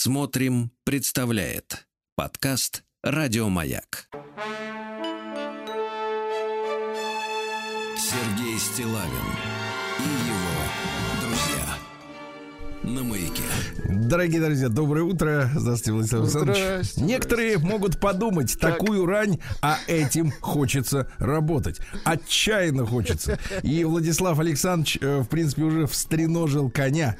[0.00, 4.08] Смотрим, представляет подкаст Радиомаяк.
[7.96, 9.26] Сергей Стилавин
[12.88, 13.42] на маяке.
[13.88, 15.50] Дорогие друзья, доброе утро.
[15.54, 16.58] Здравствуйте, Владислав Александрович.
[16.58, 17.68] Здрасте, Некоторые здрасте.
[17.72, 18.78] могут подумать, Так.
[18.78, 21.80] такую рань, а этим хочется работать.
[22.04, 23.38] Отчаянно хочется.
[23.62, 27.16] И Владислав Александрович, э, в принципе, уже встреножил коня.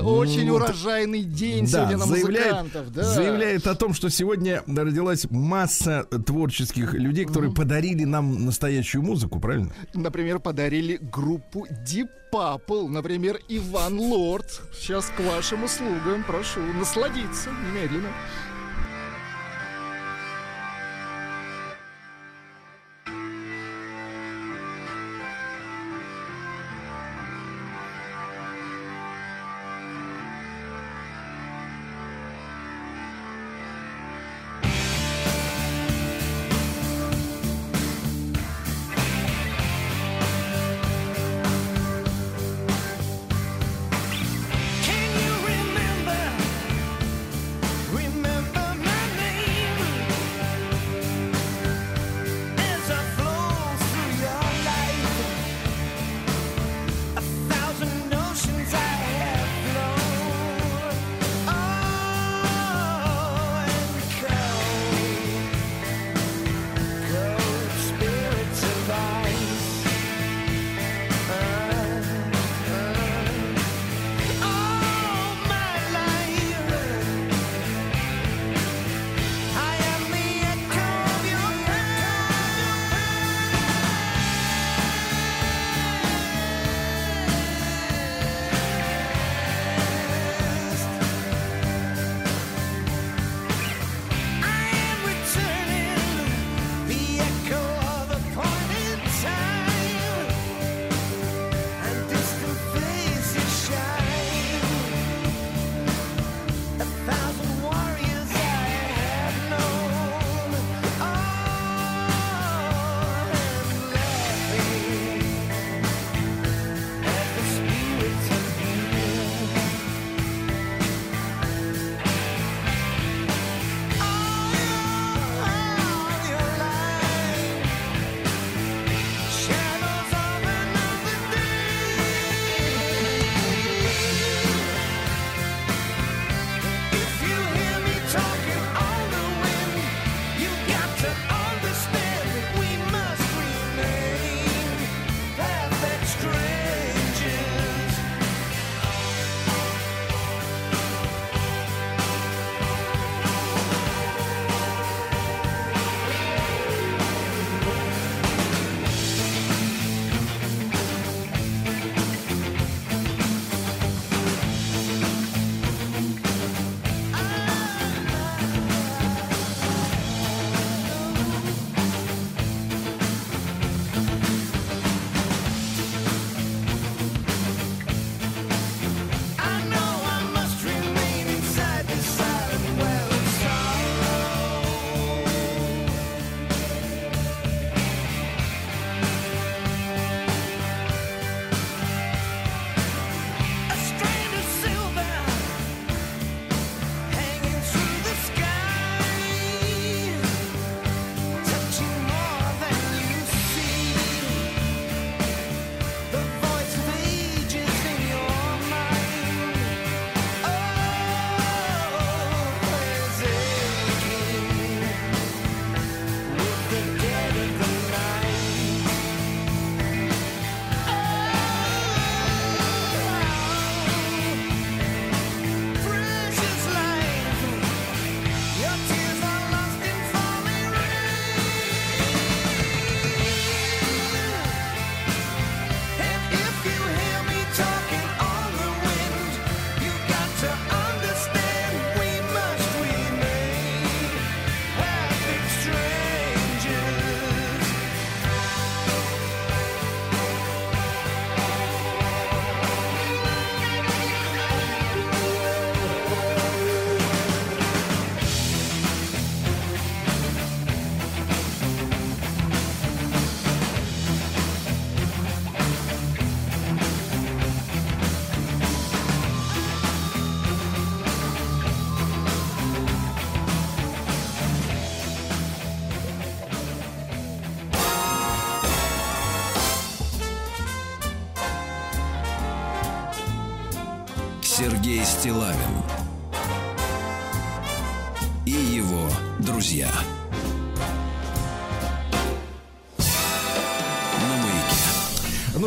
[0.00, 2.92] Очень Ну, вот, урожайный день Да, сегодня на заявляет, музыкантов.
[2.92, 3.02] Да.
[3.04, 9.72] заявляет о том, что сегодня родилась масса творческих людей, которые подарили нам настоящую музыку, правильно?
[9.94, 12.88] Например, подарили группу Deep Purple.
[12.88, 14.62] Например, Иван Лорд.
[14.72, 16.24] Сейчас к вашим услугам.
[16.24, 18.08] Прошу насладиться немедленно.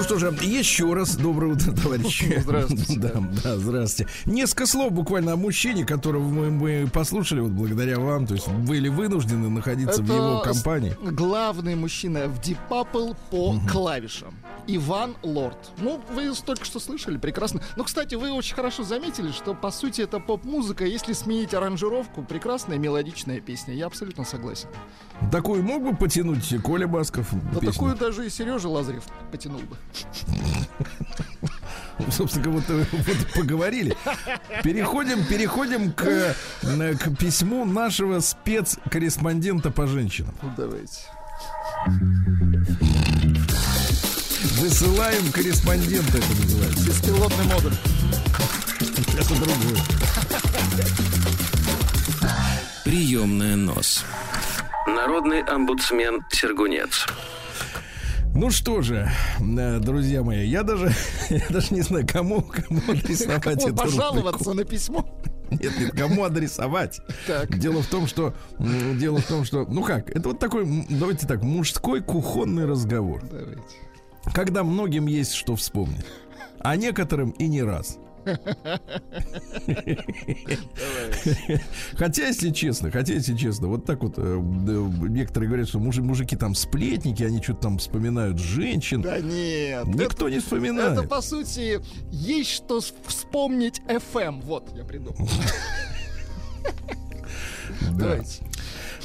[0.05, 2.37] Что же, еще раз доброе утро, товарищи.
[2.39, 2.85] Здравствуйте.
[3.05, 3.11] Да,
[3.43, 4.11] да, здравствуйте.
[4.25, 8.27] Несколько слов буквально о мужчине, которого мы, мы послушали вот благодаря вам.
[8.27, 10.95] То есть были вынуждены находиться в его Это компании.
[11.01, 14.35] Главный мужчина в Deep Purple по клавишам.
[14.67, 15.71] Иван Лорд.
[15.77, 17.61] Ну, вы только что слышали, прекрасно.
[17.75, 20.85] Ну, кстати, вы очень хорошо заметили, что, по сути, это поп-музыка.
[20.85, 23.73] Если сменить аранжировку, прекрасная мелодичная песня.
[23.73, 24.67] Я абсолютно согласен.
[25.31, 27.31] Такую мог бы потянуть Коля Басков?
[27.31, 27.71] Но песню?
[27.73, 29.77] такую даже и Сережа Лазарев потянул бы.
[32.11, 33.95] Собственно, вот, э, вот поговорили.
[34.63, 40.35] Переходим, переходим к, э, к письму нашего спецкорреспондента по женщинам.
[40.41, 41.01] Ну, давайте.
[44.59, 46.85] Высылаем корреспондента, это называется.
[46.85, 47.73] Беспилотный модуль.
[49.17, 49.81] Это другое.
[52.83, 54.03] Приемная нос.
[54.87, 57.07] Народный омбудсмен Сергунец.
[58.35, 59.09] Ну что же,
[59.39, 60.91] э, друзья мои, я даже,
[61.29, 64.53] я даже не знаю, кому, кому адресовать Кому эту пожаловаться рубрику.
[64.53, 65.05] на письмо?
[65.51, 66.99] Нет, нет, кому адресовать.
[67.27, 67.57] Так.
[67.57, 71.43] Дело в том, что, дело в том, что, ну как, это вот такой, давайте так,
[71.43, 73.23] мужской кухонный разговор.
[73.31, 73.61] Давайте.
[74.33, 76.05] когда многим есть что вспомнить,
[76.59, 77.99] а некоторым и не раз.
[81.97, 84.39] Хотя, если честно, хотя, если честно, вот так вот э,
[85.09, 89.01] некоторые говорят, что мужи- мужики там сплетники, они что-то там вспоминают женщин.
[89.01, 89.85] Да нет.
[89.87, 90.99] Никто не вспоминает.
[90.99, 91.79] Это, по сути,
[92.11, 94.41] есть что вспомнить FM.
[94.43, 95.15] Вот, я придумал.
[97.81, 97.91] Да.
[97.91, 98.43] Давайте.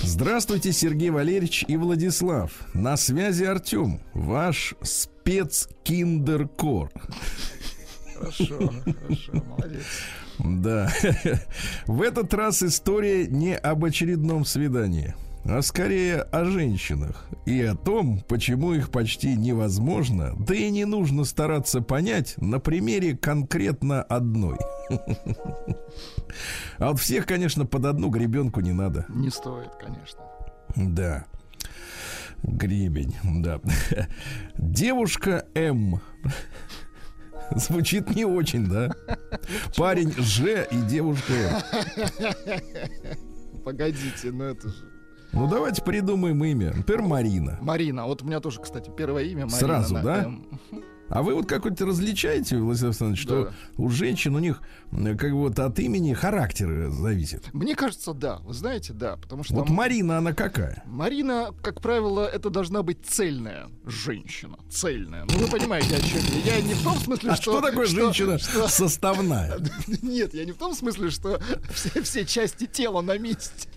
[0.02, 2.50] Здравствуйте, Сергей Валерьевич и Владислав.
[2.72, 6.90] На связи Артем, ваш спецкиндеркор.
[8.20, 9.82] Хорошо, хорошо, молодец.
[10.38, 10.90] Да.
[11.86, 15.14] В этот раз история не об очередном свидании,
[15.44, 21.24] а скорее о женщинах и о том, почему их почти невозможно, да и не нужно
[21.24, 24.58] стараться понять на примере конкретно одной.
[26.78, 29.06] А вот всех, конечно, под одну гребенку не надо.
[29.08, 30.20] Не стоит, конечно.
[30.76, 31.24] Да.
[32.42, 33.60] Гребень, да.
[34.56, 36.00] Девушка М.
[37.56, 38.90] Звучит не очень, да?
[39.76, 41.62] Парень Ж и девушка.
[43.64, 44.84] Погодите, ну это же...
[45.32, 46.72] Ну давайте придумаем имя.
[46.74, 47.58] Например, Марина.
[47.60, 48.06] Марина.
[48.06, 49.58] Вот у меня тоже, кстати, первое имя Марина.
[49.58, 50.24] Сразу, да?
[50.24, 50.46] М.
[51.10, 53.52] А вы вот как-то различаете, Владислав Александрович, что Да.
[53.76, 54.62] у женщин у них
[54.92, 57.52] как бы вот от имени характер зависит.
[57.52, 58.36] Мне кажется, да.
[58.44, 59.16] Вы знаете, да.
[59.16, 60.82] Потому что Вот м- Марина, она какая?
[60.86, 64.56] Марина, как правило, это должна быть цельная женщина.
[64.70, 65.24] Цельная.
[65.28, 66.56] Ну, вы понимаете, о чем я.
[66.56, 67.58] Я не в том смысле, А что...
[67.58, 69.58] что такое что- женщина что- составная?
[70.02, 71.40] Нет, я не в том смысле, что
[71.74, 73.68] все, все части тела на месте.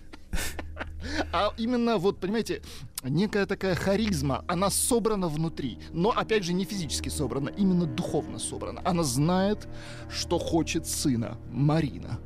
[1.32, 2.62] А именно, вот, понимаете,
[3.02, 5.78] некая такая харизма, она собрана внутри.
[5.92, 8.80] Но, опять же, не физически собрана, именно духовно собрана.
[8.84, 9.68] Она знает,
[10.10, 11.38] что хочет сына.
[11.50, 12.18] Марина.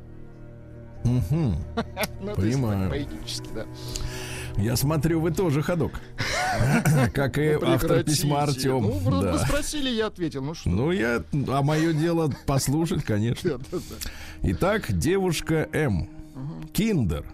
[1.03, 1.55] Мгм.
[2.21, 2.89] Ну, Понимаю.
[2.89, 3.65] поэтически, да.
[4.57, 5.93] Я смотрю, вы тоже ходок.
[7.13, 8.81] Как и Ну, автор письма Артем.
[8.83, 9.31] Ну, вы, Да.
[9.31, 10.43] вы спросили, я ответил.
[10.43, 10.69] Ну что?
[10.69, 11.23] Ну, я...
[11.47, 13.61] А мое дело послушать, конечно.
[14.43, 16.09] Итак, девушка М.
[16.73, 17.25] Киндер.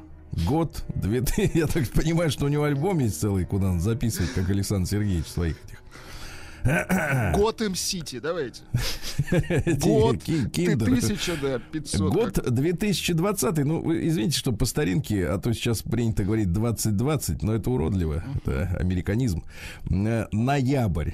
[0.47, 1.51] Год 2000...
[1.57, 5.27] Я так понимаю, что у него альбом есть целый, куда он записывает, как Александр Сергеевич,
[5.27, 5.81] своих этих.
[7.35, 8.63] Готэм Сити, давайте.
[9.81, 12.13] Год тысяча, да, 500.
[12.13, 13.57] Год как- 2020.
[13.59, 18.23] Ну, вы извините, что по старинке, а то сейчас принято говорить 2020, но это уродливо.
[18.35, 19.43] Это американизм.
[19.91, 21.11] Э, Ноябрь.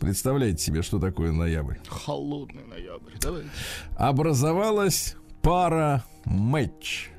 [0.00, 1.76] Представляете себе, что такое ноябрь?
[1.88, 3.48] Холодный ноябрь, давайте.
[3.96, 7.10] Образовалась пара матч.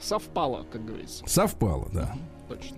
[0.00, 1.24] Совпало, как говорится.
[1.26, 2.14] Совпало, да.
[2.48, 2.76] Точно.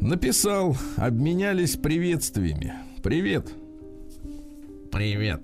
[0.00, 2.74] Написал, обменялись приветствиями.
[3.02, 3.52] Привет.
[4.90, 5.42] Привет.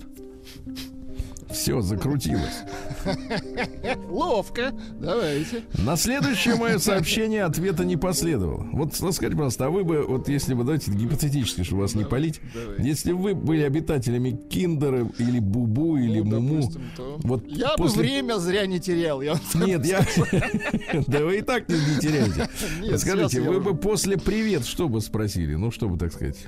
[1.54, 2.62] Все, закрутилось.
[4.08, 4.72] Ловко.
[5.00, 5.62] Давайте.
[5.78, 8.66] На следующее мое сообщение ответа не последовало.
[8.72, 12.40] Вот скажите, пожалуйста, а вы бы, вот если бы, давайте гипотетически, чтобы вас не палить,
[12.52, 12.82] давайте.
[12.82, 17.76] если бы вы были обитателями Киндера или Бубу или Ну, Муму, допустим, то- вот Я
[17.76, 19.22] после- бы время зря не терял.
[19.22, 20.04] Я Нет, я...
[21.06, 22.48] Да вы и так не, не теряете.
[22.82, 25.54] Нет, Скажите, вы бы после «Привет» что бы спросили?
[25.54, 26.46] Ну, что бы, так сказать?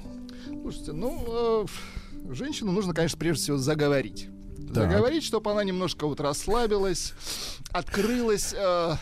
[0.63, 1.65] Слушайте, ну,
[2.29, 4.29] э, женщину нужно, конечно, прежде всего заговорить.
[4.75, 4.91] Так.
[4.91, 7.13] заговорить, чтобы она немножко вот расслабилась,
[7.73, 8.95] открылась э,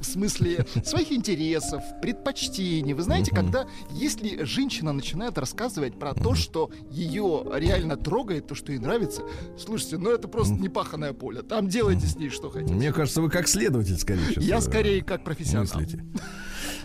[0.00, 2.92] в смысле своих интересов, предпочтений.
[2.92, 8.72] Вы знаете, когда если женщина начинает рассказывать про то, что ее реально трогает, то, что
[8.72, 9.22] ей нравится,
[9.58, 11.42] слушайте, ну это просто непаханное поле.
[11.42, 12.74] Там делайте с ней что хотите.
[12.74, 14.34] Мне кажется, вы как следователь скорее.
[14.36, 15.66] Я скорее как профессионал.
[15.80, 16.04] мыслите.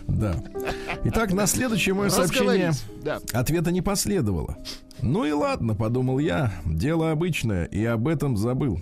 [0.06, 0.34] Да.
[1.04, 3.20] Итак, на следующее мое сообщение Да.
[3.32, 4.58] ответа не последовало.
[5.00, 8.80] Ну и ладно, подумал я, дело обычное, и об этом забыл.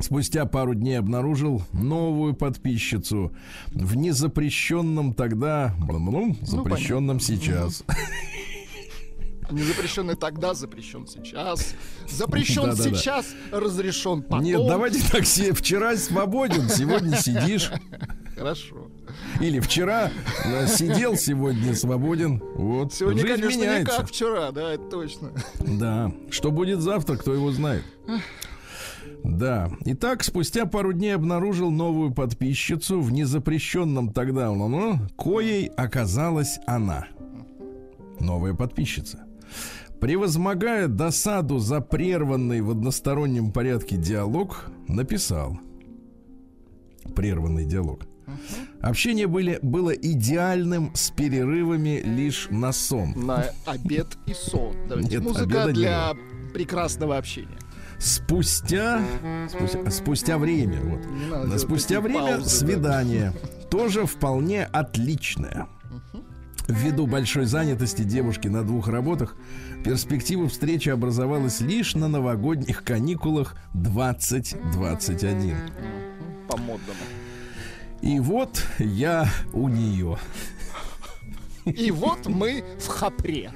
[0.00, 3.32] Спустя пару дней обнаружил новую подписчицу
[3.72, 7.84] в незапрещенном тогда, ну, запрещенном сейчас.
[9.52, 11.74] Не запрещенный тогда, запрещен сейчас.
[12.08, 14.44] Запрещен сейчас, разрешен потом.
[14.44, 17.70] Нет, давайте так, се- вчера свободен, сегодня сидишь.
[18.36, 18.88] Хорошо.
[19.40, 20.10] Или вчера
[20.44, 22.42] э, сидел, сегодня свободен.
[22.56, 22.94] Вот.
[22.94, 23.98] Сегодня, Жизнь конечно, не меняется.
[23.98, 25.32] как вчера, да, это точно.
[25.60, 26.12] Да.
[26.30, 27.84] Что будет завтра, кто его знает.
[29.22, 29.70] Да.
[29.84, 37.06] Итак, спустя пару дней обнаружил новую подписчицу в незапрещенном тогда, ну, коей оказалась она.
[38.18, 39.24] Новая подписчица.
[40.00, 45.58] Превозмогая досаду за прерванный в одностороннем порядке диалог, написал.
[47.14, 48.02] Прерванный диалог.
[48.80, 53.12] Общение были, было идеальным с перерывами лишь на сон.
[53.14, 54.74] На обед и сон.
[54.88, 55.10] Давайте.
[55.16, 56.14] Нет, Музыка для
[56.52, 57.58] прекрасного общения.
[57.98, 59.00] Спустя,
[59.48, 61.00] спустя, спустя время, вот.
[61.30, 62.48] Надо Да, спустя время паузы, да.
[62.48, 63.32] свидание
[63.70, 65.68] тоже вполне отличное.
[66.72, 69.36] Ввиду большой занятости девушки на двух работах,
[69.84, 75.56] перспектива встречи образовалась лишь на новогодних каникулах 2021.
[76.48, 76.98] По модному.
[78.00, 80.16] И вот я у нее.
[81.66, 83.50] И вот мы в хапре.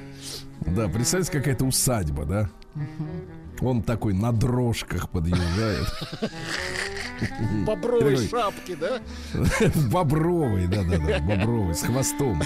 [0.60, 2.50] Да, представьте, какая-то усадьба, да?
[3.62, 5.86] Он такой на дрожках подъезжает.
[7.40, 9.00] В бобровой шапке, да?
[9.90, 12.42] Бобровый, да-да-да, бобровый, с хвостом.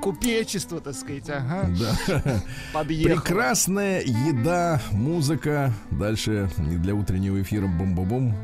[0.00, 1.68] Купечество, так сказать, ага.
[1.78, 2.42] Да.
[2.72, 3.16] Подъехал.
[3.22, 5.72] Прекрасная еда, музыка.
[5.90, 8.34] Дальше для утреннего эфира бом-бом-бом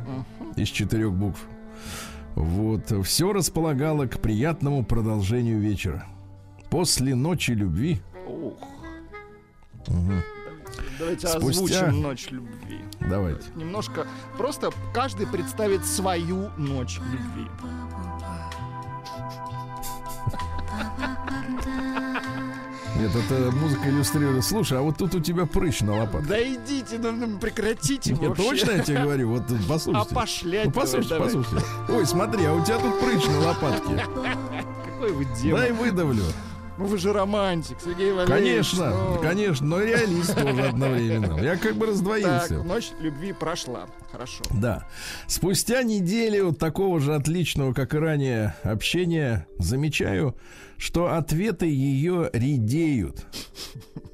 [0.56, 1.40] из четырех букв.
[2.34, 2.92] Вот.
[3.04, 6.06] Все располагало к приятному продолжению вечера.
[6.70, 8.00] После ночи любви.
[8.26, 8.54] Ух.
[10.99, 12.78] Давайте Спустя- озвучим ночь любви.
[13.00, 13.42] Давайте.
[13.56, 14.06] Немножко
[14.37, 17.49] просто каждый представит свою ночь любви.
[22.97, 24.45] Нет, это музыка иллюстрирует.
[24.45, 26.28] Слушай, а вот тут у тебя прыщ на лопатке.
[26.28, 28.42] Да идите, ну, ну, прекратите Нет, вообще.
[28.42, 30.11] точно я тебе говорю, вот послушайте.
[30.14, 31.28] Опошлять Ну, послушайте, давай.
[31.28, 31.66] послушайте.
[31.88, 34.04] Ой, смотри, а у тебя тут прыщ на лопатке.
[34.85, 35.61] Какой вы демон.
[35.61, 36.25] Дай выдавлю.
[36.80, 38.70] Ну вы же романтик, Сергей Валерьевич.
[38.70, 39.20] Конечно, ну.
[39.20, 41.38] конечно, но реалист тоже одновременно.
[41.38, 42.62] Я как бы Так, раздвоился.
[42.62, 43.87] ночь любви прошла.
[44.10, 44.42] Хорошо.
[44.50, 44.88] Да.
[45.26, 50.34] Спустя неделю такого же отличного, как и ранее, общения, замечаю,
[50.78, 53.26] что ответы ее редеют.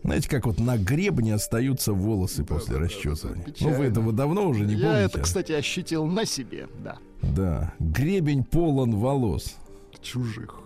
[0.02, 3.44] Знаете, как вот на гребне остаются волосы после расчесывания.
[3.46, 3.78] Ну, печально.
[3.78, 5.04] вы этого давно уже не Я помните?
[5.04, 6.96] это, кстати, ощутил на себе, да.
[7.22, 7.72] Да.
[7.78, 9.54] Гребень полон волос.
[10.02, 10.56] Чужих.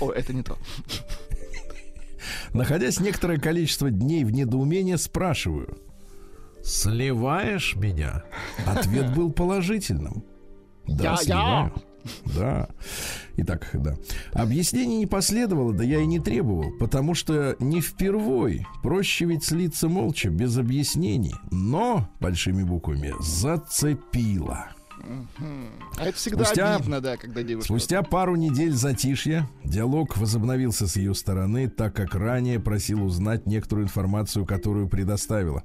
[0.00, 0.56] О, это не то.
[2.52, 5.78] Находясь некоторое количество дней в недоумении, спрашиваю.
[6.62, 8.24] Сливаешь меня?
[8.66, 10.24] Ответ был положительным.
[10.86, 11.16] Да, Я- я.
[11.18, 11.72] сливаю.
[12.36, 12.68] Да.
[13.36, 13.94] Итак, да.
[14.32, 18.66] Объяснений не последовало, да я и не требовал, потому что не впервой.
[18.82, 21.34] Проще ведь слиться молча, без объяснений.
[21.50, 24.68] Но, большими буквами, зацепило.
[25.98, 27.66] А это всегда Спустя- обидно, да, когда девушка...
[27.66, 33.86] Спустя пару недель затишья диалог возобновился с ее стороны, так как ранее просил узнать некоторую
[33.86, 35.62] информацию, которую предоставила.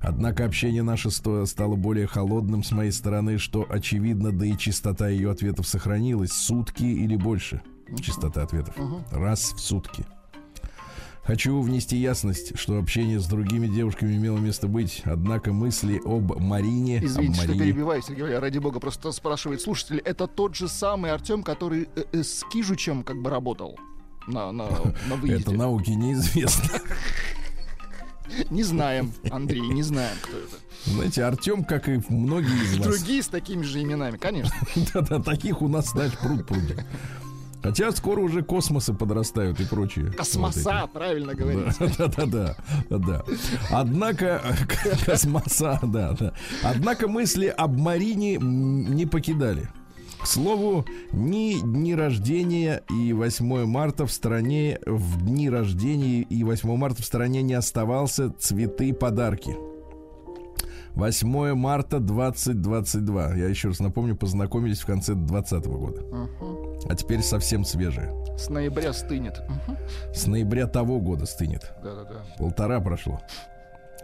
[0.00, 5.30] Однако общение наше стало более холодным с моей стороны, что очевидно, да и частота ее
[5.30, 7.62] ответов сохранилась сутки или больше.
[8.00, 8.76] Частота ответов.
[9.10, 10.04] Раз в сутки.
[11.28, 17.04] Хочу внести ясность, что общение с другими девушками имело место быть, однако мысли об Марине,
[17.04, 17.58] Извините, об что Марии...
[17.58, 22.04] перебиваю, Сергей Валерьевич, ради бога, просто спрашивает слушатель, это тот же самый Артем, который э,
[22.12, 23.78] э, с Кижучем как бы работал
[24.26, 24.70] на, на,
[25.06, 25.42] на выезде?
[25.42, 26.80] Это науке неизвестно.
[28.48, 30.56] Не знаем, Андрей, не знаем, кто это.
[30.86, 34.54] Знаете, Артем, как и многие из вас, Другие с такими же именами, конечно.
[34.94, 36.74] да-да, таких у нас, знаешь, пруд пруди.
[37.68, 40.10] Хотя скоро уже космосы подрастают и прочие.
[40.10, 41.74] Космоса, правильно говорить.
[41.98, 42.56] Да-да-да.
[42.88, 43.24] да.
[43.70, 44.40] Однако...
[45.04, 46.32] Космоса, да, да.
[46.62, 49.68] Однако мысли об Марине не покидали.
[50.18, 56.74] К слову, ни дни рождения и 8 марта в стране, в дни рождения и 8
[56.74, 59.54] марта в стране не оставался цветы подарки.
[60.98, 63.34] 8 марта 2022.
[63.36, 66.02] Я еще раз напомню, познакомились в конце 2020 года.
[66.12, 66.88] Ага.
[66.90, 68.12] А теперь совсем свежее.
[68.36, 69.40] С ноября стынет.
[69.48, 69.76] Мгм.
[70.12, 71.72] С ноября того года стынет.
[71.84, 72.24] Да-да-да.
[72.36, 73.20] Полтора прошло.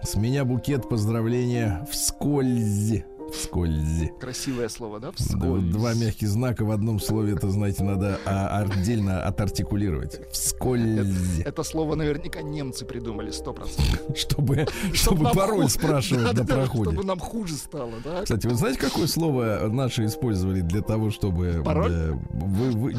[0.04, 3.02] С меня букет поздравления вскользь.
[3.34, 4.10] Вскользь.
[4.20, 5.12] Красивое слово, да?
[5.12, 5.64] Вскользь.
[5.72, 10.20] Два мягких знака в одном слове, это, знаете, надо а, отдельно отартикулировать.
[10.32, 11.40] Вскользь.
[11.44, 14.00] Это слово наверняка немцы придумали, сто процентов.
[14.16, 16.90] Чтобы, чтобы пароль спрашивать на проходе.
[16.90, 18.22] Чтобы нам хуже стало, да?
[18.22, 21.62] Кстати, вы знаете, какое слово наши использовали для того, чтобы...
[21.64, 22.16] Пароль?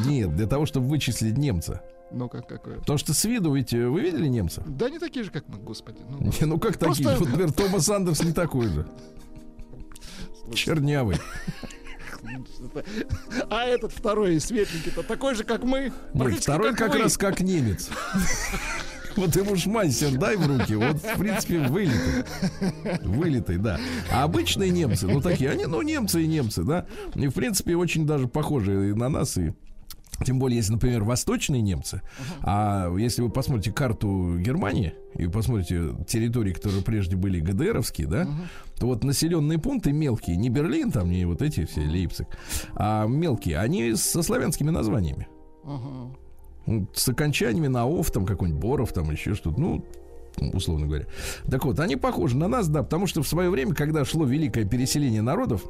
[0.06, 1.82] нет, для того, чтобы вычислить немца.
[2.12, 2.78] Ну как какое?
[2.78, 4.64] Потому что с виду, ведь э, вы видели немцев?
[4.66, 5.98] Да не такие же, как мы, господи.
[6.08, 7.18] Ну, Не, ну как Просто- такие?
[7.18, 8.86] Вот, например, Томас Андерс не такой же.
[10.54, 11.18] Чернявый.
[13.50, 15.92] А этот второй светленький-то такой же, как мы.
[16.14, 17.02] Нет, второй как вы.
[17.02, 17.90] раз как немец.
[19.16, 22.24] Вот ему шмайсер дай в руки, вот, в принципе, вылитый.
[23.02, 23.80] Вылитый, да.
[24.12, 26.86] А обычные немцы, ну, такие, они, ну, немцы и немцы, да.
[27.14, 29.54] И, в принципе, очень даже похожи и на нас, и
[30.24, 32.02] тем более, если, например, восточные немцы,
[32.42, 38.28] а если вы посмотрите карту Германии и посмотрите территории, которые прежде были ГДРовские, да,
[38.78, 42.26] то вот населенные пункты мелкие, не Берлин, там не вот эти все, Лейпциг,
[42.74, 45.28] а мелкие, они со славянскими названиями.
[46.66, 49.84] Ну, с окончаниями на ов, там какой-нибудь Боров, там еще что-то, ну,
[50.52, 51.06] условно говоря.
[51.48, 54.64] Так вот, они похожи на нас, да, потому что в свое время, когда шло великое
[54.64, 55.64] переселение народов,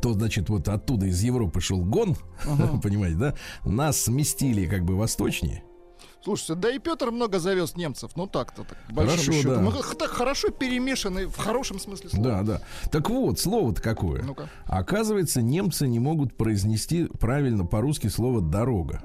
[0.00, 2.16] то, значит, вот оттуда из Европы шел гон,
[2.82, 3.34] понимаете, да,
[3.64, 5.64] нас сместили как бы восточнее.
[6.24, 8.12] Слушайте, да и Петр много завез немцев.
[8.14, 9.48] Ну так-то, так, Хорошо, счету.
[9.56, 9.70] да.
[9.72, 12.24] Х- так хорошо перемешаны в хорошем смысле слова.
[12.24, 12.60] Да, да.
[12.92, 14.22] Так вот, слово-то какое.
[14.22, 14.48] Ну-ка.
[14.66, 19.02] Оказывается, немцы не могут произнести правильно по-русски слово «дорога».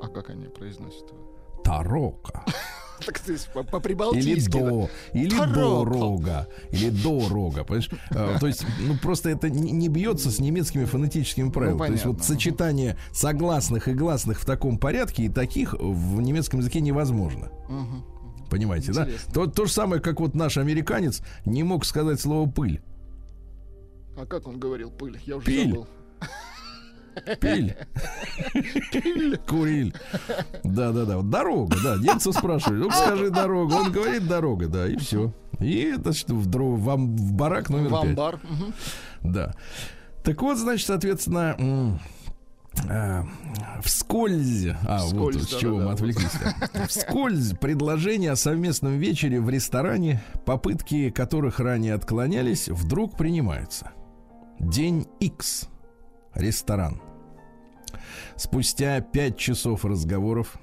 [0.00, 1.60] А как они произносят его?
[1.64, 2.44] Тарока.
[3.06, 4.50] Так Или по-прибалтийски.
[4.58, 4.68] да.
[4.70, 5.54] до, или Тарока.
[5.54, 7.90] дорога, или дорога, понимаешь?
[8.10, 11.86] А, То есть, ну просто это не, бьется с немецкими фонетическими правилами.
[11.86, 16.60] То есть вот Ну, сочетание согласных и гласных в таком порядке и таких в немецком
[16.60, 17.50] языке невозможно.
[18.50, 19.06] Понимаете, да?
[19.32, 22.80] То, то же самое, как вот наш американец не мог сказать слово пыль.
[24.16, 25.20] А как он говорил пыль?
[25.26, 25.68] Я уже Пиль.
[25.70, 25.86] забыл.
[27.40, 27.76] Пиль.
[29.46, 29.94] Куриль.
[30.64, 31.16] Да, да, да.
[31.18, 31.96] Вот Дорога, да.
[31.96, 32.78] Немцев спрашивали.
[32.78, 33.74] Ну, скажи дорога.
[33.74, 35.32] Он говорит дорога, да, и все.
[35.60, 38.10] И это что в, дро- вам в барак номер В пять.
[38.10, 38.40] амбар.
[38.44, 38.74] Мгм.
[39.22, 39.54] Да.
[40.22, 41.98] Так вот, значит, соответственно,
[42.88, 43.24] а,
[43.82, 46.30] вскользь, а вот Вскользь, с чего мы да-да-да, отвлеклись.
[46.88, 53.90] Вскользь предложение о совместном вечере в ресторане, попытки которых ранее отклонялись, вдруг принимаются.
[54.60, 55.68] День X.
[56.34, 57.00] Ресторан.
[58.38, 60.56] Спустя пять часов разговоров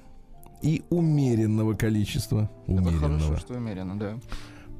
[0.62, 4.18] и умеренного количества, Это умеренного, хорошо, что умеренно, да.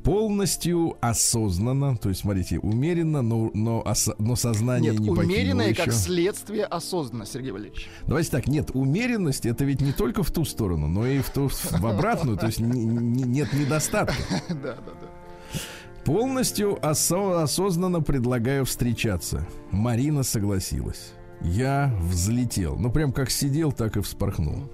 [0.02, 5.68] полностью осознанно, то есть, смотрите, умеренно, но, но, ос- но сознание Нет, не покинуло умеренное
[5.70, 5.82] еще.
[5.84, 7.90] как следствие осознанно, Сергей Валерьевич.
[8.06, 11.48] Давайте так, нет, умеренность это ведь не только в ту сторону, но и в, ту,
[11.48, 14.14] в обратную, то есть не- не- нет недостатка.
[14.48, 15.60] Да, да, да.
[16.04, 19.44] Полностью осо- осознанно предлагаю встречаться.
[19.72, 21.12] Марина согласилась.
[21.40, 22.76] Я взлетел.
[22.76, 24.70] Ну, прям как сидел, так и вспорхнул.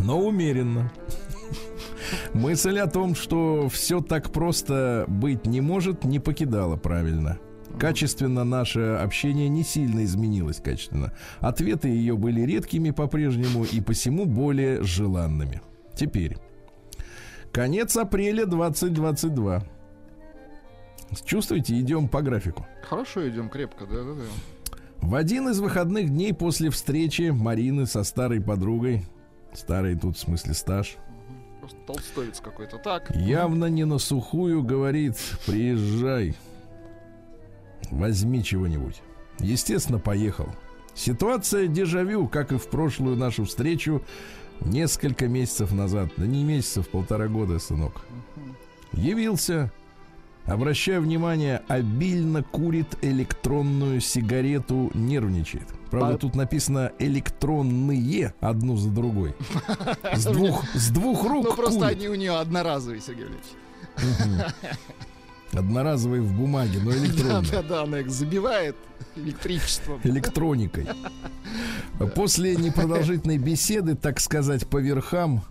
[0.00, 0.92] Но умеренно.
[2.34, 7.38] Мысль о том, что все так просто быть не может, не покидала правильно.
[7.78, 11.12] Качественно наше общение не сильно изменилось качественно.
[11.40, 15.60] Ответы ее были редкими по-прежнему и посему более желанными.
[15.94, 16.38] Теперь.
[17.52, 19.62] Конец апреля 2022.
[21.24, 22.66] Чувствуете, идем по графику.
[22.82, 24.55] Хорошо идем крепко, да, да, да.
[25.00, 29.04] В один из выходных дней после встречи Марины со старой подругой,
[29.52, 30.96] старый тут в смысле стаж,
[31.60, 32.78] Просто толстовец какой-то.
[32.78, 33.14] Так.
[33.16, 36.36] явно не на сухую говорит, приезжай,
[37.90, 39.02] возьми чего-нибудь.
[39.40, 40.48] Естественно, поехал.
[40.94, 44.02] Ситуация дежавю, как и в прошлую нашу встречу
[44.60, 46.10] несколько месяцев назад.
[46.16, 48.02] Да не месяцев, полтора года, сынок.
[48.92, 49.72] Явился,
[50.46, 55.68] обращая внимание, обильно курит электронную сигарету, нервничает.
[55.90, 59.34] Правда, А- тут написано электронные одну за другой.
[60.14, 64.52] С двух, с двух рук Ну просто они у нее одноразовые, Сергей Валерьевич.
[65.52, 67.50] Одноразовые в бумаге, но Да, электронные.
[67.52, 68.76] да, да, она их забивает
[69.14, 70.00] электричеством.
[70.02, 70.86] электроникой.
[72.14, 75.42] После непродолжительной беседы, так сказать, по верхам,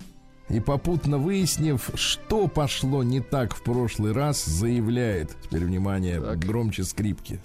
[0.50, 6.40] и попутно выяснив, что пошло не так в прошлый раз, заявляет, теперь внимание, Так.
[6.40, 7.40] громче скрипки.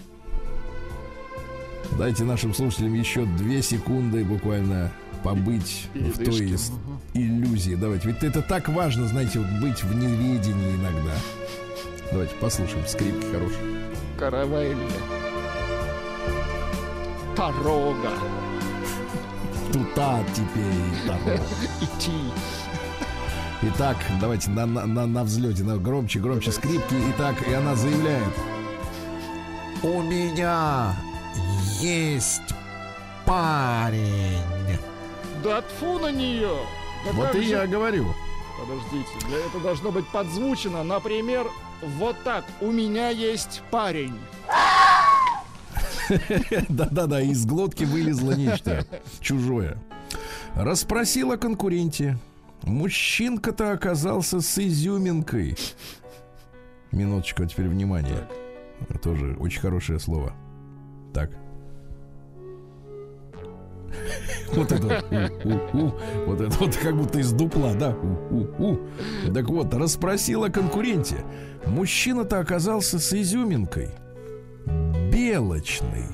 [1.98, 4.92] Дайте нашим слушателям еще две секунды буквально
[5.24, 7.00] побыть в той Мгм.
[7.14, 7.74] иллюзии.
[7.74, 11.14] Давайте, ведь это так важно, знаете, вот быть в неведении иногда.
[12.12, 13.60] Давайте послушаем, скрипки хорошие.
[14.18, 14.76] Каравелли.
[17.36, 18.10] Порога.
[19.72, 21.40] Тута теперь дорога.
[21.80, 22.12] Идти.
[23.62, 26.94] Итак, давайте на, на, на, на взлете, на громче, громче скрипки.
[27.10, 28.32] Итак, и она заявляет.
[29.82, 30.94] У меня
[31.80, 32.54] есть
[33.26, 34.38] парень.
[35.44, 36.56] Да тфу на нее.
[37.04, 38.14] Да Вот и же- я говорю.
[38.58, 40.82] Подождите, для этого должно быть подзвучено.
[40.82, 41.46] Например,
[41.98, 42.44] вот так.
[42.62, 44.18] У меня есть парень.
[46.68, 48.86] Да-да-да, из глотки вылезло нечто
[49.20, 49.78] чужое.
[50.54, 52.18] Расспросил о конкуренте.
[52.62, 55.56] Мужчинка-то оказался с изюминкой.
[56.92, 58.28] Минуточку, а теперь внимание.
[59.02, 60.34] Тоже очень хорошее слово.
[61.14, 61.30] Так.
[64.52, 65.04] Вот это
[66.26, 67.96] вот, это вот как будто из дупла, да?
[69.32, 71.24] Так вот, расспросил о конкуренте.
[71.66, 73.90] Мужчина-то оказался с изюминкой.
[75.12, 76.06] Белочный.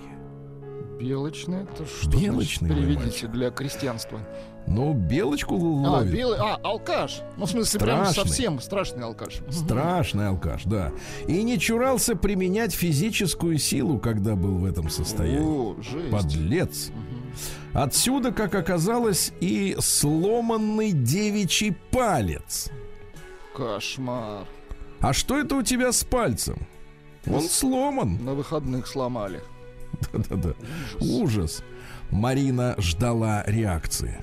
[0.98, 4.20] Белочный, это что Белочный, Переведите для крестьянства.
[4.66, 6.12] Ну, белочку А, ловит.
[6.12, 7.20] белый, а, алкаш.
[7.36, 8.22] Ну, в смысле, прям Страшный.
[8.24, 9.40] совсем страшный алкаш.
[9.50, 10.90] Страшный алкаш, да.
[11.28, 15.40] И не чурался применять физическую силу, когда был в этом состоянии.
[15.40, 16.10] О, жесть.
[16.10, 16.90] Подлец.
[17.74, 22.70] Отсюда, как оказалось, и сломанный девичий палец.
[23.54, 24.46] Кошмар.
[25.00, 26.66] А что это у тебя с пальцем?
[27.26, 28.24] Он сломан.
[28.24, 29.40] На выходных сломали.
[30.12, 30.54] Да-да-да.
[31.00, 31.62] Ужас.
[32.10, 34.22] Марина ждала реакции.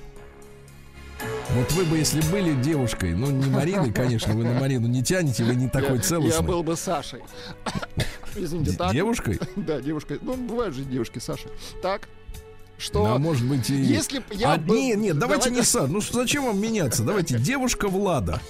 [1.54, 5.44] Вот вы бы, если были девушкой, ну не Мариной, конечно, вы на Марину не тянете,
[5.44, 6.34] вы не такой я, целостный.
[6.36, 7.20] я был бы Сашей.
[8.36, 8.92] Извините, так?
[8.92, 9.38] Девушкой?
[9.56, 10.18] Да, девушкой.
[10.22, 11.48] Ну, бывают же девушки Саша.
[11.82, 12.08] Так,
[12.76, 13.06] что...
[13.06, 13.74] Ну, а может быть и...
[13.74, 15.88] Если б я А, был- не, не, давайте Давай- не сад.
[15.90, 17.04] Ну что, зачем вам меняться?
[17.04, 18.40] Давайте девушка Влада.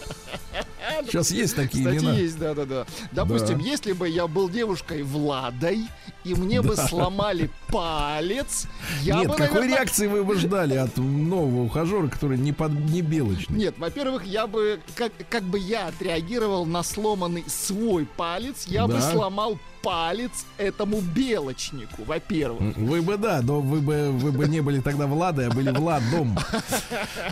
[1.06, 2.14] Сейчас есть такие Кстати, имена.
[2.18, 2.86] есть, да, да, да.
[3.12, 3.64] Допустим, Да.
[3.64, 5.86] если бы я был девушкой Владой,
[6.24, 8.66] и мне бы сломали палец,
[9.02, 12.72] я Нет, бы, какой наверное, реакции вы бы ждали от нового ухажера, который не, под,
[12.72, 13.58] не белочный?
[13.58, 19.00] Нет, во-первых, я бы, как, как бы я отреагировал на сломанный свой палец, я бы
[19.00, 22.76] сломал палец этому белочнику, во-первых.
[22.76, 26.38] Вы бы, да, но вы бы, вы бы не были тогда Владой, а были Владом.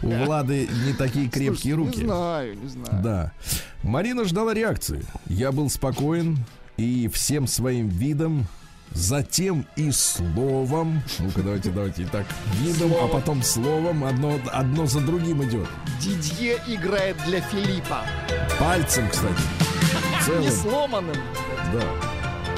[0.03, 2.01] У Влады не такие крепкие Слушайте, руки.
[2.01, 3.03] Не знаю, не знаю.
[3.03, 3.33] Да.
[3.83, 5.05] Марина ждала реакции.
[5.27, 6.45] Я был спокоен
[6.77, 8.47] и всем своим видом,
[8.95, 11.03] затем и словом.
[11.19, 12.03] Ну-ка, давайте, давайте.
[12.05, 12.27] Итак,
[12.61, 13.11] видом, а Словом.
[13.11, 14.05] потом словом.
[14.05, 15.67] Одно, одно за другим идет.
[16.01, 18.03] Дидье играет для Филиппа.
[18.59, 19.35] Пальцем, кстати.
[19.35, 20.51] Не Целым.
[20.51, 21.17] сломанным.
[21.73, 21.83] Да.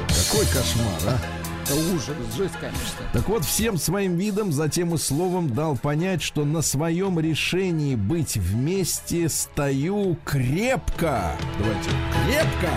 [0.09, 1.19] Какой кошмар, а?
[1.65, 3.09] Это ужас, жесть, конечно.
[3.15, 8.37] Так вот, всем своим видом, затем и словом дал понять, что на своем решении быть
[8.37, 11.33] вместе стою крепко.
[11.59, 11.89] Давайте.
[12.27, 12.71] Крепко.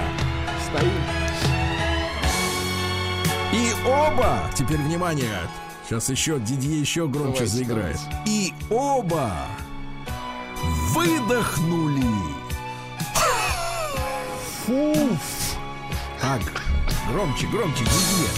[0.69, 1.16] Стоим.
[3.57, 5.39] И оба, теперь внимание,
[5.87, 7.99] сейчас еще Дидье еще громче Давайте, заиграет.
[8.27, 9.31] И оба
[10.93, 12.05] выдохнули.
[14.65, 15.57] Фуф.
[16.21, 16.41] Так,
[17.11, 18.29] громче, громче, Дидье.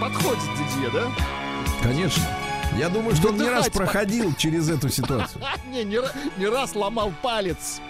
[0.00, 1.06] Подходит Дидье, да?
[1.82, 2.24] Конечно.
[2.76, 5.42] Я думаю, что он не раз Выдыхать по- проходил через эту ситуацию.
[5.70, 7.80] Не, не раз ломал палец.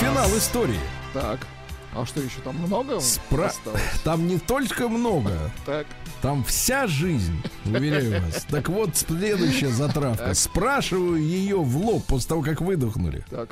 [0.00, 0.80] Финал истории.
[1.12, 1.40] Так.
[1.96, 3.80] А что еще там много Спра- осталось?
[4.02, 5.30] Там не только много,
[5.64, 5.86] Так.
[6.22, 8.44] там вся жизнь, уверяю вас.
[8.50, 10.24] Так вот, следующая затравка.
[10.24, 10.34] Так.
[10.36, 13.24] Спрашиваю ее в лоб после того, как выдохнули.
[13.30, 13.50] Так.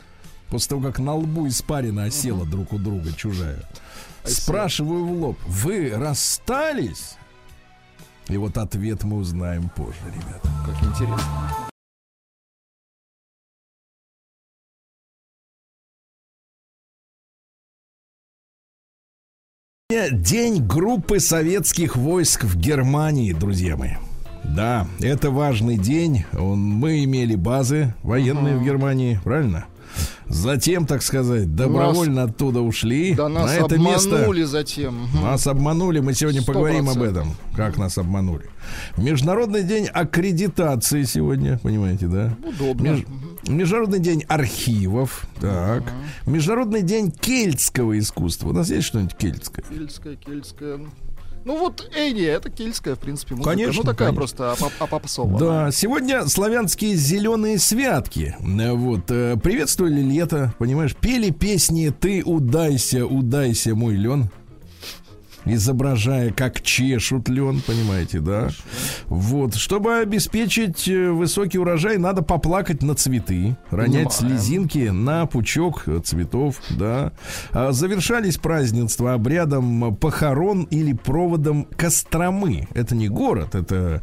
[0.48, 3.62] После того, как на лбу испарина осела друг у друга чужая.
[4.24, 4.34] Осела.
[4.40, 7.14] Спрашиваю в лоб, вы расстались?
[8.28, 10.48] И вот ответ мы узнаем позже, ребята.
[10.66, 11.71] Как интересно.
[19.92, 23.90] День группы советских войск в Германии, друзья мои.
[24.42, 26.24] Да, это важный день.
[26.32, 29.66] Он, мы имели базы военные в Германии, правильно?
[30.32, 33.14] Затем, так сказать, добровольно оттуда ушли.
[33.14, 35.02] Да нас На это место обманули затем.
[35.04, 35.22] Мгм.
[35.24, 37.34] Нас обманули, мы сегодня Сто поговорим об этом.
[37.54, 38.46] Как нас обманули.
[38.96, 42.34] Международный день аккредитации сегодня, понимаете, да?
[42.42, 42.82] Удобно.
[42.88, 43.06] Меж-
[43.46, 45.26] Международный день архивов.
[45.40, 45.82] Так.
[46.26, 48.48] Международный день кельтского искусства.
[48.48, 49.64] У нас есть что-нибудь кельтское?
[49.68, 50.80] Кельтская, кельтская.
[51.44, 53.50] Ну вот Эни, это кельтская, в принципе, музыка.
[53.50, 54.14] Конечно, Ну такая конечно.
[54.16, 55.38] просто апоп- апопсовая.
[55.38, 58.36] Да, сегодня славянские зеленые святки.
[58.40, 64.30] Э, Вот, э, приветствовали лето, понимаешь, пели песни «Ты удайся, удайся, мой лен».
[65.44, 68.50] Изображая, как чешут лен, понимаете, да?
[69.06, 74.38] Вот, чтобы обеспечить э, высокий урожай, надо поплакать на цветы, ронять Понимаем.
[74.38, 77.12] слезинки на пучок цветов, да.
[77.52, 82.68] А Завершались празднества обрядом похорон или проводом Костромы.
[82.74, 84.02] Это не город, это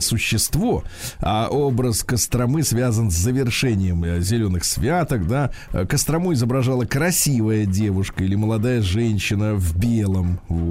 [0.00, 0.84] существо,
[1.18, 5.50] а образ Костромы связан с завершением э, зеленых святок, да.
[5.88, 10.67] Кострому изображала красивая девушка или молодая женщина в белом, вот.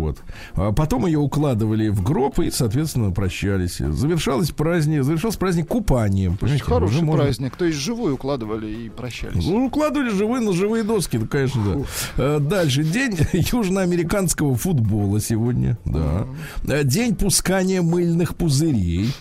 [0.53, 3.77] А потом ее укладывали в гроб и, соответственно, прощались.
[3.77, 6.37] Завершалось праздник, завершался праздник купанием.
[6.41, 7.55] Очень хороший можно- праздник.
[7.55, 9.45] То есть живую укладывали и прощались.
[9.45, 11.81] ну, укладывали живые на живые доски, ну, конечно, да.
[12.17, 12.83] Э, Дальше.
[12.83, 16.25] День южноамериканского футбола сегодня, да.
[16.67, 19.11] Э, День пускания мыльных пузырей.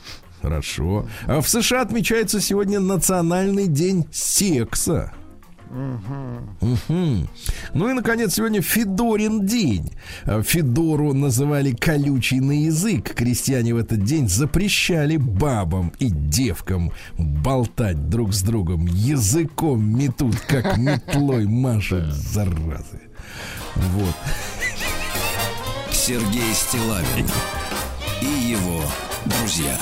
[0.42, 1.06] Хорошо.
[1.26, 5.12] А в США отмечается сегодня Национальный день секса.
[5.70, 7.28] Мгм.
[7.74, 9.92] Ну и, наконец, сегодня Федорин день.
[10.24, 13.14] Э, Федору называли колючий на язык.
[13.14, 18.86] Крестьяне в этот день запрещали бабам и девкам болтать друг с другом.
[18.86, 23.00] Языком метут, как метлой машут, заразы.
[23.74, 24.14] Вот.
[25.90, 27.26] Сергей Стилавин
[28.22, 28.82] и его
[29.24, 29.76] друзья.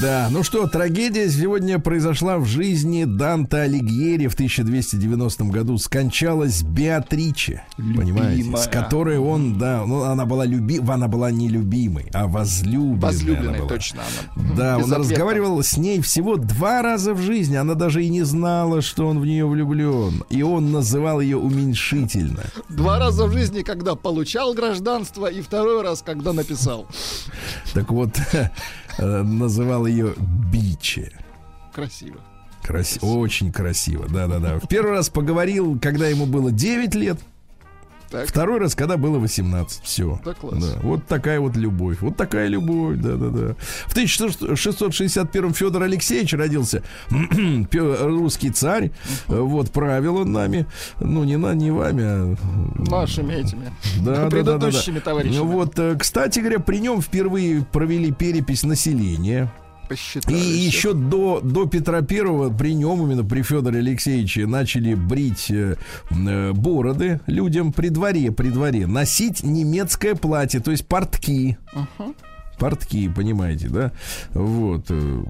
[0.00, 5.76] Да, ну что, трагедия сегодня произошла в жизни Данте Алигьери в 1290 году.
[5.76, 8.66] Скончалась Беатриче, понимаете, с Любимая.
[8.68, 12.96] которой он, да, ну она была люби, она была не любимой, а возлюбленной.
[12.98, 13.68] она Возлюбленной, была.
[13.68, 14.00] точно
[14.36, 14.54] она.
[14.56, 14.98] Да, он Безответно.
[15.10, 17.56] разговаривал с ней всего два раза в жизни.
[17.56, 20.24] Она даже и не знала, что он в нее влюблен.
[20.30, 22.44] И он называл ее уменьшительно.
[22.70, 26.86] Два раза в жизни, когда получал гражданство, и второй раз, когда написал.
[27.74, 28.10] Так вот,
[28.98, 30.14] называл ее
[30.52, 31.12] Биче.
[31.74, 32.20] Красиво.
[32.62, 34.58] Краси- Очень красиво, да-да-да.
[34.58, 37.18] В первый раз поговорил, когда ему было 9 лет.
[38.10, 38.28] Так.
[38.28, 39.82] Второй раз, когда было 18.
[39.84, 40.20] Все.
[40.24, 40.76] Да, класс.
[40.82, 41.98] вот такая вот любовь.
[42.00, 43.54] Вот такая любовь, да-да-да.
[43.86, 46.82] В 1661 Федор Алексеевич родился.
[47.72, 48.90] Русский царь.
[49.28, 50.66] Вот, правил он нами.
[50.98, 52.36] Ну, не на, не вами, а
[52.90, 53.72] Нашими этими.
[54.00, 55.00] да, да, да, да, предыдущими да.
[55.02, 55.36] товарищами.
[55.38, 59.52] Ну вот, э, кстати говоря, при нем впервые провели перепись населения.
[59.90, 65.50] И Посчитали еще до, до Петра Первого при нем, именно при Федоре Алексеевиче, начали брить
[65.50, 65.76] э,
[66.10, 68.86] э, бороды людям при дворе, при дворе.
[68.86, 71.58] Носить немецкое платье, то есть портки.
[72.58, 73.92] Портки, понимаете, да?
[74.32, 74.86] Вот.
[74.90, 75.22] э,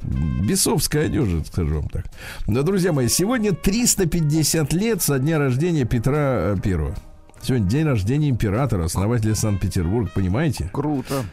[0.42, 2.06] Бесовская одежда, скажу вам так.
[2.46, 6.94] Но, друзья мои, сегодня 350 лет со дня рождения Петра э, Первого.
[7.42, 10.68] Сегодня день рождения императора, основателя Санкт-Петербурга, понимаете?
[10.72, 11.24] Круто.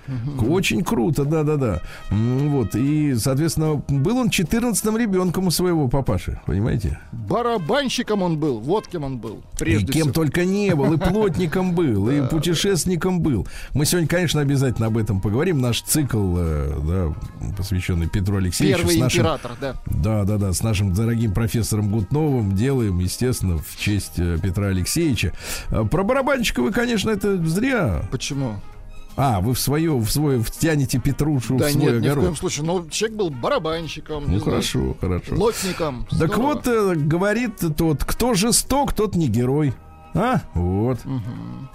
[0.47, 1.81] Очень круто, да-да-да.
[2.09, 6.97] Вот, и, соответственно, был он 14-м ребенком у своего папаши, понимаете?
[7.11, 9.37] Барабанщиком он был, вот кем он был.
[9.53, 10.13] и Прежде кем всего.
[10.13, 13.45] только не был, и плотником был, и путешественником был.
[13.73, 15.59] Мы сегодня, конечно, обязательно об этом поговорим.
[15.59, 18.77] Наш цикл, э, да, посвященный Петру Алексеевичу.
[18.79, 19.75] Первый нашим- император, да.
[19.87, 25.33] Да, да, да, с нашим дорогим профессором Гутновым делаем, естественно, в честь э, Петра Алексеевича.
[25.97, 28.03] Про барабанщика вы, конечно, это зря.
[28.11, 28.57] Почему?
[29.15, 32.23] А, вы в свое, в свой, втянете Петрушу да в свой нет, ни в огород.
[32.25, 32.65] коем случае.
[32.67, 35.35] Ну, человек был барабанщиком, Ну не знаю, хорошо, хорошо.
[35.35, 36.05] лотником.
[36.11, 36.41] Так Здорово.
[36.53, 39.73] вот, э, говорит тот, кто жесток, тот не герой.
[40.13, 40.99] А, вот.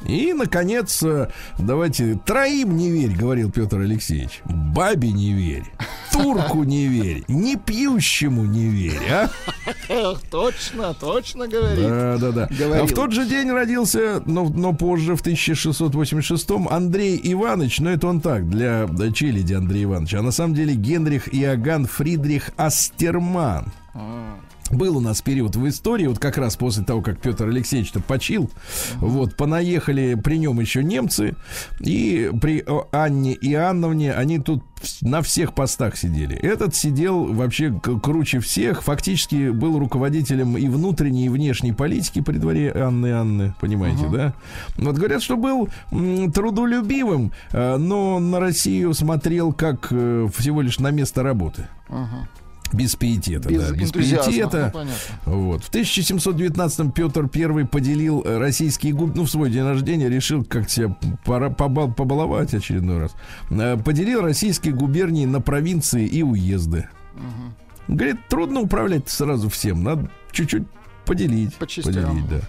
[0.06, 4.42] И, наконец, э, давайте, троим не верь, говорил Петр Алексеевич.
[4.44, 5.64] Бабе не верь,
[6.10, 9.30] турку не верь, не пьющему не верь, а?
[10.30, 11.88] Точно, точно говорит.
[11.88, 12.48] Да, да, да.
[12.50, 12.84] Говорил.
[12.84, 18.08] А в тот же день родился, но, но позже, в 1686-м, Андрей Иванович, но это
[18.08, 23.72] он так, для челяди Андрей Иванович, а на самом деле Генрих Иоганн Фридрих Астерман.
[24.72, 28.50] Был у нас период в истории, вот как раз после того, как Петр Алексеевич-то почил,
[28.96, 31.34] вот, понаехали при нем еще немцы,
[31.80, 34.64] и при Анне Иоанновне они тут
[35.02, 36.36] на всех постах сидели.
[36.36, 42.72] Этот сидел вообще круче всех, фактически был руководителем и внутренней, и внешней политики при дворе
[42.72, 44.34] Анны Анны, понимаете, да?
[44.76, 45.68] Вот говорят, что был
[46.34, 51.68] трудолюбивым, э, но на Россию смотрел как э, всего лишь на место работы.
[51.88, 52.28] ага.
[52.72, 54.72] Без пиетета, Без да, без пиетета.
[55.26, 55.32] ну.
[55.32, 55.64] Вот.
[55.64, 59.14] В 1719-м Петр I поделил российские губ...
[59.14, 63.14] Ну, в свой день рождения решил как себя пора побал- побаловать очередной раз.
[63.50, 66.88] Э, Поделил российские губернии на провинции и уезды.
[67.88, 69.82] Говорит, трудно управлять сразу всем.
[69.82, 70.62] Надо чуть-чуть
[71.04, 71.54] поделить.
[71.54, 71.94] По частям.
[71.94, 72.40] Поделить, да.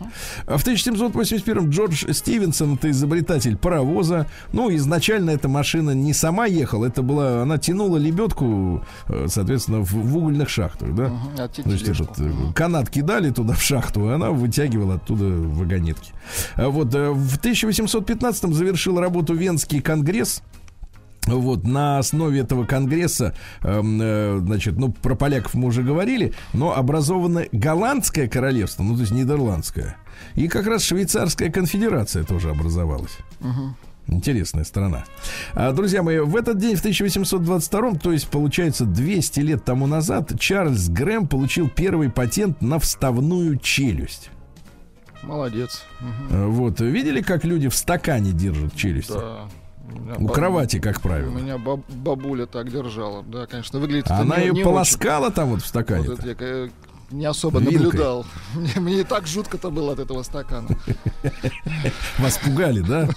[0.45, 4.27] А в 1781 Джордж Стивенсон, это изобретатель паровоза.
[4.51, 9.91] Ну, изначально эта машина не сама ехала, это была, она тянула лебедку, э, соответственно, в,
[9.93, 11.09] в угольных шахтах, да.
[11.09, 16.11] Мгм, а Значит, этот, э, канат кидали туда в шахту, и она вытягивала оттуда вагонетки.
[16.55, 20.41] А Вот э, в 1815 завершил работу Венский конгресс.
[21.25, 26.75] Вот, на основе этого конгресса, эм, э, значит, ну, про поляков мы уже говорили, но
[26.75, 29.95] образовано голландское королевство, ну, то есть нидерландское.
[30.35, 33.17] И как раз швейцарская конфедерация тоже образовалась.
[33.39, 33.75] Мгм.
[34.07, 35.05] Интересная страна.
[35.53, 40.37] А, друзья мои, в этот день, в 1822, то есть, получается, 200 лет тому назад,
[40.37, 44.29] Чарльз Грэм получил первый патент на вставную челюсть.
[45.21, 45.83] Молодец.
[46.31, 49.09] А, Вот, видели, как люди в стакане держат челюсть?
[49.09, 49.47] Да.
[49.83, 51.29] У У баб- кровати, как У правило.
[51.31, 53.23] меня баб- бабуля так держала.
[53.23, 55.67] Да, конечно, выглядит Она не- ее не полоскала там вот в очень.
[55.69, 56.09] стакане.
[56.09, 56.69] Вот это я э,
[57.13, 57.79] не особо Вилкой.
[57.79, 58.25] наблюдал.
[58.55, 60.67] Мне, мне и так жутко-то было от этого стакана.
[62.19, 63.07] Вас пугали, да?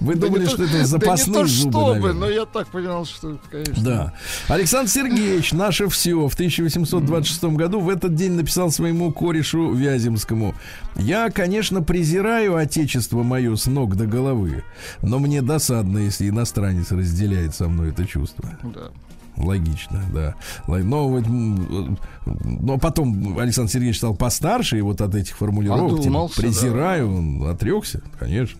[0.00, 3.82] Вы думали, что то- это запасные зубы, чтобы, но я так понял, что, конечно.
[3.82, 4.12] Да.
[4.48, 10.54] Александр Сергеевич, наше все, в 1826 году в этот день написал своему корешу Вяземскому.
[10.96, 14.64] Я, конечно, презираю отечество мое с ног до головы,
[15.02, 18.50] но мне досадно, если иностранец разделяет со мной это чувство.
[18.62, 18.90] Да.
[19.36, 20.34] Логично, да.
[20.66, 21.20] Но,
[22.44, 28.02] но потом Александр Сергеевич стал постарше, и вот от этих формулировок типа, презираю, он отрекся,
[28.18, 28.58] конечно.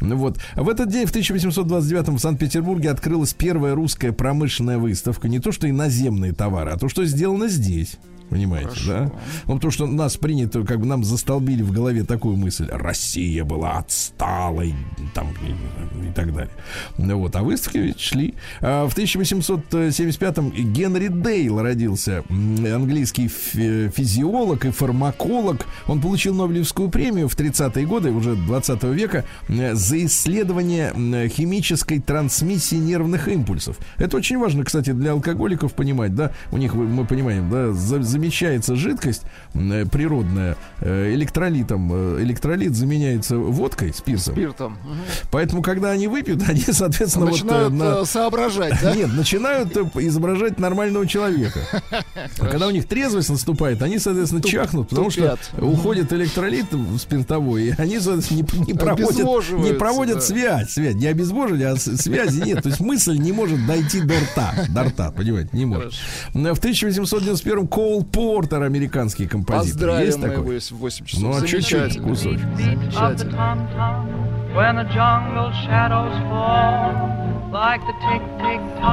[0.00, 0.38] Ну Вот.
[0.54, 5.28] В этот день, в 1829 в Санкт-Петербурге открылась первая русская промышленная выставка.
[5.28, 7.98] Не то, что иноземные товары, а то, что сделано здесь.
[8.30, 8.92] Понимаете, Хорошо.
[8.92, 9.12] да?
[9.46, 12.68] Ну, потому что нас принято, как бы нам застолбили в голове такую мысль.
[12.70, 14.74] Россия была отсталой,
[15.14, 16.50] там, и, и так далее.
[16.98, 18.34] Ну Вот, а выставки ведь шли.
[18.60, 22.24] А в 1875-м Генри Дейл родился.
[22.30, 25.66] Английский фи- физиолог и фармаколог.
[25.86, 33.28] Он получил Нобелевскую премию в 30-е годы, уже 20 века, за исследование химической трансмиссии нервных
[33.28, 33.78] импульсов.
[33.98, 36.32] Это очень важно, кстати, для алкоголиков понимать, да?
[36.50, 39.22] У них, мы понимаем, да, за- замещается жидкость
[39.54, 41.90] э, природная э, электролитом.
[41.92, 44.34] Э, Электролит заменяется водкой, спиртом.
[44.34, 44.72] Спиртом.
[44.84, 44.98] Мгм.
[45.30, 48.94] Поэтому, когда они выпьют, они, соответственно, вот, Начинают на- э, соображать, да?
[48.96, 51.60] нет, начинают изображать нормального человека.
[52.38, 56.66] А когда у них трезвость наступает, они, соответственно, чахнут, потому что уходит электролит
[56.98, 60.94] спиртовой, и они, соответственно, не, проводят, не проводят связь, связь.
[60.94, 62.62] Не обезвожили, а связи нет.
[62.62, 64.54] То есть мысль не может дойти до рта.
[64.68, 65.94] До рта, понимаете, не может.
[66.32, 69.72] В 1891 Коул Портер, американский композитор.
[69.72, 70.42] Поздравим Есть мы такой?
[70.42, 71.22] его, если в 8 часов.
[71.22, 72.46] Ну, а чуть-чуть кусочек.
[72.56, 73.32] Замечательно.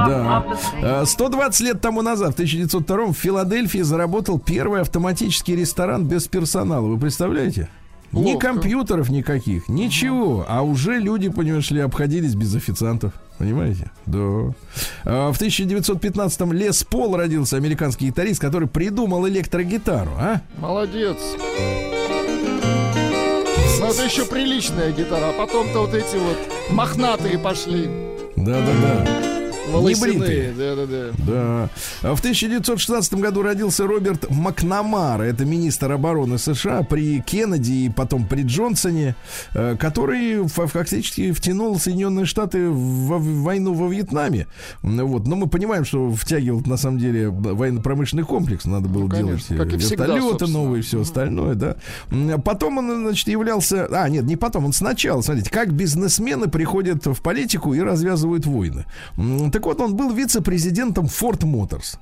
[0.06, 0.42] Да.
[0.42, 1.02] of the sea.
[1.02, 6.86] Э, 120 лет тому назад, в 1902 в Филадельфии заработал первый автоматический ресторан без персонала.
[6.86, 7.68] Вы представляете?
[8.12, 10.44] Ни компьютеров никаких, ничего.
[10.48, 13.12] А уже люди, понимаешь ли, обходились без официантов.
[13.38, 13.90] Понимаете?
[14.06, 14.52] Да.
[15.04, 20.40] А В 1915-м Лес Пол родился, американский гитарист, который придумал электрогитару, а?
[20.58, 21.16] Молодец.
[23.80, 26.38] Ну, это еще приличная гитара, а потом-то вот эти вот
[26.70, 27.88] мохнатые пошли.
[28.36, 29.33] Да-да-да.
[29.70, 31.10] Волосяные, да-да-да.
[31.26, 31.70] Да.
[32.02, 35.22] А В 1916 году родился Роберт Макнамара.
[35.22, 39.16] Это министр обороны США при Кеннеди и потом при Джонсоне,
[39.54, 44.46] э, который фа- фактически втянул Соединенные Штаты в войну во Вьетнаме.
[44.82, 45.26] Ну Вот.
[45.26, 48.64] Но мы понимаем, что втягивал на самом деле военно-промышленный комплекс.
[48.66, 51.76] Надо было Ну, конечно, делать э, как и всегда, вертолеты новые, все остальное, да.
[52.44, 53.86] Потом он, значит, являлся...
[53.90, 58.84] А, нет, не потом, он сначала, смотрите, как бизнесмены приходят в политику и развязывают войны.
[59.54, 61.96] Так вот, он был вице-президентом Ford Motors.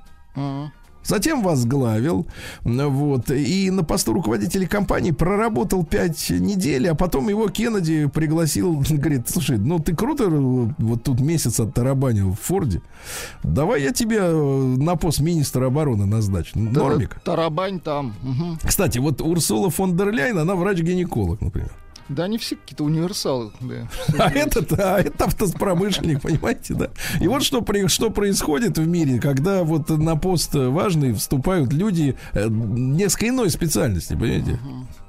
[1.04, 2.26] Затем возглавил,
[2.64, 9.28] вот, и на посту руководителя компании проработал пять недель, а потом его Кеннеди пригласил, говорит,
[9.28, 10.28] слушай, ну ты круто э,
[10.78, 12.80] вот тут месяц оттарабанил в Форде,
[13.42, 16.58] давай я тебя э, на пост министра обороны назначу.
[16.58, 17.20] Нормик.
[17.22, 18.14] Тарабань там.
[18.22, 18.58] Мгм.
[18.62, 21.72] Кстати, вот Урсула фон дер Ляйн, она врач-гинеколог, например.
[22.14, 23.50] Да, они все какие-то универсалы.
[23.60, 23.86] Да.
[24.18, 26.88] А этот, а это автопромышленник, понимаете, да?
[27.20, 32.16] И вот что, при- что происходит в мире, когда вот на пост важный вступают люди
[32.32, 34.58] э, несколько иной специальности, понимаете?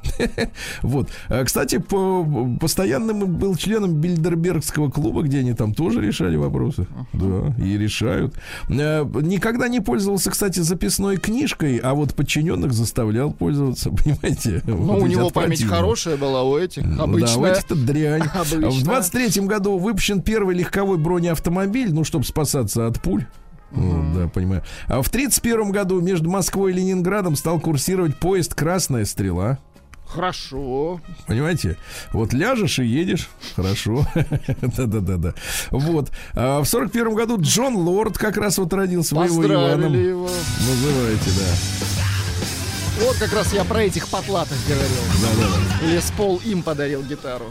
[0.82, 1.10] Вот.
[1.30, 2.26] А, Кстати, по,
[2.60, 6.88] постоянным был членом Бильдербергского клуба, где они там тоже решали вопросы.
[7.14, 8.36] Да, и решают.
[8.70, 14.62] Э, Никогда не пользовался, кстати, записной книжкой, а вот подчиненных заставлял пользоваться, понимаете?
[14.66, 17.52] Ну, Вот у него память хорошая была, у этих Ну Да, у обычная.
[17.54, 18.24] этих-то дрянь.
[18.34, 18.70] Обычная.
[18.70, 23.26] В 23 году выпущен первый легковой бронеавтомобиль, ну, чтобы спасаться от пуль.
[23.72, 24.64] Вот, да, понимаю.
[24.88, 29.58] А в 31 году между Москвой и Ленинградом стал курсировать поезд «Красная стрела».
[30.14, 31.02] Хорошо.
[31.26, 31.78] Понимаете?
[32.12, 33.30] Вот ляжешь и едешь.
[33.56, 34.06] Хорошо.
[34.62, 35.34] Да-да-да-да.
[35.72, 36.12] Вот.
[36.34, 39.16] А в сорок первом году Джон Лорд как раз вот родился.
[39.16, 40.30] Поздравили его.
[40.60, 42.13] называете, да.
[43.00, 44.88] Вот как раз я про этих потлатых говорил.
[45.22, 45.88] Да-да-да.
[45.88, 47.46] Лес Пол им подарил гитару.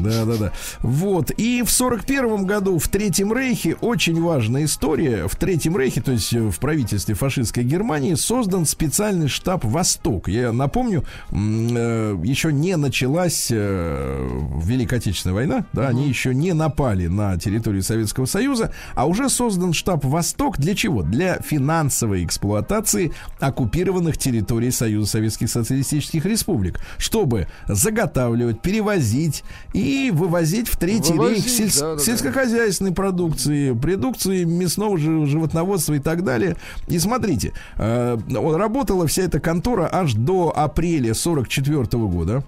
[0.00, 0.52] Да, да, да.
[0.80, 1.30] Вот.
[1.36, 5.28] И в сорок первом году в Третьем Рейхе очень важная история.
[5.28, 10.28] В Третьем Рейхе, то есть в правительстве фашистской Германии, создан специальный штаб Восток.
[10.28, 14.28] Я напомню, э, еще не началась э,
[14.64, 19.72] Великая Отечественная война, да, они еще не напали на территорию Советского Союза, а уже создан
[19.72, 21.02] штаб Восток для чего?
[21.02, 30.76] Для финансовой эксплуатации оккупированных территорий Союза Советских Социалистических Республик, чтобы заготавливать, перевозить и вывозить в
[30.76, 32.02] Третий Вывозить, рейх сельс- да-да-да.
[32.02, 36.56] сельскохозяйственной продукции, продукции мясного жи- животноводства и так далее.
[36.88, 42.44] И смотрите, э, работала вся эта контора аж до апреля 44 года.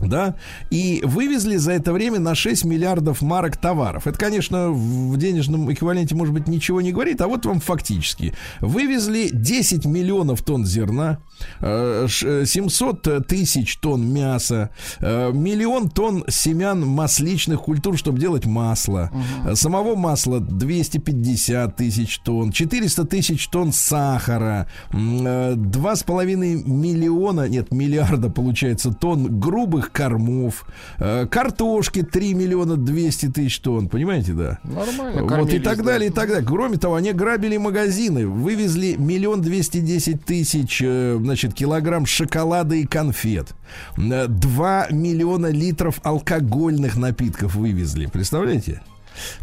[0.00, 0.34] Да,
[0.70, 4.06] и вывезли за это время на 6 миллиардов марок товаров.
[4.06, 8.34] Это, конечно, в денежном эквиваленте, может быть, ничего не говорит, а вот вам фактически.
[8.60, 11.18] Вывезли 10 миллионов тонн зерна,
[11.60, 19.10] э, ш- 700 тысяч тонн мяса, э, миллион тонн семян масличных культур, чтобы делать масло.
[19.46, 27.72] Э, Самого масла 250 тысяч тонн, 400 тысяч тонн сахара, м, э, 2,5 миллиона, нет,
[27.72, 30.64] миллиарда, получается, тонн грубых кормов,
[30.98, 34.58] э, картошки 3 миллиона 200 тысяч тонн, понимаете, да?
[34.64, 35.24] Нормально.
[35.24, 35.84] Вот и так да.
[35.84, 36.46] далее, и так далее.
[36.46, 42.86] Кроме того, они грабили магазины, вывезли миллион двести десять тысяч, э, значит, килограмм шоколада и
[42.86, 43.54] конфет.
[43.98, 48.06] Э, Два миллиона литров алкогольных напитков вывезли.
[48.06, 48.80] Представляете?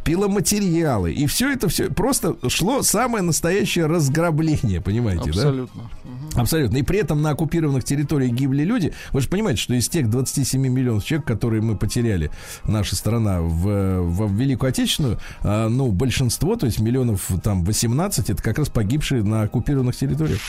[0.04, 1.14] Пиломатериалы.
[1.14, 5.30] И все это все просто шло самое настоящее разграбление, понимаете, да?
[5.30, 5.90] Абсолютно.
[6.36, 6.78] Абсолютно.
[6.78, 8.94] И при этом на оккупированных территориях гибли люди.
[9.12, 12.32] Вы же понимаете, что из тех 27 миллионов человек, которые мы потеряли,
[12.66, 18.42] наша страна в, в Великую Отечественную, а, ну, большинство, то есть миллионов там 18, это
[18.42, 20.40] как раз погибшие на оккупированных территориях.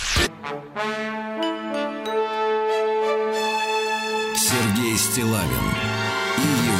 [4.36, 5.48] Сергей Стилавин
[6.38, 6.71] и.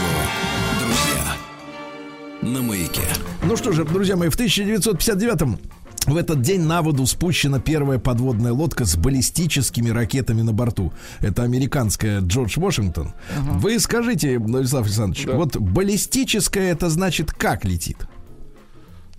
[2.42, 3.02] На маяке.
[3.44, 5.58] Ну что же, друзья мои, в 1959
[6.06, 10.92] в этот день на воду спущена первая подводная лодка с баллистическими ракетами на борту.
[11.20, 13.12] Это американская Джордж Вашингтон.
[13.40, 15.34] Вы скажите, Владислав Александрович, Да.
[15.34, 17.98] вот баллистическая это значит как летит?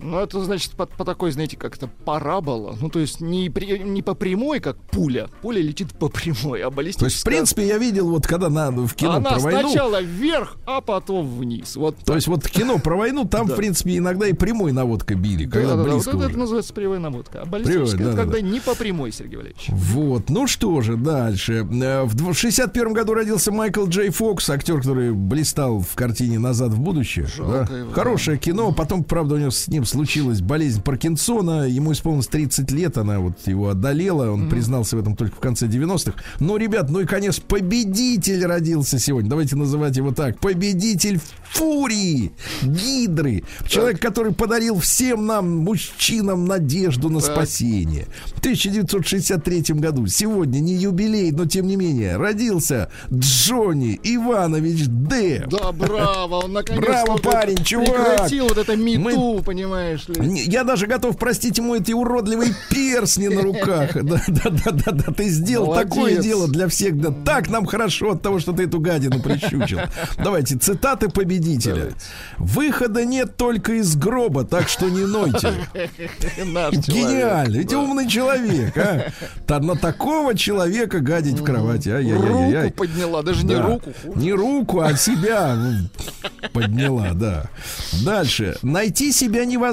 [0.04, 2.76] Ну, это значит по, по такой, знаете, как это парабола.
[2.80, 5.28] Ну, то есть не, при- не по прямой, как пуля.
[5.42, 7.08] Пуля летит по прямой, а То баллистическая...
[7.08, 9.68] есть, в принципе, я видел, вот когда на, в кино Она про войну.
[9.70, 11.76] сначала вверх, а потом вниз.
[11.76, 13.54] Вот То есть, вот кино про войну, там, Да.
[13.54, 16.28] в принципе, иногда и прямой наводка били, когда Да-да-да, близко вот это, уже.
[16.30, 17.40] это называется прямая наводка.
[17.42, 18.32] А баллистическая Прямой, это да-да-да.
[18.38, 19.66] когда не по прямой, Сергей Валерьевич.
[19.70, 21.66] Вот, ну что же, дальше.
[21.70, 26.72] Э, В дв- 61 году родился Майкл Джей Фокс, актер, который блистал в картине «Назад
[26.72, 27.26] в будущее».
[27.26, 27.78] Жалко да.
[27.78, 27.94] его, да.
[27.94, 32.98] Хорошее кино, потом, правда, у него с ним случилась болезнь Паркинсона, ему исполнилось 30 лет,
[32.98, 36.14] она вот его одолела, он признался в этом только в конце 90-х.
[36.40, 41.20] Но, ребят, ну и, конечно, победитель родился сегодня, давайте называть его так, победитель
[41.52, 42.32] Фурии,
[42.62, 47.32] Гидры, человек, который подарил всем нам, мужчинам, надежду на Так.
[47.32, 48.08] спасение.
[48.34, 55.44] В 1963 году, сегодня не юбилей, но тем не менее, родился Джонни Иванович Д.
[55.48, 57.86] Да, браво, он наконец-то Браво, вот парень, чувак.
[57.86, 59.00] прекратил вот это мету,
[59.36, 60.26] Мы- понимаешь ли.
[60.26, 63.90] Не, Я даже готов простить ему эти уродливые персни на руках.
[64.04, 65.12] Да, да, да, да, да.
[65.12, 65.88] Ты сделал Молодец.
[65.88, 66.98] такое дело для всех.
[67.00, 69.80] Да так нам хорошо от того, что ты эту гадину прищучил.
[70.22, 71.74] Давайте, цитаты победителя.
[71.74, 71.96] Давайте.
[72.38, 75.52] Выхода нет только из гроба, так что не нойте.
[76.86, 77.78] Гениально, ведь Да.
[77.78, 79.10] умный человек, а?
[79.60, 81.88] На такого человека гадить в кровати.
[81.88, 82.64] Ай-яй-яй-яй.
[82.64, 83.92] Руку подняла, даже не руку.
[84.14, 85.88] Не руку, а себя ну,
[86.52, 87.46] подняла, да.
[88.04, 88.56] Дальше.
[88.62, 89.63] Найти себя невозможно.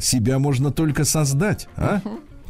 [0.00, 1.68] Себя можно только создать.
[1.76, 2.00] А?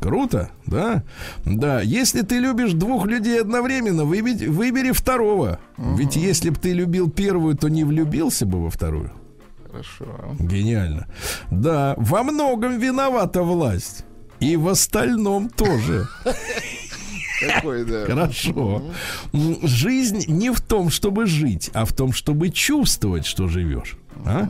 [0.00, 1.04] Круто, да?
[1.44, 1.82] Да.
[1.82, 5.58] Если ты любишь двух людей одновременно, выбери, выбери второго.
[5.76, 9.12] Ведь если бы ты любил первую, то не влюбился бы во вторую.
[9.70, 10.06] Хорошо.
[10.38, 11.06] Гениально.
[11.50, 14.04] Да, во многом виновата власть.
[14.40, 16.08] И в остальном тоже.
[17.40, 18.04] Какой, да.
[18.06, 18.82] Хорошо.
[19.32, 23.96] Жизнь не в том, чтобы жить, а в том, чтобы чувствовать, что живешь.
[24.24, 24.48] А?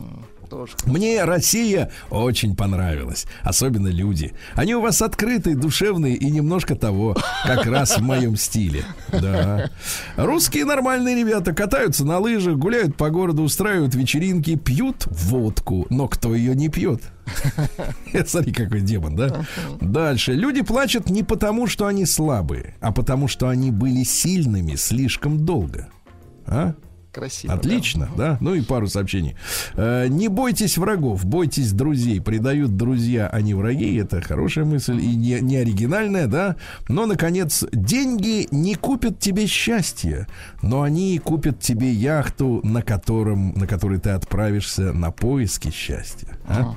[0.50, 0.72] Тоже.
[0.84, 3.26] Мне Россия очень понравилась.
[3.44, 4.32] Особенно люди.
[4.56, 8.84] Они у вас открытые, душевные и немножко того, как раз в моем стиле.
[9.12, 9.70] Да.
[10.16, 15.86] Русские нормальные ребята катаются на лыжах, гуляют по городу, устраивают вечеринки, пьют водку.
[15.88, 17.00] Но кто ее не пьет?
[18.26, 19.46] Смотри, какой демон, да?
[19.80, 20.32] Дальше.
[20.32, 25.88] Люди плачут не потому, что они слабые, а потому, что они были сильными слишком долго.
[26.44, 26.74] А?
[27.12, 27.54] Красиво.
[27.54, 28.38] Отлично, да.
[28.40, 29.34] Ну и пару сообщений.
[29.74, 32.20] Э, не бойтесь врагов, бойтесь друзей.
[32.20, 33.96] Предают друзья, а не враги.
[33.96, 36.56] Это хорошая мысль и не, не оригинальная, да.
[36.88, 40.28] Но, наконец, деньги не купят тебе счастье,
[40.62, 46.38] но они купят тебе яхту, на, котором, на которой ты отправишься на поиски счастья.
[46.46, 46.76] А?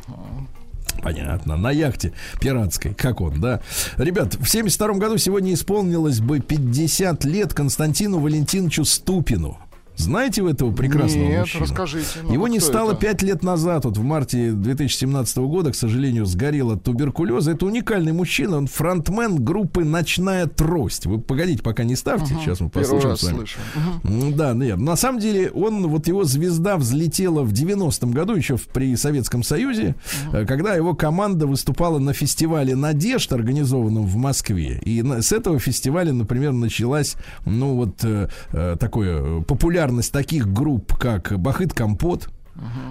[1.04, 1.58] Понятно.
[1.58, 3.62] На яхте пиратской, как он, да.
[3.98, 9.60] Ребят, в 72 году сегодня исполнилось бы 50 лет Константину Валентиновичу Ступину.
[9.96, 11.64] Знаете вы этого прекрасного Нет, мужчину?
[11.64, 12.08] расскажите.
[12.24, 16.26] ну, Его не кто стало пять лет назад, вот в марте 2017 года, к сожалению,
[16.26, 17.52] сгорел от туберкулеза.
[17.52, 21.06] Это уникальный мужчина, он фронтмен группы «Ночная трость».
[21.06, 23.36] Вы погодите, пока не ставьте, сейчас мы послушаем с вами.
[23.38, 23.60] слышу.
[24.04, 24.78] М, Да, нет.
[24.80, 29.44] На самом деле, он, вот его звезда взлетела в 90-м году, еще в, при Советском
[29.44, 29.96] Союзе,
[30.34, 34.82] э, когда его команда выступала на фестивале «Надежд», организованном в Москве.
[34.84, 37.16] И на- с этого фестиваля, например, началась,
[37.46, 39.42] ну, вот, э, э, такое, э,
[39.84, 42.30] популярность таких групп, как «Бахыт Компот»,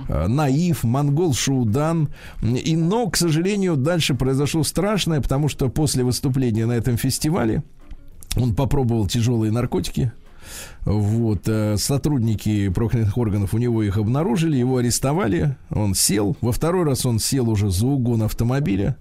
[0.09, 2.11] э, Наив, Монгол Шуудан.
[2.43, 7.63] И, но, к сожалению, дальше произошло страшное, потому что после выступления на этом фестивале
[8.37, 10.13] он попробовал тяжелые наркотики.
[10.85, 16.37] Вот, э, сотрудники правоохранительных органов у него их обнаружили, его арестовали, он сел.
[16.43, 18.99] Во второй раз он сел уже за угон автомобиля.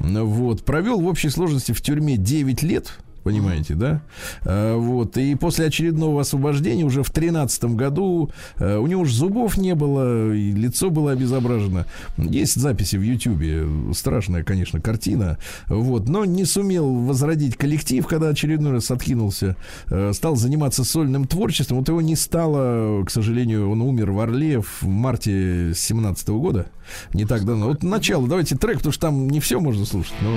[0.00, 2.98] Вот, провел в общей сложности в тюрьме 9 лет.
[3.22, 4.02] Понимаете, да?
[4.42, 5.16] Э, вот.
[5.16, 10.32] И после очередного освобождения уже в тринадцатом году э, у него уже зубов не было,
[10.32, 11.86] и лицо было обезображено.
[12.16, 13.66] Есть записи в Ютьюбе.
[13.94, 15.38] Страшная, конечно, картина.
[15.68, 16.08] Вот.
[16.08, 19.56] Но не сумел возродить коллектив, когда очередной раз откинулся.
[19.86, 21.78] Э, Стал заниматься сольным творчеством.
[21.78, 26.66] Вот его не стало, к сожалению, он умер в Орле в марте 17 года.
[27.14, 27.68] Не так давно.
[27.68, 28.26] Вот начало.
[28.26, 30.14] Давайте трек, потому что там не все можно слушать.
[30.22, 30.36] Но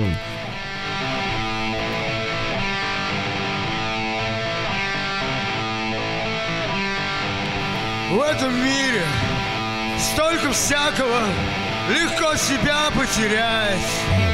[8.16, 9.02] В этом мире
[9.98, 11.20] столько всякого,
[11.90, 13.76] легко себя потерять.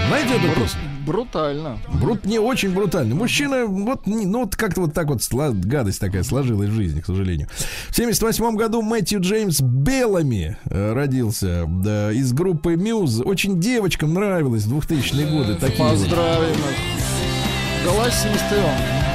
[0.06, 0.80] знаете эту песню?
[1.04, 1.78] Брутально.
[2.00, 3.16] Брут не очень брутальный.
[3.16, 7.06] Мужчина, вот, ну, вот как-то вот так вот сла- гадость такая сложилась в жизни, к
[7.06, 7.48] сожалению.
[7.88, 13.20] В 78 году Мэтью Джеймс Беллами э, родился да, из группы Мьюз.
[13.24, 15.56] Очень девочкам нравилось в 2000-е годы.
[15.56, 15.76] Такие.
[15.76, 17.84] Поздравим их.
[17.84, 19.11] Голосистый он.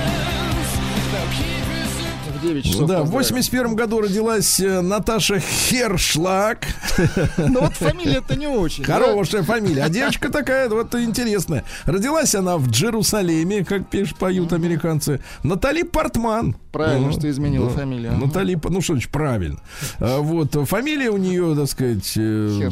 [2.48, 3.12] В 9 часов Да, в поздравим.
[3.12, 6.60] 81 году родилась э, Наташа Хершлаг.
[7.38, 8.84] Ну вот фамилия-то не очень.
[8.84, 8.94] да?
[9.00, 9.84] Хорошая фамилия.
[9.84, 11.64] А девочка такая вот интересная.
[11.86, 15.22] Родилась она в Джерусалеме, как пишут, поют американцы.
[15.44, 16.56] Натали Портман.
[16.72, 18.14] Правильно, Ну, что изменила фамилию.
[18.18, 19.60] Натали, ну что значит правильно.
[20.00, 22.70] А, Вот, фамилия у нее, так сказать, э,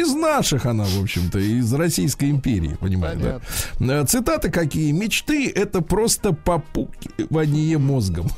[0.00, 3.40] из наших она, в общем-то, из Российской империи, понимаете,
[3.80, 4.02] да?
[4.02, 4.92] Э, Цитаты какие?
[4.92, 8.28] Мечты— это просто попукивание мозгом.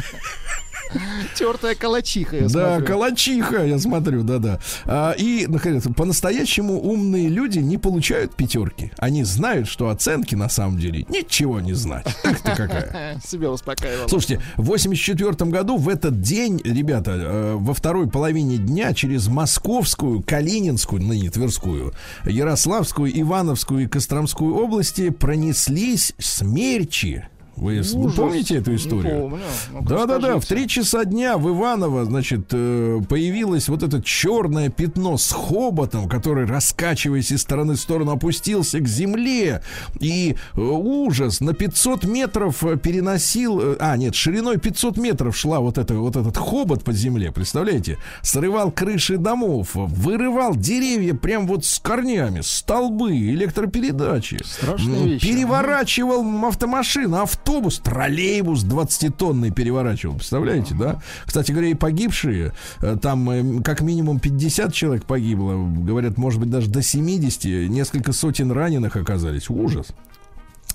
[1.34, 2.86] Тертая калачиха, я Да, смотрю.
[2.86, 4.58] калачиха, я смотрю, да-да.
[4.86, 8.90] А, и, наконец, по-настоящему умные люди не получают пятерки.
[8.96, 12.16] Они знают, что оценки на самом деле ничего не значат.
[12.24, 13.20] Эх ты какая.
[13.26, 14.08] Себя успокаивала.
[14.08, 20.22] Слушайте, в 84 году в этот день, ребята, э, во второй половине дня через Московскую,
[20.22, 21.92] Калининскую, ныне Тверскую,
[22.24, 27.24] Ярославскую, Ивановскую и Костромскую области пронеслись смерчи.
[27.60, 28.14] Вы, Ужас.
[28.14, 29.38] помните эту историю?
[29.80, 35.32] Да-да-да, в три часа дня в Иваново, значит, э, появилось вот это черное пятно с
[35.32, 39.62] хоботом, который, раскачиваясь из стороны в сторону, опустился к земле.
[39.98, 43.76] И э, ужас, на 500 метров э, переносил...
[43.80, 47.98] А, нет, шириной 500 метров шла вот, это, вот этот хобот под земле, представляете?
[48.22, 54.38] Срывал крыши домов, вырывал деревья прям вот с корнями, столбы, электропередачи.
[54.44, 55.26] Страшные вещи.
[55.26, 57.16] Переворачивал автомашины,
[57.48, 60.14] автобус, троллейбус 20-тонный переворачивал.
[60.14, 61.00] Представляете, да?
[61.24, 65.54] Кстати говоря, и погибшие, э, там э, как минимум 50 человек погибло.
[65.54, 67.68] Говорят, может быть, даже до 70.
[67.70, 69.48] Несколько сотен раненых оказались.
[69.48, 69.88] Ужас.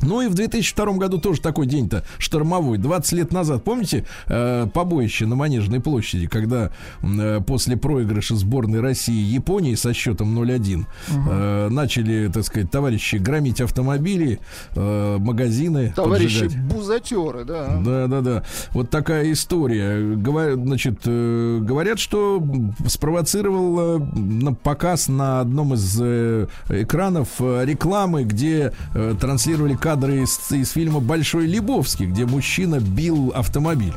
[0.06, 2.78] Ну и в 2002 году тоже такой день-то штормовой.
[2.78, 9.16] 20 лет назад, помните, э, побоище на Манежной площади, когда э, после проигрыша сборной России
[9.16, 14.39] и Японии со счетом 0-1 э, начали, так сказать, товарищи громить автомобили,
[14.76, 15.93] э, магазины.
[15.95, 16.64] Товарищи поджигать.
[16.66, 17.80] бузатеры, да.
[17.84, 18.43] Да, да, да.
[18.72, 20.16] Вот такая история.
[20.16, 22.43] Говорят, значит, э, говорят, что
[22.88, 29.92] спровоцировал э, на показ на одном из э, экранов э, рекламы, где э, транслировали кадры
[29.93, 33.93] из, из фильма Большой Лебовский, где мужчина бил автомобиль.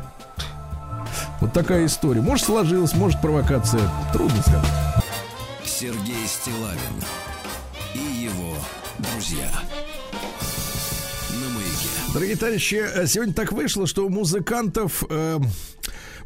[1.41, 2.21] Вот такая история.
[2.21, 3.81] Может, сложилась, может, провокация.
[4.13, 4.65] Трудно сказать.
[5.63, 7.03] Сергей Стилавин
[7.93, 8.55] и его
[8.99, 9.49] друзья.
[12.13, 15.39] Дорогие товарищи, э, сегодня так вышло, что у музыкантов э,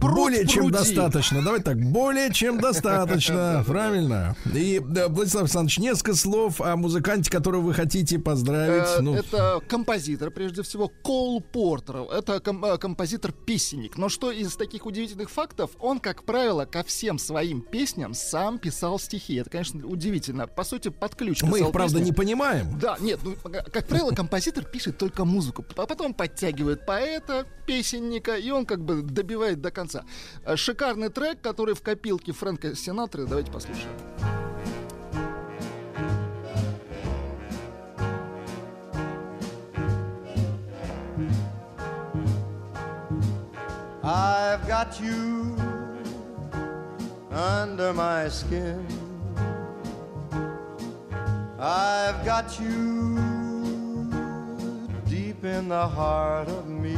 [0.02, 0.78] Пруд более чем пруди.
[0.78, 1.42] достаточно.
[1.44, 4.36] Давайте так, более чем достаточно, правильно.
[4.54, 8.88] И, Владислав Александрович, несколько слов о музыканте, которого вы хотите поздравить.
[8.98, 11.98] Э, Ну, Это композитор, прежде всего, Кол Портер.
[12.12, 13.98] Это э, композитор-песенник.
[13.98, 19.00] Но что из таких удивительных фактов, он, как правило, ко всем своим песням сам писал
[19.00, 19.36] стихи.
[19.36, 20.48] Это, конечно, удивительно.
[20.48, 22.80] По сути, под ключ мы их, правда, не понимаем.
[22.80, 28.50] Да, нет, ну, как правило, композитор пишет только музыку, а потом подтягивает поэта, песенника, и
[28.50, 29.91] он как бы добивает до конца.
[30.44, 33.26] Э, Шикарный трек, который в копилке Фрэнка Синатры.
[33.26, 33.90] Давайте послушаем.
[44.04, 45.56] I've got you
[47.32, 48.86] under my skin.
[51.60, 53.18] I've got you
[55.08, 56.98] deep in the heart of me.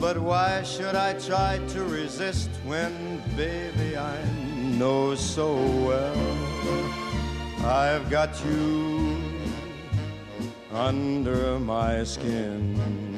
[0.00, 4.16] But why should I try to resist when, baby, I
[4.78, 6.16] know so well
[7.66, 9.16] I've got you
[10.72, 13.17] under my skin?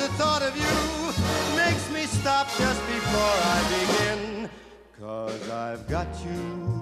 [0.00, 0.76] The thought of you
[1.56, 4.48] makes me stop just before I begin.
[4.98, 6.80] Cause I've got you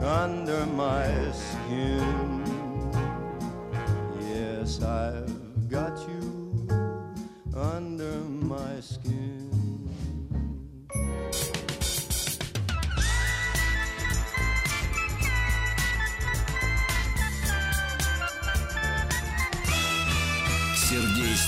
[0.00, 2.44] under my skin.
[4.20, 6.68] Yes, I've got you
[7.56, 8.20] under
[8.54, 9.41] my skin.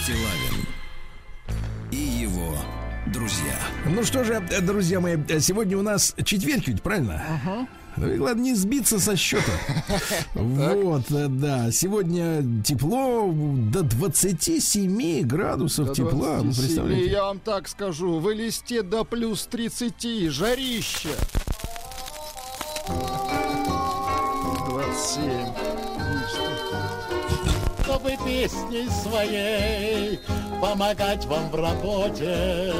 [0.04, 0.66] Стилавин
[1.90, 2.54] и его
[3.06, 3.58] друзья.
[3.86, 7.66] Ну что же, друзья мои, сегодня у нас четверг ведь, правильно?
[7.96, 9.52] Ну и главное не сбиться со счета.
[10.34, 11.72] Вот, э, да.
[11.72, 16.36] Сегодня тепло до 27 градусов До тепла.
[16.36, 17.10] Вы 27, представляете?
[17.10, 21.08] Я вам так скажу, в листе до плюс 30, жарище.
[24.68, 25.73] 27.
[27.94, 30.18] Чтобы песней своей
[30.60, 32.72] помогать вам в работе,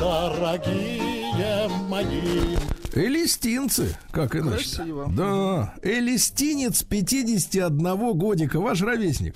[0.00, 2.56] дорогие мои.
[2.94, 4.76] Элистинцы, как иначе?
[4.76, 5.10] Красиво.
[5.14, 9.34] Да, элистинец 51 годика, ваш ровесник.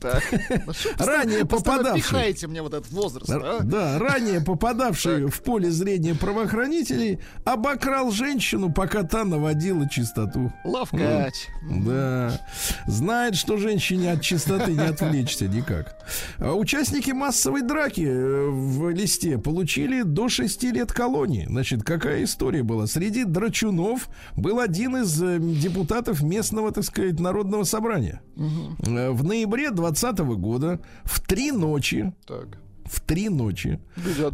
[0.00, 0.22] Так.
[0.66, 2.00] Ну Ранее попадавший.
[2.02, 3.58] пихаете мне вот этот возраст, а?
[3.62, 10.52] Да, ранее попадавший в поле зрения правоохранителей обокрал женщину, пока та наводила чистоту.
[10.64, 11.34] Лавкач.
[11.70, 12.40] Да.
[12.86, 15.98] Знает, что женщине от чистоты не отвлечься никак.
[16.38, 21.44] А Участники массовой драки э, в листе получили до 6 лет колонии.
[21.46, 22.86] Значит, какая история была?
[22.86, 28.20] Среди драчунов был один из э, депутатов местного, так сказать, народного собрания.
[28.36, 32.48] Э, В ноябре 2020 года в три ночи Так.
[32.84, 33.78] в три ночи.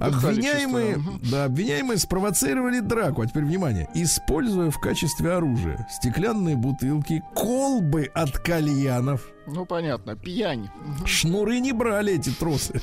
[0.01, 0.99] Обвиняемые,
[1.31, 8.39] да, обвиняемые спровоцировали драку, а теперь внимание, используя в качестве оружия стеклянные бутылки, колбы от
[8.39, 9.29] кальянов.
[9.47, 10.69] Ну, понятно, пьянь.
[11.05, 12.81] Шнуры не брали эти тросы.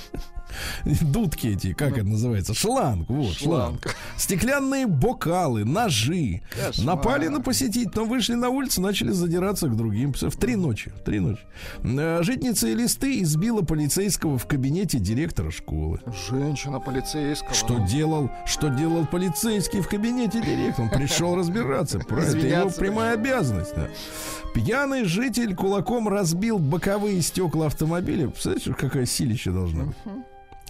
[0.86, 2.54] Дудки эти, как это называется?
[2.54, 3.82] Шланг, вот, шланг.
[3.82, 3.96] Шланг.
[4.18, 6.42] Стеклянные бокалы, ножи.
[6.52, 6.86] Кошмар.
[6.96, 10.14] Напали на посетителей, но вышли на улицу, начали задираться к другим.
[10.14, 10.92] В три ночи.
[10.92, 11.42] В три ночи.
[11.84, 16.00] Э, Житница и листы избила полицейского в кабинете директора школы.
[16.30, 17.54] Женщина полицейского.
[17.54, 20.86] Что делал, что делал полицейский в кабинете директора?
[20.86, 22.00] Он пришел разбираться.
[22.00, 23.74] Это его прямая обязанность.
[24.54, 28.28] Пьяный житель кулаком разбил боковые стекла автомобиля.
[28.28, 29.96] Представляете, какая силища должна быть?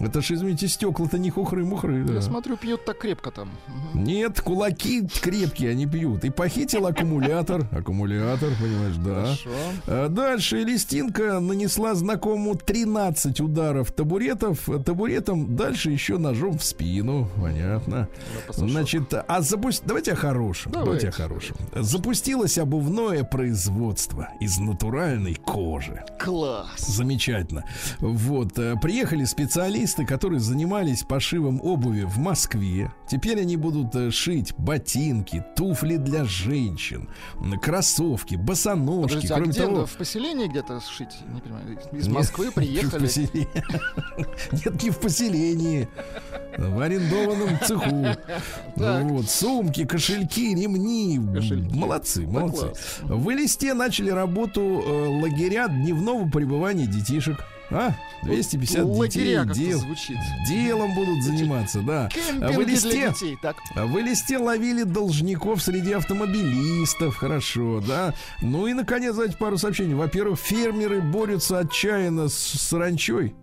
[0.00, 2.04] Это ж, извините, стекла-то не хухры-мухры.
[2.04, 2.14] да.
[2.14, 3.50] Я смотрю, пьют так крепко там.
[3.94, 6.24] Нет, кулаки крепкие, они пьют.
[6.24, 7.68] И похитил аккумулятор.
[7.72, 9.22] Аккумулятор, понимаешь, да.
[9.22, 9.50] Хорошо.
[9.86, 17.28] А Дальше Листинка нанесла знакомому 13 ударов табуретов, табуретом, дальше еще ножом в спину.
[17.40, 18.08] Понятно.
[18.48, 19.84] Значит, а запусть...
[19.86, 20.72] Давайте о хорошем.
[20.72, 21.08] Давайте, Давайте.
[21.08, 21.56] о хорошем.
[21.72, 26.02] Запустилось обувное производство из натуральной кожи.
[26.18, 26.80] Класс.
[26.86, 27.64] Замечательно.
[28.00, 32.92] Вот, э, приехали специалисты, которые занимались пошивом обуви в Москве.
[33.08, 37.08] Теперь они будут э, шить ботинки, туфли для женщин,
[37.60, 39.14] кроссовки, босоножки.
[39.14, 41.14] Подождите, а Кроме где того, в поселении где-то шить?
[41.26, 41.78] Не понимаю.
[41.92, 43.08] Из Москвы приехали.
[44.52, 45.88] Нет, не в поселении.
[46.56, 48.06] В арендованном цеху.
[49.04, 51.18] Вот, сумки, кошельки, ремни.
[51.18, 52.72] Молодцы, молодцы.
[53.02, 57.44] В Элисте начали работу э, лагеря дневного пребывания детишек.
[57.74, 57.92] А?
[58.22, 60.16] 250 Лагеря детей как-то дел, звучит.
[60.48, 62.08] делом будут заниматься, да.
[62.08, 63.38] В Кемпинги для Элисте, детей.
[63.42, 63.56] Так.
[63.74, 68.14] в Элисте ловили должников среди автомобилистов, хорошо, да.
[68.40, 69.94] Ну и, наконец, давайте пару сообщений.
[69.94, 73.34] Во-первых, фермеры борются отчаянно с саранчой.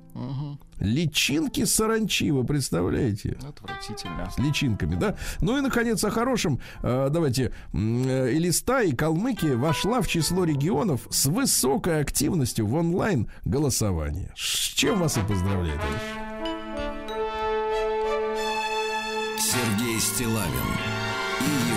[0.80, 3.38] Личинки саранчи, вы представляете?
[3.47, 4.30] Отвратительно.
[4.30, 5.16] С личинками, да?
[5.39, 6.59] Ну и, наконец, о хорошем.
[6.82, 7.53] Э, давайте.
[7.74, 14.32] Э, Элиста и Калмыкия вошла в число регионов с высокой активностью в онлайн-голосовании.
[14.36, 16.32] С чем вас и поздравляю, товарищи.
[19.39, 20.49] Сергей Стилавин
[21.41, 21.71] и.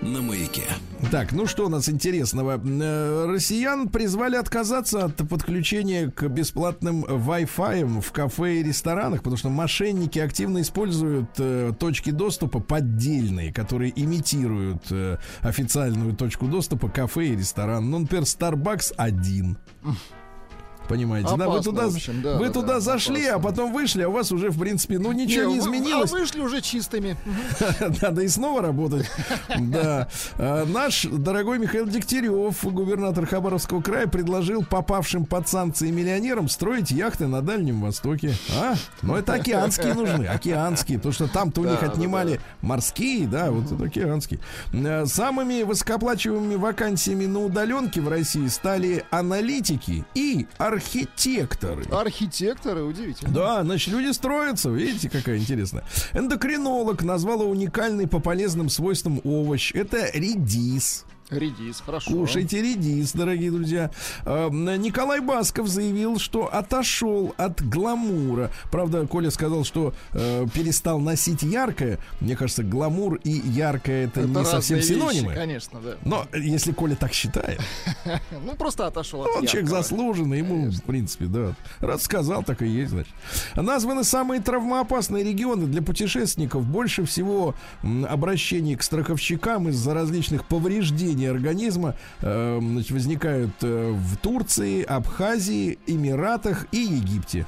[0.00, 0.62] На маяке.
[1.10, 2.60] Так, ну что у нас интересного?
[2.64, 9.48] Э, Россиян призвали отказаться от подключения к бесплатным Wi-Fi в кафе и ресторанах, потому что
[9.48, 17.36] мошенники активно используют э, точки доступа поддельные, которые имитируют э, официальную точку доступа кафе и
[17.36, 17.90] ресторан.
[17.90, 19.58] Ну, например, Starbucks 1.
[20.88, 21.46] Понимаете, да?
[21.46, 23.50] Вы Опасно, туда, общем, да, вы да, туда да, зашли, а опасно.
[23.50, 26.10] потом вышли, а у вас уже, в принципе, ну ничего не, вы- изменилось.
[26.10, 27.16] А вышли уже чистыми.
[28.02, 29.06] Надо и снова работать.
[29.58, 30.08] Да.
[30.38, 37.26] А, Наш дорогой Михаил Дегтярев, губернатор Хабаровского края, предложил попавшим под санкции миллионерам строить яхты
[37.26, 38.34] на Дальнем Востоке.
[38.56, 38.74] А?
[39.02, 43.84] Но это океанские нужны, океанские, потому что там-то у них отнимали морские, да, вот это
[43.84, 44.40] океанские.
[44.72, 50.77] А, Самыми высокооплачиваемыми вакансиями на удаленке в России стали аналитики и архитекторы.
[51.92, 53.30] Архитекторы, удивительно.
[53.32, 54.70] Да, значит, люди строятся.
[54.70, 55.84] Видите, какая интересная.
[56.12, 59.72] Эндокринолог назвала уникальный по полезным свойствам овощ.
[59.74, 61.04] Это редис.
[61.30, 62.10] Редис, хорошо.
[62.10, 63.90] Кушайте редис, дорогие друзья.
[64.24, 68.50] Э, Николай Басков заявил, что отошел от гламура.
[68.70, 71.98] Правда, Коля сказал, что э, перестал носить яркое.
[72.20, 75.34] Мне кажется, гламур и яркое это, не разные совсем вещи, синонимы.
[75.34, 75.96] конечно, да.
[76.02, 77.60] Но если Коля так считает,
[78.44, 81.54] Ну, просто отошел от он человек заслуженный, ему, в принципе, да.
[81.80, 83.12] Раз сказал, так и есть, значит.
[83.54, 86.64] Названы самые травмоопасные регионы для путешественников.
[86.64, 87.54] Больше всего
[88.08, 96.66] обращений к страховщикам из-за различных повреждений организма э, значит, возникают э, в Турции, Абхазии, Эмиратах
[96.72, 97.46] и Египте.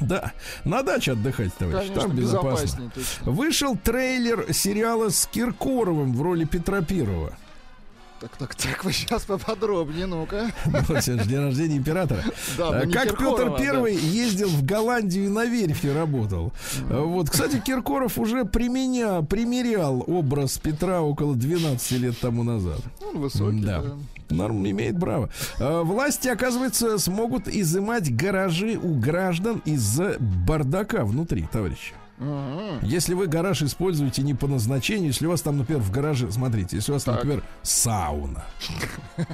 [0.00, 0.32] Да,
[0.64, 2.92] на даче отдохать, товарищ, Конечно, там безопасно.
[3.22, 7.36] Вышел трейлер сериала с Киркоровым в роли Петра Первого.
[8.20, 10.50] Так, так, так, вы сейчас поподробнее, ну-ка.
[10.64, 12.22] Вот сегодня день рождения императора.
[12.56, 16.52] Да, А, как Киркорова, Петр Первый ездил в Голландию и на верфи работал.
[16.88, 22.80] А, Вот, кстати, Киркоров уже применя, примерял образ Петра около 12 лет тому назад.
[23.06, 23.82] Он высокий, Да.
[23.82, 23.94] да.
[24.30, 25.28] Норм имеет право.
[25.58, 31.92] А, Власти, оказывается, смогут изымать гаражи у граждан из-за бардака внутри, товарищи.
[32.18, 32.78] Мгм.
[32.82, 36.76] Если вы гараж используете не по назначению, если у вас там, например, в гараже, смотрите,
[36.76, 37.24] если у вас, там, Так.
[37.24, 38.44] например, сауна.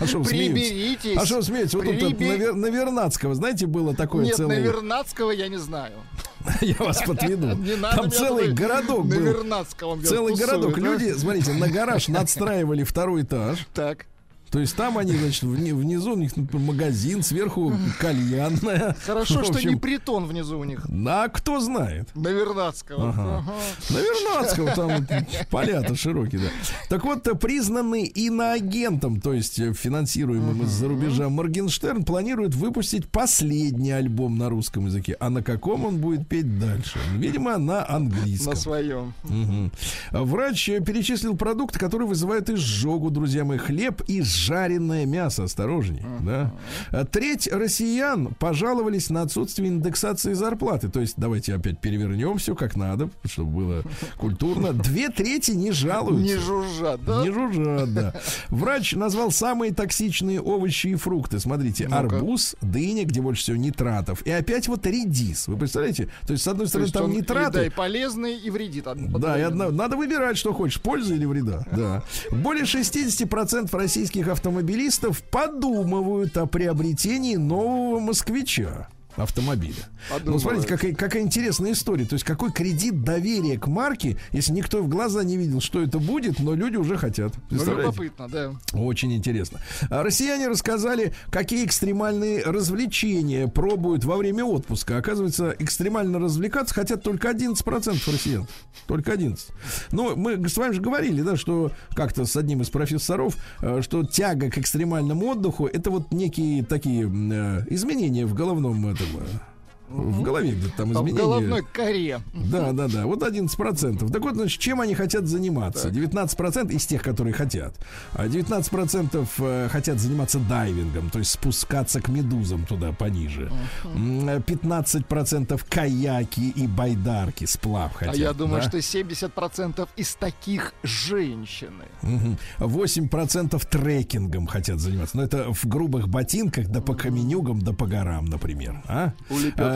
[0.00, 0.22] А что?
[0.22, 1.16] Приберитесь.
[1.16, 1.74] А что вы смеетесь?
[1.74, 4.60] Вот тут на, Вер- на Вернадского, знаете, было такое Нет, целое...
[4.60, 5.94] на Вернадского я не знаю.
[6.60, 7.58] Я вас подведу.
[7.94, 9.64] Там целый городок был.
[10.04, 10.78] Целый городок.
[10.78, 13.66] Люди, смотрите, на гараж надстраивали второй этаж.
[13.74, 14.06] Так.
[14.50, 18.96] То есть там они, значит, вни- внизу у них например, магазин, сверху кальянная.
[19.06, 20.86] Хорошо, В что общем, не притон внизу у них.
[21.06, 22.08] А кто знает?
[22.16, 23.10] На Вернадского.
[23.10, 23.38] Ага.
[23.38, 23.52] Ага.
[23.90, 25.06] На Вернадского там
[25.50, 26.48] поля-то широкие, да.
[26.88, 33.92] Так вот, э, признанный иноагентом, то есть э, финансируемым из-за рубежа, Моргенштерн планирует выпустить последний
[33.92, 35.16] альбом на русском языке.
[35.20, 36.98] А на каком он будет петь дальше?
[37.16, 38.54] Видимо, на английском.
[38.54, 39.14] На своем.
[39.24, 39.70] Мгм.
[40.10, 43.58] Врач э, перечислил продукты, которые вызывают изжогу, друзья мои.
[43.58, 45.44] Хлеб и жареное мясо.
[45.44, 46.02] Осторожней.
[46.20, 46.52] Да?
[46.90, 50.88] А Треть россиян пожаловались на отсутствие индексации зарплаты.
[50.88, 53.82] То есть, давайте опять перевернем все как надо, чтобы было
[54.16, 54.72] культурно.
[54.72, 56.34] Две трети не жалуются.
[56.34, 57.22] Не жужжат, да?
[57.22, 58.14] Не жужжат, да.
[58.48, 61.38] Врач назвал самые токсичные овощи и фрукты.
[61.38, 61.98] Смотрите, Ну-ка.
[61.98, 64.22] арбуз, дыня, где больше всего нитратов.
[64.26, 65.46] И опять вот редис.
[65.48, 66.08] Вы представляете?
[66.26, 67.52] То есть, с одной То стороны, там он и, нитраты.
[67.52, 68.86] да, и полезный, и вредит.
[69.18, 71.64] Да, и одно- надо выбирать, что хочешь, пользы или вреда.
[71.72, 72.02] Да.
[72.30, 79.74] Более 60% российских автомобилистов подумывают о приобретении нового москвича автомобиля.
[80.10, 80.42] Ну, Подумывают.
[80.42, 82.04] смотрите, какая, какая интересная история.
[82.04, 85.98] То есть, какой кредит доверия к марке, если никто в глаза не видел, что это
[85.98, 87.34] будет, но люди уже хотят.
[87.50, 88.52] Ну, любопытно, да.
[88.72, 89.60] Очень интересно.
[89.90, 94.96] А Россияне рассказали, какие экстремальные развлечения пробуют во время отпуска.
[94.98, 98.46] Оказывается, экстремально развлекаться хотят только 11% россиян.
[98.86, 99.48] Только 11.
[99.92, 104.04] Ну, мы с вами же говорили, да, что как-то с одним из профессоров, э, что
[104.04, 109.49] тяга к экстремальному отдыху это вот некие такие э, изменения в головном этом, э,
[109.90, 111.18] в голове где-то там Там в изменения.
[111.24, 112.20] головной коре.
[112.32, 113.06] Да, да, да.
[113.06, 114.10] Вот 11%.
[114.10, 115.88] Так вот, значит, чем они хотят заниматься?
[115.88, 117.74] 19% из тех, которые хотят.
[118.12, 123.50] А 19% э, хотят заниматься дайвингом, то есть спускаться к медузам туда пониже.
[123.84, 128.14] М, э, 15% каяки и байдарки, сплав хотят.
[128.14, 128.68] а я думаю, да?
[128.68, 131.84] что 70% из таких женщины.
[132.02, 132.38] Мгм.
[132.58, 135.16] 8% трекингом хотят заниматься.
[135.16, 138.82] Но это в грубых ботинках, да по каменюгам, да по горам, например.
[138.86, 139.12] А?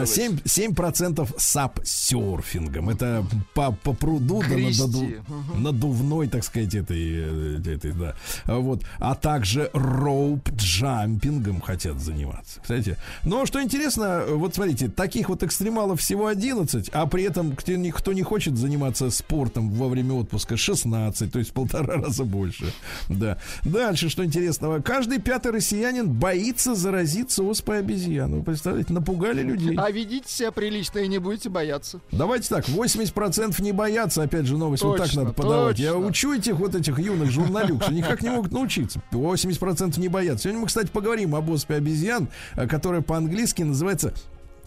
[0.04, 2.90] А, 7, 7% сап-серфингом.
[2.90, 5.22] Это по, по пруду, да, наду-
[5.58, 8.14] надувной, так сказать, этой, э, этой, да.
[8.44, 8.82] А Вот.
[8.98, 12.60] А также роуп-джампингом хотят заниматься.
[12.60, 17.72] Кстати, но что интересно, вот смотрите, таких вот экстремалов всего 11, а при этом кто
[17.72, 22.24] не, кто не хочет заниматься спортом во время отпуска 16, то есть в полтора раза
[22.24, 22.72] больше.
[23.08, 23.38] Да.
[23.64, 28.34] Дальше, что интересного, каждый пятый россиянин боится заразиться оспой обезьян.
[28.34, 29.76] Вы представляете, напугали людей.
[29.76, 32.00] А ведите себя прилично и не будете бояться.
[32.10, 35.78] Давайте так, 80% не боятся, опять же, новость вот так Точно, надо подавать.
[35.78, 36.06] Я точно.
[36.06, 39.00] учу этих вот этих юных журналюк, что никак не могут научиться.
[39.12, 40.44] 80% не боятся.
[40.44, 44.12] Сегодня мы, кстати, поговорим об оспе обезьян, э, которая по-английски называется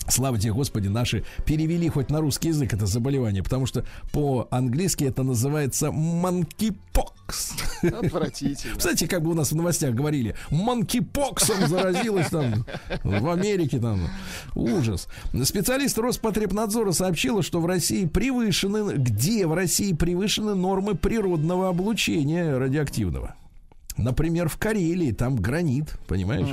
[0.10, 5.24] Слава тебе, Господи, наши перевели хоть на русский язык это заболевание, потому что по-английски это
[5.24, 7.14] называется monkeypox.
[7.82, 8.78] Отвратительно.
[8.78, 12.66] Кстати, как бы у нас в новостях говорили, манкипоксом заразилась там
[13.04, 14.08] в Америке там.
[14.56, 15.08] Ужас.
[15.44, 23.36] Специалист Роспотребнадзора сообщила, что в России превышены, где в России превышены нормы природного облучения радиоактивного.
[23.98, 26.48] Например, в Карелии там гранит, понимаешь?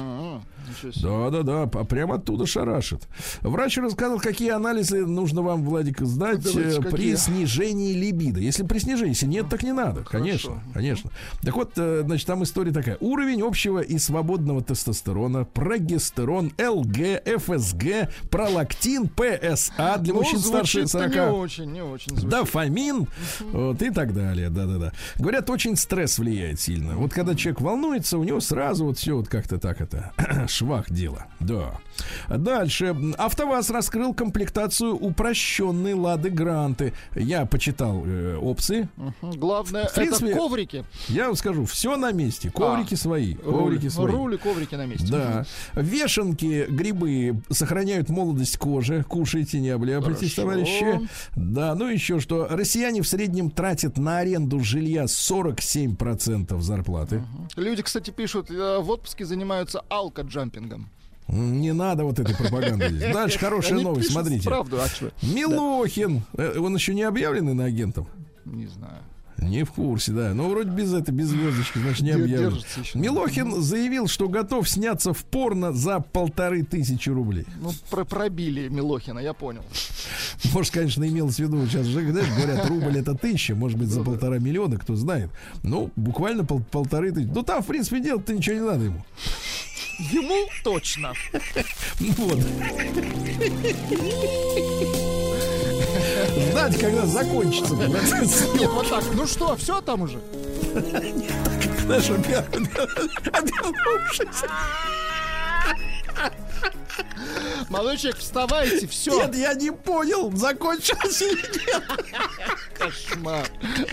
[0.65, 1.09] М, Ничего себе.
[1.09, 3.03] Да, да, да, п- прямо оттуда шарашит.
[3.43, 7.15] Врач рассказал, какие анализы нужно вам, Владик, сдать Давайте, э, при какие?
[7.17, 8.41] снижении либидо.
[8.41, 10.03] Если при снижении, если нет, так не надо.
[10.05, 11.11] Конечно, конечно.
[11.43, 12.97] Так вот, э, значит, там история такая.
[13.01, 20.99] Уровень общего и свободного тестостерона, прогестерон, ЛГ, ФСГ, пролактин, ПСА для Ну, мужчин старше звучит-то
[20.99, 21.15] 40.
[21.15, 22.29] не очень, не очень звучит.
[22.31, 23.07] Дофамин,
[23.53, 24.93] вот и так далее, да-да-да.
[25.17, 26.97] Говорят, очень стресс влияет сильно.
[26.97, 30.13] Вот когда человек волнуется, у него сразу вот все вот как-то так это
[30.55, 31.27] швах дело.
[31.41, 31.79] Да.
[32.29, 32.97] Дальше.
[33.19, 36.93] АвтоВАЗ раскрыл комплектацию упрощенной Лады Гранты.
[37.15, 38.89] Я почитал э, опции.
[38.97, 39.31] Мгм.
[39.33, 40.85] Главное, В принципе, это коврики.
[41.09, 42.51] Я вам скажу, все на месте.
[42.51, 43.35] Коврики свои.
[43.45, 44.07] Руль, Коврики свои.
[44.13, 45.07] руль и коврики на месте.
[45.11, 45.45] Да.
[45.75, 49.05] Вешенки, грибы сохраняют молодость кожи.
[49.09, 50.43] Кушайте, не обляпайтесь, Хорошо.
[50.43, 51.09] товарищи.
[51.37, 52.47] Да, ну еще что.
[52.51, 57.25] Россияне в среднем тратят на аренду жилья 47% зарплаты.
[57.57, 60.89] Люди, кстати, пишут, э, в отпуске занимаются алкоджампингом.
[61.29, 63.13] Не надо вот этой пропаганды здесь.
[63.13, 64.45] Дальше хорошая Они новость, смотрите.
[64.49, 65.11] Правду, а что?
[65.23, 66.23] Милохин.
[66.37, 68.07] Э, Он еще не объявленный на агентом?
[68.45, 68.99] Не знаю.
[69.39, 70.33] Не в курсе, да.
[70.33, 72.63] Но вроде без этой, без звездочки, значит, не объявлен.
[72.95, 77.45] Милохин заявил, что готов сняться в порно за полторы тысячи рублей.
[77.61, 79.63] Ну, про пробили Милохина, я понял.
[80.53, 83.99] Может, конечно, имелось в виду, сейчас же, знаешь, говорят, рубль это тысяча, может быть, за
[84.01, 85.31] Ну полтора миллиона, кто знает.
[85.63, 87.31] Ну, буквально пол- полторы тысячи.
[87.35, 89.05] Ну, там, в принципе, делать-то ничего не надо ему.
[89.99, 91.13] Ему точно.
[92.01, 92.39] Вот.
[96.51, 97.75] Ждать, когда закончится.
[97.75, 99.05] Нет, вот так.
[99.15, 100.19] Ну что, все там уже?
[101.85, 102.47] Знаешь, обя-
[103.33, 104.43] обернувшись.
[107.71, 109.17] Молодой человек, вставайте, все.
[109.17, 111.83] Нет, я не понял, закончилось или нет.
[112.79, 113.47] Кошмар.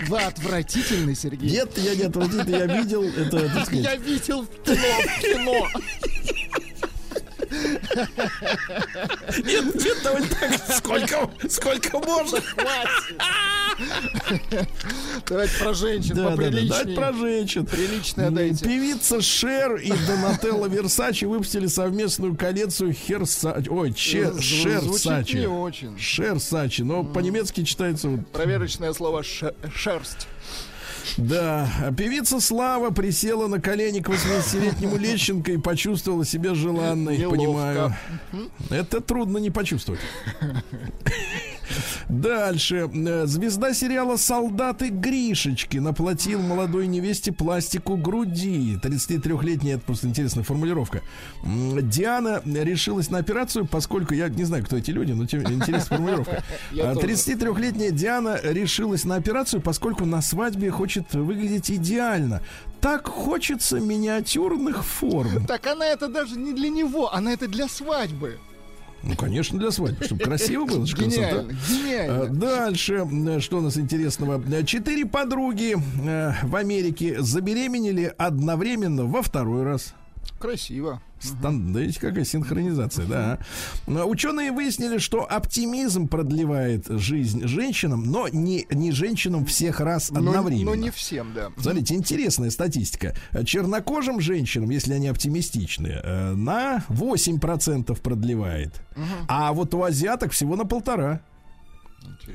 [0.08, 1.50] Вы отвратительный, Сергей.
[1.50, 5.68] Нет, я не отвратительный, я видел это, сказать, Я видел в кино, в кино.
[9.44, 12.40] Нет, нет, давай так, сколько, сколько можно.
[15.28, 16.68] Давайте про женщин Да, да, да, поприличнее.
[16.68, 17.66] давайте про женщин.
[17.66, 18.64] Приличное М, дайте.
[18.64, 23.68] Певица Шер и Донателло Версачи выпустили совместную коллекцию Херсачи.
[23.68, 25.46] Ой, Че, звучит не Шерсачи.
[25.46, 25.98] очень.
[25.98, 30.26] Шерсачи, но по-немецки читается вот Проверочное слово ше- шерсть.
[31.16, 31.68] Да,
[31.98, 37.36] певица Слава присела на колени к 80-летнему Лещенко и почувствовала себя желанной, Неловко.
[37.36, 37.96] понимаю.
[38.70, 40.00] Это трудно не почувствовать.
[42.08, 42.88] Дальше.
[42.92, 48.78] Э, Звезда сериала «Солдаты Гришечки» наплатил молодой невесте пластику груди.
[48.82, 51.00] 33-летняя, это просто интересная формулировка.
[51.44, 56.42] Диана решилась на операцию, поскольку, я не знаю, кто эти люди, но тем- интересная формулировка.
[56.72, 57.06] Я А, тоже.
[57.08, 62.42] 33-летняя Диана решилась на операцию, поскольку на свадьбе хочет выглядеть идеально.
[62.80, 65.46] Так хочется миниатюрных форм.
[65.46, 68.38] Так она это даже не для него, она это для свадьбы.
[69.02, 70.84] Ну, конечно, для свадьбы, чтобы красиво было.
[70.84, 72.26] Гениально, А, гениально.
[72.28, 74.40] Дальше, э, что у нас интересного?
[74.52, 79.94] Э, Четыре подруги э, в Америке забеременели одновременно во второй раз.
[80.38, 81.02] Красиво.
[81.22, 81.72] Стан...
[81.72, 83.38] Да видите, какая синхронизация, да.
[83.86, 90.18] А, Ученые выяснили, что оптимизм продлевает жизнь женщинам, но не, не женщинам всех раз Но-
[90.18, 90.70] одновременно.
[90.70, 91.50] Но не всем, да.
[91.58, 93.14] Смотрите, интересная статистика.
[93.44, 98.80] Чернокожим женщинам, если они оптимистичны, э, на 8% продлевает.
[99.28, 101.22] А вот у азиаток всего на полтора.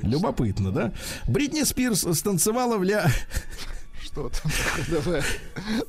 [0.02, 0.92] Любопытно, да?
[1.26, 3.10] Бритни Спирс станцевала в ля...
[4.18, 4.52] Что там?
[4.88, 5.22] Давай.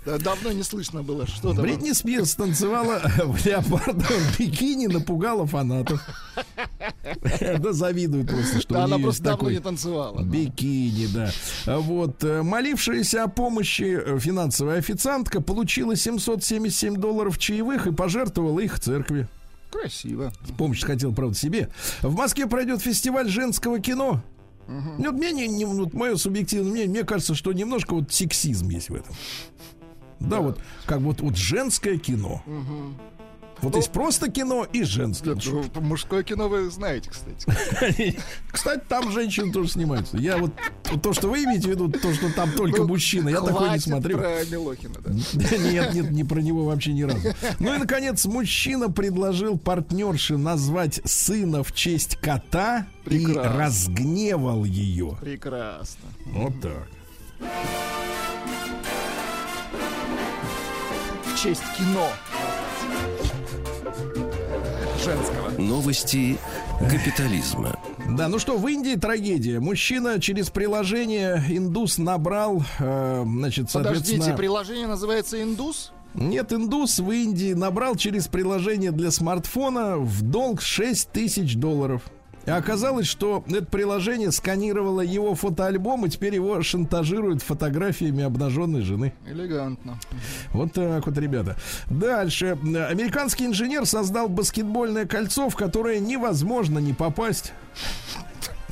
[0.05, 1.25] Да, давно не слышно было.
[1.25, 1.63] Что там?
[1.63, 6.01] Бритни Спирс танцевала в леопардовом бикини, напугала фанатов.
[7.59, 10.21] Да завидуют просто, что Да, она просто давно не танцевала.
[10.21, 11.31] Бикини, да.
[11.79, 18.79] Вот, э, молившаяся о помощи э, финансовая официантка получила 777 долларов чаевых и пожертвовала их
[18.79, 19.27] церкви.
[19.71, 20.31] Красиво.
[20.57, 21.69] Помощь хотел, правда, себе.
[22.01, 24.21] В Москве пройдет фестиваль женского кино.
[24.69, 28.69] Ну, вот мне, не, не- вот мое субъективное мнение, мне кажется, что немножко вот сексизм
[28.69, 29.15] есть в этом.
[30.19, 32.43] Да, вот как вот, вот женское кино.
[33.61, 35.35] Вот есть просто кино и женское.
[35.35, 35.43] Нет,
[35.75, 38.17] ну, мужское кино вы знаете, кстати.
[38.51, 40.17] Кстати, там женщины тоже снимаются.
[40.17, 40.51] Я вот
[41.01, 43.79] то, что вы имеете в виду, то, что там только Ну, мужчины, я такое не
[43.79, 44.17] смотрю.
[44.17, 45.11] про Милохина, да.
[45.57, 47.33] Нет, нет, не про него вообще ни разу.
[47.59, 55.17] Ну и, наконец, мужчина предложил партнерше назвать сына в честь кота и разгневал ее.
[55.21, 56.05] Прекрасно.
[56.27, 56.87] Вот так.
[61.25, 62.09] В честь кино.
[65.03, 65.49] Женского.
[65.57, 66.37] Новости
[66.79, 67.79] капитализма.
[68.17, 69.59] Да, ну что, в Индии трагедия.
[69.59, 74.37] Мужчина через приложение индус набрал, э, значит, Подождите, соответственно...
[74.37, 75.91] приложение называется «Индус»?
[76.15, 82.01] Нет, индус в Индии набрал через приложение для смартфона в долг 6 тысяч долларов.
[82.49, 89.13] И оказалось, что это приложение сканировало его фотоальбом, и теперь его шантажируют фотографиями обнаженной жены.
[89.27, 89.99] Элегантно.
[90.51, 91.57] Вот так вот, ребята.
[91.91, 92.57] Дальше.
[92.89, 97.53] Американский инженер создал баскетбольное кольцо, в которое невозможно не попасть.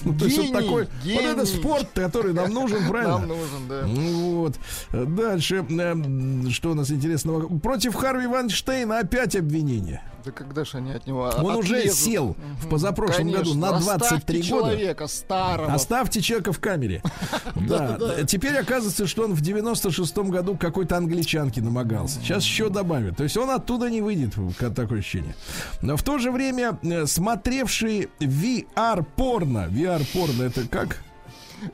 [0.03, 1.45] Ну, то есть вот Гений, такой, вот это гений.
[1.45, 3.19] спорт, который нам нужен, правильно?
[3.19, 3.83] Нам нужен, да.
[3.85, 4.55] Ну Вот.
[4.91, 5.63] Дальше.
[5.69, 7.47] э, Что у нас интересного?
[7.59, 10.01] Против Харви Ванштейна опять обвинение.
[10.27, 11.99] Да когда же они от него Он уже отлезут?
[11.99, 13.43] сел в позапрошлом Конечно.
[13.43, 14.45] году на 23 Оставьте года.
[14.47, 15.73] человека старого.
[15.73, 17.01] Оставьте человека в камере.
[17.55, 17.97] Да.
[18.25, 22.19] Теперь оказывается, что он в 96-м году какой-то англичанке намогался.
[22.19, 23.17] Сейчас еще добавят.
[23.17, 24.33] То есть он оттуда не выйдет,
[24.75, 25.35] такое ощущение.
[25.81, 29.67] Но в то же время э, смотревший VR-порно.
[29.69, 30.97] VR-порно это как?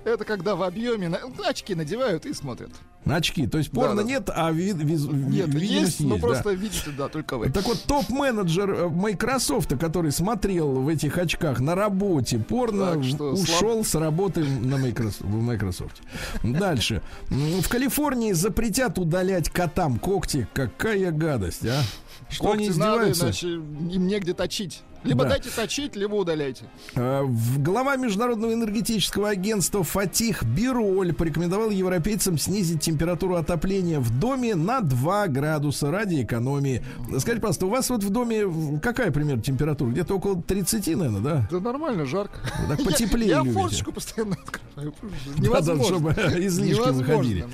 [0.05, 1.11] Это когда в объеме
[1.45, 2.71] очки надевают и смотрят.
[3.05, 3.47] Очки.
[3.47, 4.07] То есть порно Да, да.
[4.07, 6.21] нет, а ви- виз- Нет, есть, но да.
[6.21, 7.49] просто видите, да, только вы.
[7.49, 13.31] Так вот, топ-менеджер э, Microsoft, который смотрел в этих очках на работе порно, Так что
[13.33, 16.01] ушел с работы на Microsoft, в Microsoft.
[16.43, 17.01] Дальше.
[17.29, 20.47] В Калифорнии запретят удалять котам когти.
[20.53, 21.81] Какая гадость, а?
[22.29, 23.25] Что они Когти надо, издеваются?
[23.25, 23.47] иначе
[23.95, 24.81] им негде точить.
[25.03, 25.31] Либо Да.
[25.31, 26.65] дайте точить, либо удаляйте.
[26.95, 34.81] В- Глава Международного энергетического агентства Фатих Бироль порекомендовал европейцам снизить температуру отопления в доме на
[34.81, 36.83] 2 градуса ради экономии.
[37.19, 39.89] Скажите, пожалуйста, у вас вот в доме в- какая примерно температура?
[39.91, 41.47] Где-то около 30, наверное, да?
[41.51, 42.37] Да нормально, жарко.
[42.67, 44.93] так потеплее Я, я форточку постоянно открываю.
[45.03, 45.83] Да, да, Невозможно.
[45.83, 46.11] чтобы
[46.45, 47.03] излишки Невозможно.
[47.13, 47.45] выходили.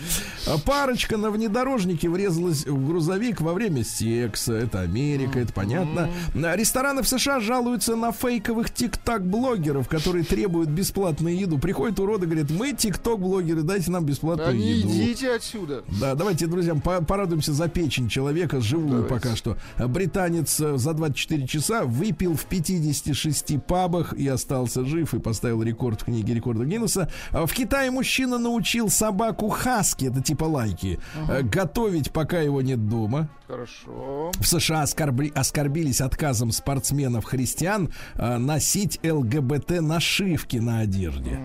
[0.47, 4.53] А Парочка на внедорожнике врезалась в грузовик во время секса.
[4.53, 6.09] Это Америка, это понятно.
[6.35, 7.01] А Рестораны
[7.39, 11.57] жалуются на фейковых тик-так-блогеров, которые требуют бесплатную еду.
[11.59, 14.89] Приходят уроды, говорят, мы тик-ток-блогеры, дайте нам бесплатную Да не еду.
[14.89, 15.83] идите отсюда.
[15.99, 19.09] Да, давайте, друзья, по- порадуемся за печень человека, живую Давайте.
[19.15, 19.57] пока что.
[19.77, 26.01] Британец э, за 24 часа выпил в 56 пабах и остался жив и поставил рекорд
[26.01, 27.09] в книге рекордов Гиннесса.
[27.31, 32.87] А В Китае мужчина научил собаку хаски, это типа лайки, э, готовить, пока его нет
[32.89, 33.29] дома.
[33.47, 34.31] Хорошо.
[34.39, 41.39] В США оскорбли- оскорбились отказом спортсменов-христиан э, носить ЛГБТ нашивки на одежде.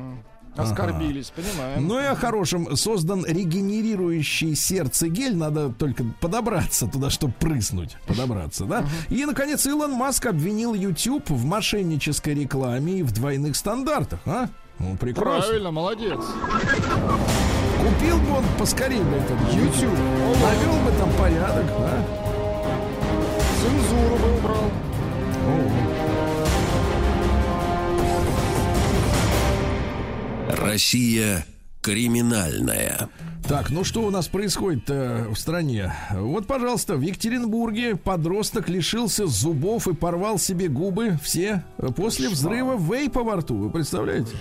[0.56, 1.86] Оскорбились, понимаем.
[1.86, 2.76] Ну и о хорошем.
[2.76, 5.36] Создан регенерирующий сердце гель.
[5.36, 7.96] Надо только подобраться туда, чтобы прыснуть.
[8.06, 8.84] Подобраться, да?
[9.08, 14.20] И, наконец, Илон Маск обвинил YouTube в мошеннической рекламе и в двойных стандартах.
[14.26, 14.48] А?
[14.78, 15.42] Ну, прекрасно.
[15.42, 16.20] Правильно, молодец.
[17.80, 19.98] Купил бы он поскорее бы этот YouTube.
[20.40, 22.04] Навел бы там порядок, да?
[23.60, 23.93] Цензуру
[30.48, 31.46] Россия
[31.80, 33.08] криминальная.
[33.46, 35.92] Так, ну что у нас происходит э, в стране?
[36.12, 42.78] Вот, пожалуйста, в Екатеринбурге подросток лишился зубов и порвал себе губы все э, после взрыва
[42.78, 43.54] вейпа во рту.
[43.56, 44.34] Вы представляете?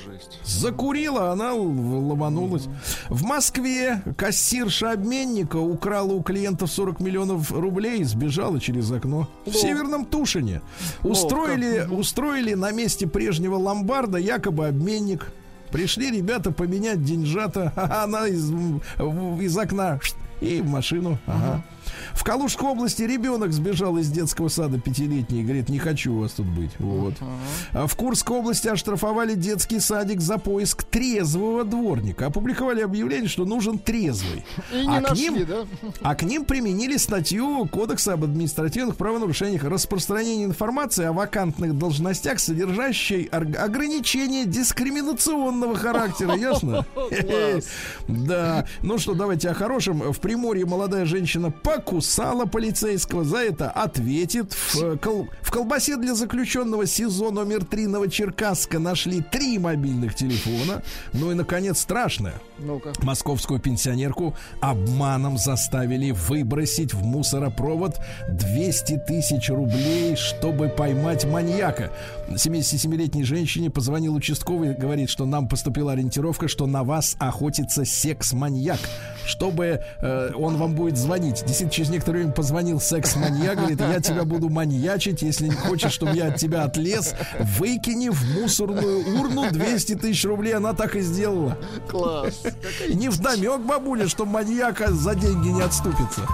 [0.45, 2.69] Закурила, она ломанулась.
[3.09, 9.27] В Москве кассирша обменника украла у клиентов 40 миллионов рублей и сбежала через окно.
[9.45, 10.61] В Северном Тушине
[11.01, 15.33] устроили, устроили на месте прежнего ломбарда якобы обменник.
[15.73, 19.99] Пришли ребята поменять деньжата, она из, из окна
[20.39, 21.17] и в машину.
[21.25, 21.63] Ага.
[22.13, 26.31] В Калужской области ребенок сбежал из детского сада пятилетний и говорит, не хочу у вас
[26.33, 26.71] тут быть.
[26.79, 27.15] Вот.
[27.73, 32.27] В Курской области оштрафовали детский садик за поиск трезвого дворника.
[32.27, 34.45] Опубликовали объявление, что нужен трезвый.
[34.71, 35.65] И не А к нашли, ним- да?
[36.01, 43.23] А к ним применили статью Кодекса об административных правонарушениях распространения информации о вакантных должностях, содержащей
[43.25, 46.35] ограничения дискриминационного характера.
[46.35, 46.85] Ясно?
[48.07, 48.65] Да.
[48.81, 49.99] Ну что, давайте о хорошем.
[50.13, 52.02] В Приморье молодая женщина покусала
[52.45, 53.23] полицейского.
[53.23, 54.53] За это ответит.
[54.53, 60.83] В, кол- в колбасе для заключенного СИЗО номер 3 Новочеркасска нашли три мобильных телефона.
[61.13, 62.35] Ну и, наконец, страшное.
[62.65, 62.93] Ну-ка.
[63.01, 67.99] Московскую пенсионерку обманом заставили выбросить в мусоропровод
[68.29, 71.91] 200 тысяч рублей, чтобы поймать маньяка.
[72.29, 78.79] 77-летней женщине позвонил участковый, говорит, что нам поступила ориентировка, что на вас охотится секс-маньяк.
[79.25, 81.43] Чтобы э, он вам будет звонить.
[81.45, 86.15] Действительно, через некоторое время позвонил секс-маньяк, говорит, я тебя буду маньячить, если не хочешь, чтобы
[86.15, 90.53] я от тебя отлез, выкини в мусорную урну 200 тысяч рублей.
[90.55, 91.57] Она так и сделала.
[91.89, 92.43] Класс.
[92.89, 96.27] Не вдомек, бабуля, что маньяка за деньги не отступится.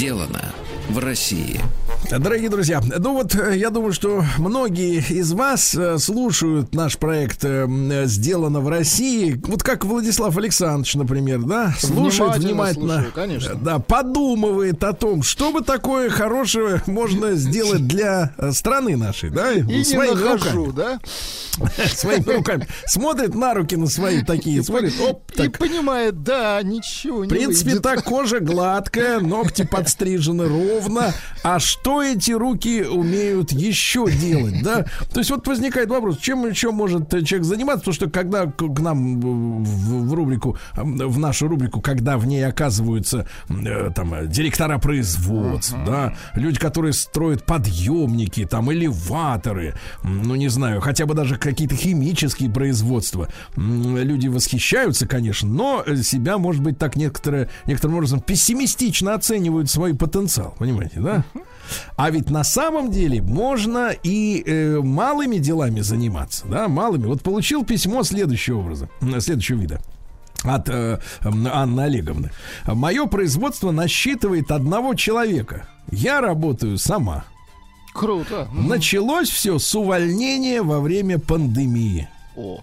[0.00, 0.54] сделано
[0.92, 1.60] в России.
[2.10, 7.44] Дорогие друзья, ну вот э, я думаю, что многие из вас э, слушают наш проект
[7.44, 7.66] э,
[8.06, 9.40] «Сделано в России».
[9.46, 11.72] Вот как Владислав Александрович, например, да?
[11.78, 12.92] Слушает Внимательно внимательно.
[12.94, 13.54] слушаю, конечно.
[13.56, 19.52] Да, подумывает о том, что бы такое хорошего можно сделать для страны нашей, да?
[19.52, 20.76] И не Своими нахожу, руками.
[20.76, 21.00] да?
[21.94, 22.66] Своими руками.
[22.86, 27.70] Смотрит на руки на свои такие, смотрит, оп, И понимает, да, ничего В не принципе,
[27.70, 27.82] выйдет.
[27.82, 30.79] так кожа гладкая, ногти подстрижены ровно.
[31.42, 34.84] А что эти руки умеют еще делать, да?
[35.12, 37.80] То есть вот возникает вопрос, чем еще может человек заниматься?
[37.80, 43.26] Потому что когда к нам в, в рубрику, в нашу рубрику, когда в ней оказываются
[43.48, 50.80] э, там э, директора производств, да, люди, которые строят подъемники, там элеваторы, ну не знаю,
[50.80, 57.48] хотя бы даже какие-то химические производства, люди восхищаются, конечно, но себя, может быть, так некоторые,
[57.66, 61.24] некоторым образом пессимистично оценивают свой потенциал, понимаете, да?
[61.96, 67.06] А ведь на самом деле можно и э, малыми делами заниматься, да, малыми.
[67.06, 68.88] Вот получил письмо следующего образа,
[69.20, 69.80] следующего вида
[70.42, 72.30] от э, Анны Олеговны.
[72.66, 75.68] Мое производство насчитывает одного человека.
[75.90, 77.24] Я работаю сама.
[77.92, 78.48] Круто.
[78.52, 82.08] Началось все с увольнения во время пандемии.
[82.36, 82.60] О,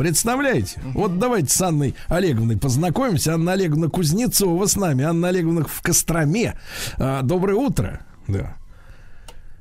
[0.00, 0.80] Представляете?
[0.94, 3.34] Вот давайте с Анной Олеговной познакомимся.
[3.34, 5.04] Анна Олеговна Кузнецова с нами.
[5.04, 6.58] Анна Олеговна в Костроме.
[6.96, 8.00] А, доброе утро.
[8.26, 8.56] Да.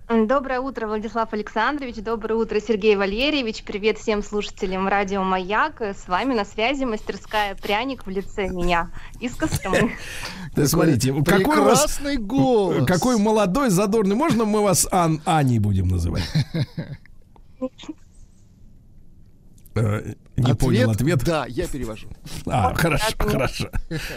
[0.08, 1.98] Доброе утро, Владислав Александрович.
[1.98, 3.64] Доброе утро, Сергей Валерьевич.
[3.66, 5.82] Привет всем слушателям радио «Маяк».
[5.82, 9.92] С вами на связи мастерская «Пряник» в лице меня из Костромы.
[10.56, 12.88] Да, смотрите, какой у вас голос.
[12.88, 14.16] какой молодой, задорный.
[14.16, 16.24] Можно мы вас Ан Аней будем называть?
[20.40, 21.24] Не понял ответ.
[21.24, 22.08] Да, я перевожу.
[22.46, 23.70] А, хорошо, хорошо,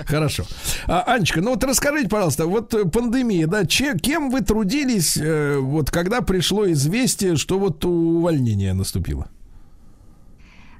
[0.06, 0.44] хорошо.
[0.86, 5.58] А, Анечка, ну вот расскажите, пожалуйста, вот э, пандемия, да, че- кем вы трудились, э,
[5.58, 9.28] вот когда пришло известие, что вот увольнение наступило?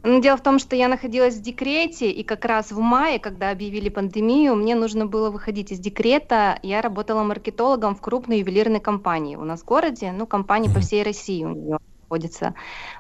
[0.05, 3.51] Ну, Дело в том, что я находилась в декрете, и как раз в мае, когда
[3.51, 6.59] объявили пандемию, мне нужно было выходить из декрета.
[6.65, 11.05] Я работала маркетологом в крупной ювелирной компании у нас в городе, ну, компании по всей
[11.05, 12.55] России у нее находятся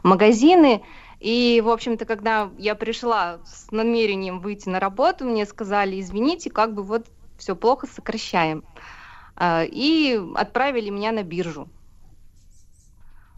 [0.04, 0.82] магазины.
[1.22, 6.74] И, в общем-то, когда я пришла с намерением выйти на работу, мне сказали, извините, как
[6.74, 7.06] бы вот
[7.38, 8.64] все плохо, сокращаем.
[9.36, 11.68] А, И отправили меня на биржу.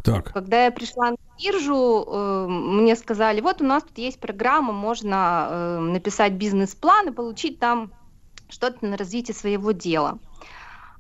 [0.03, 4.73] Так, Когда я пришла на биржу, э, мне сказали, вот у нас тут есть программа,
[4.73, 7.93] можно э, написать бизнес-план и получить там
[8.49, 10.19] что-то на развитие своего дела.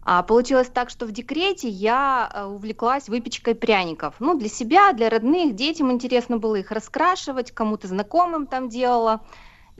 [0.04, 4.14] А получилось так, что в декрете я э, увлеклась выпечкой пряников.
[4.20, 9.20] Ну, для себя, для родных, детям интересно было их раскрашивать, кому-то знакомым там делала.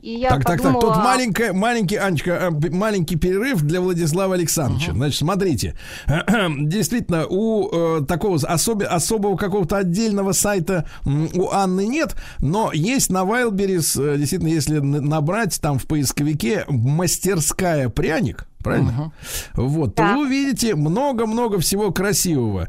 [0.01, 4.35] И я так, так, так, тут подумала, маленькая, маленький, Анечка, э, маленький перерыв для Владислава
[4.35, 4.91] Александровича.
[4.93, 5.77] Значит, смотрите,
[6.59, 13.09] действительно, у э, такого особи- особого какого-то отдельного сайта м, у Анны нет, но есть
[13.09, 19.11] на Wildberries, э, действительно, если набрать там в поисковике «мастерская пряник», Правильно?
[19.55, 20.15] Вот, то Да.
[20.15, 22.67] вы увидите много-много всего красивого.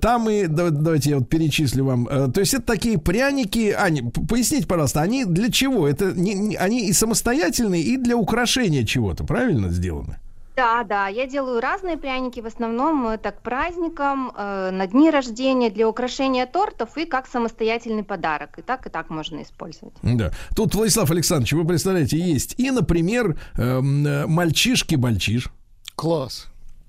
[0.00, 2.08] Там и да- давайте я вот перечислю вам.
[2.08, 3.74] Э, То есть это такие пряники.
[3.78, 5.86] Аня, поясните, пожалуйста, они для чего?
[5.88, 10.16] Это не, не- они и самостоятельные, и для украшения чего-то, правильно сделаны?
[10.58, 15.70] Да, да, я делаю разные пряники, в основном это к праздникам, э, на дни рождения,
[15.70, 18.58] для украшения тортов и как самостоятельный подарок.
[18.58, 19.94] И так, и так можно использовать.
[20.02, 20.32] Да.
[20.56, 25.46] Тут, Владислав Александрович, вы представляете, есть и, например, эм, э, мальчишки-бальчиш.
[25.94, 26.48] Класс.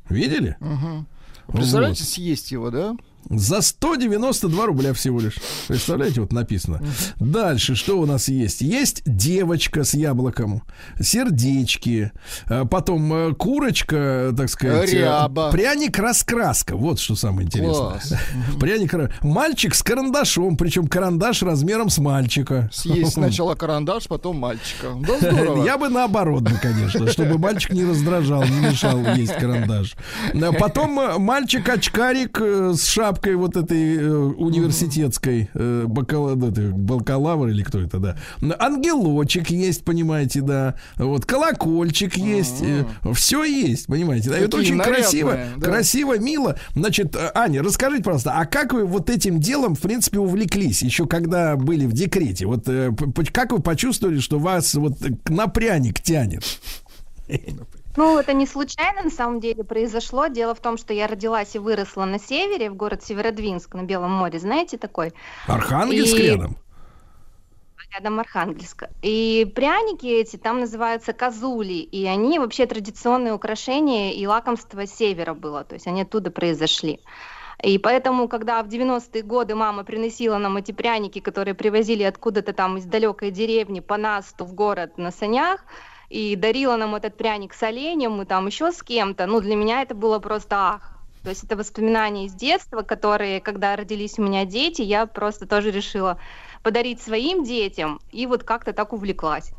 [0.10, 0.58] Видели?
[1.54, 2.10] Представляете, Вот.
[2.10, 2.96] съесть его, да?
[3.30, 5.36] За 192 рубля всего лишь.
[5.68, 6.82] Представляете, вот написано.
[7.20, 8.62] Дальше что у нас есть?
[8.62, 10.64] Есть девочка с яблоком,
[11.00, 12.12] сердечки,
[12.48, 15.52] э, потом э, курочка, так сказать, э, Ряба.
[15.52, 16.76] пряник-раскраска.
[16.76, 18.00] Вот что самое интересное.
[18.60, 22.70] Пряник, мальчик с карандашом, причем карандаш размером с мальчика.
[22.74, 24.96] Съесть сначала карандаш, потом мальчика.
[25.02, 25.66] Да здорово.
[25.66, 29.96] Я бы наоборот, конечно, чтобы мальчик не раздражал, не мешал есть карандаш.
[30.34, 37.80] А Потом э, мальчик-очкарик с шапкой вот этой э, университетской, э, бакала- бакалавр или кто
[37.80, 38.18] это, да.
[38.60, 40.76] Ангелочек есть, понимаете, да.
[40.98, 42.64] Вот колокольчик есть.
[43.14, 44.30] Все есть, понимаете.
[44.30, 45.66] Да, это очень красиво, нарядные, да.
[45.66, 46.58] красиво, мило.
[46.76, 51.08] Значит, э, Аня, расскажите, пожалуйста, а как вы вот этим делом, в принципе, увлеклись, еще
[51.08, 52.46] когда были в декрете?
[52.46, 52.92] Вот э,
[53.34, 56.44] как вы почувствовали, что вас вот э, на пряник тянет?
[58.00, 60.28] Ну, это не случайно на самом деле произошло.
[60.28, 64.12] Дело в том, что я родилась и выросла на севере, в город Северодвинск на Белом
[64.12, 64.40] море.
[64.40, 65.12] Знаете такой?
[65.48, 66.56] Архангельск И- рядом?
[67.94, 68.86] рядом Архангельск.
[69.02, 75.66] И пряники эти там называются козули, и они вообще традиционные украшения и лакомство севера было,
[75.66, 77.02] то есть они оттуда произошли.
[77.62, 82.78] И поэтому, когда в 90-е годы мама приносила нам эти пряники, которые привозили откуда-то там
[82.78, 85.66] из далекой деревни по насту в город на санях,
[86.10, 89.82] и дарила нам этот пряник с оленем и там еще с кем-то, ну, для меня
[89.82, 90.96] это было просто ах.
[91.24, 95.70] То есть это воспоминания из детства, которые, когда родились у меня дети, я просто тоже
[95.72, 96.18] решила
[96.64, 99.52] подарить своим детям, и вот как-то так увлеклась.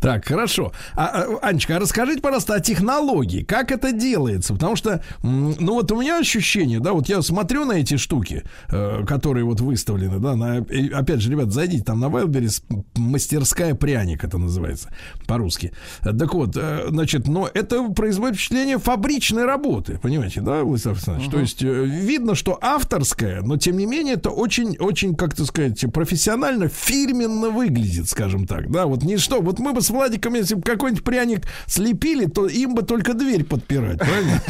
[0.00, 0.72] Так, хорошо.
[0.94, 3.42] А, а, Анечка, а расскажите, пожалуйста, о технологии.
[3.42, 4.54] Как это делается?
[4.54, 9.04] Потому что, ну вот у меня ощущение, да, вот я смотрю на эти штуки, э,
[9.06, 10.58] которые вот выставлены, да, на,
[10.94, 12.62] опять же, ребят, зайдите там на Wildberries,
[12.96, 14.90] мастерская пряник это называется
[15.26, 15.72] по-русски.
[16.02, 21.28] Так вот, э, значит, но это производит впечатление фабричной работы, понимаете, да, Владислав Александрович?
[21.28, 21.32] Uh-huh.
[21.32, 25.44] То есть э, видно, что авторская, но тем не менее это очень, очень, как то
[25.44, 30.34] сказать, профессионально, фирменно выглядит, скажем так, да, вот не что, вот мы бы с Владиком,
[30.34, 34.42] если бы какой-нибудь пряник слепили, то им бы только дверь подпирать, правильно?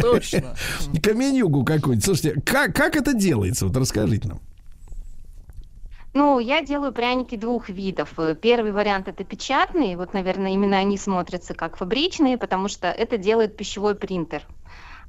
[0.02, 0.54] Точно.
[1.02, 2.04] Каменюгу какую-нибудь.
[2.04, 3.66] Слушайте, как, как это делается?
[3.66, 4.40] Вот расскажите нам.
[6.14, 8.14] Ну, я делаю пряники двух видов.
[8.40, 13.56] Первый вариант это печатные, вот, наверное, именно они смотрятся как фабричные, потому что это делает
[13.56, 14.42] пищевой принтер.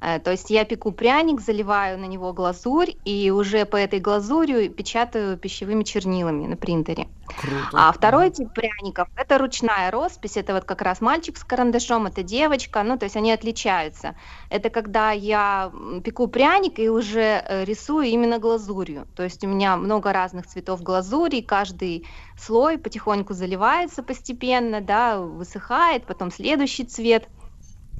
[0.00, 4.68] Э, то есть я пеку пряник, заливаю на него глазурь и уже по этой глазури
[4.68, 7.08] печатаю пищевыми чернилами на принтере.
[7.26, 7.68] Круто.
[7.72, 10.36] А второй тип пряников– это ручная роспись.
[10.36, 12.82] Это вот как раз мальчик с карандашом, это девочка.
[12.82, 14.16] Ну, то есть они отличаются.
[14.48, 15.70] Это когда я
[16.02, 19.06] пеку пряник и уже э, рисую именно глазурью.
[19.14, 22.06] То есть у меня много разных цветов глазури, каждый
[22.38, 27.28] слой потихоньку заливается постепенно, да, высыхает, потом следующий цвет–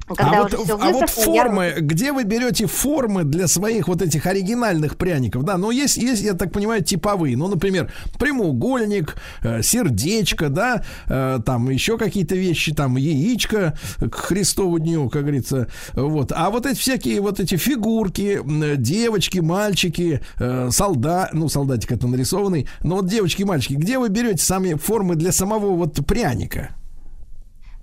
[0.07, 1.81] когда а, вот, высохло, а вот формы, я...
[1.81, 5.43] где вы берете формы для своих вот этих оригинальных пряников?
[5.43, 7.37] Да, ну есть, есть, я так понимаю, типовые.
[7.37, 14.79] Ну, например, прямоугольник, э, сердечко, да, э, там еще какие-то вещи, там яичко к Христову
[14.79, 15.67] дню, как говорится.
[15.93, 16.31] Вот.
[16.33, 18.41] А вот эти всякие вот эти фигурки,
[18.77, 24.43] девочки, мальчики, э, солдат, ну, солдатик это нарисованный, но вот девочки, мальчики, где вы берете
[24.43, 26.75] сами формы для самого вот пряника?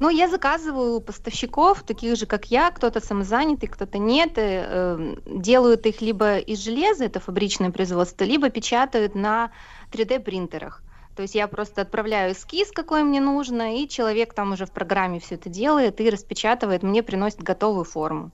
[0.01, 4.33] Ну, я заказываю поставщиков, таких же, как я, кто-то самозанятый, кто-то нет.
[4.37, 9.51] Э, делают их либо из железа, это фабричное производство, либо печатают на
[9.91, 10.85] 3D-принтерах.
[11.15, 15.19] То есть я просто отправляю эскиз, какой мне нужно, и человек там уже в программе
[15.19, 18.31] все это делает и распечатывает, мне приносит готовую форму.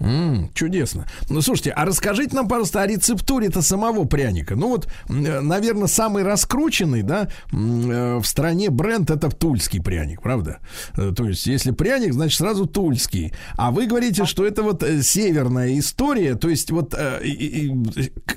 [0.00, 1.06] М-м, чудесно.
[1.30, 4.56] Ну, слушайте, а расскажите нам, пожалуйста, о рецептуре-то самого пряника.
[4.56, 10.58] Ну, вот, э, наверное, самый раскрученный, да, э, в стране бренд это тульский пряник, правда?
[10.96, 13.32] Э, то есть, если пряник, значит, сразу тульский.
[13.56, 16.34] А вы говорите, что это вот северная история.
[16.34, 16.94] То есть, вот,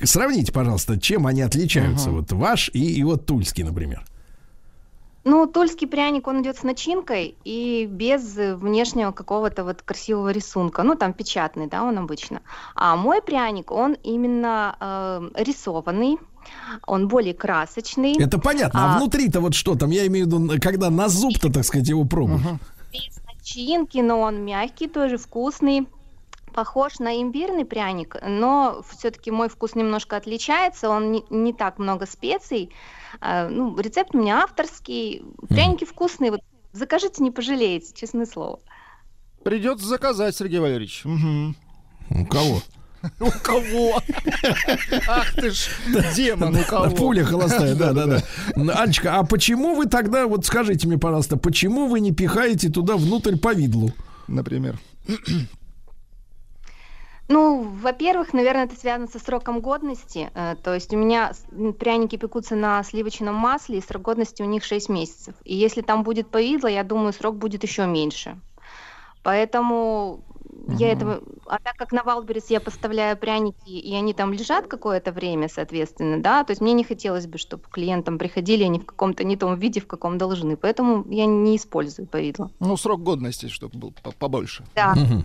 [0.04, 2.10] сравните, пожалуйста, чем они отличаются.
[2.10, 2.18] Uh-huh.
[2.18, 4.04] Вот ваш и, и вот тульский, например.
[5.30, 10.84] Ну, тульский пряник, он идет с начинкой и без внешнего какого-то вот красивого рисунка.
[10.84, 12.40] Ну, там печатный, да, он обычно.
[12.76, 16.18] А мой пряник, он именно э, рисованный,
[16.86, 18.14] он более красочный.
[18.18, 18.94] Это понятно.
[18.94, 19.90] А, а внутри-то вот что там?
[19.90, 22.42] Я имею в виду, когда на зуб-то, так сказать, его пробуешь.
[22.94, 25.88] Без начинки, но он мягкий, тоже вкусный
[26.58, 32.08] похож на имбирный пряник, но все-таки мой вкус немножко отличается, он не, не так много
[32.08, 32.72] специй.
[33.22, 35.88] А, ну, рецепт у меня авторский, пряники mm.
[35.88, 36.42] вкусные, вот
[36.74, 38.60] закажите, не пожалеете, честное слово.
[39.44, 41.06] Придется заказать, Сергей Валерьевич.
[41.06, 42.22] Угу.
[42.22, 42.62] У кого?
[43.20, 44.02] У кого?
[45.08, 45.70] Ах ты ж,
[46.16, 46.96] демон, у кого?
[46.96, 48.24] Пуля холостая, да, да, да.
[48.82, 53.36] Анечка, а почему вы тогда, вот скажите мне, пожалуйста, почему вы не пихаете туда внутрь
[53.36, 53.92] повидлу?
[54.28, 54.80] Например.
[57.30, 60.32] Ну, во-первых, наверное, это связано со сроком годности.
[60.34, 61.34] Э, то есть у меня
[61.78, 65.36] пряники пекутся на сливочном масле, и срок годности у них 6 месяцев.
[65.44, 68.40] И если там будет повидло, я думаю, срок будет еще меньше.
[69.24, 70.24] Поэтому
[70.66, 70.78] Угу.
[70.78, 75.12] Я этого, а так как на Wildberries я поставляю пряники, и они там лежат какое-то
[75.12, 79.24] время, соответственно, да, то есть мне не хотелось бы, чтобы клиентам приходили они в каком-то
[79.24, 82.52] не том виде, в каком должны, поэтому я не использую повидло.
[82.60, 84.64] Ну, срок годности, чтобы был побольше.
[84.76, 84.94] Да.
[84.94, 85.24] Угу.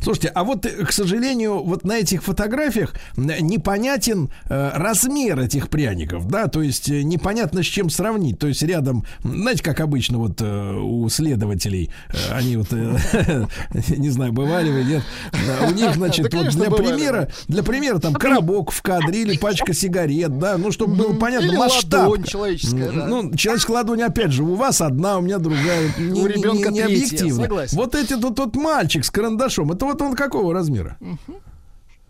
[0.00, 6.48] Слушайте, а вот, к сожалению, вот на этих фотографиях непонятен э, размер этих пряников, да,
[6.48, 10.74] то есть э, непонятно с чем сравнить, то есть рядом, знаете, как обычно вот э,
[10.76, 13.46] у следователей, э, они вот, э,
[13.96, 15.02] не знаю, бывали вы, нет?
[15.68, 20.38] у них, значит, вот для примера, для примера там коробок в кадре или пачка сигарет,
[20.38, 22.24] да, ну, чтобы было понятно, масштаб.
[22.24, 25.90] человеческая, Ну, человеческая ладонь, опять же, у вас одна, у меня другая.
[25.98, 27.48] У ребенка не объективно.
[27.72, 30.96] Вот эти, тут мальчик с карандашом, это вот он какого размера?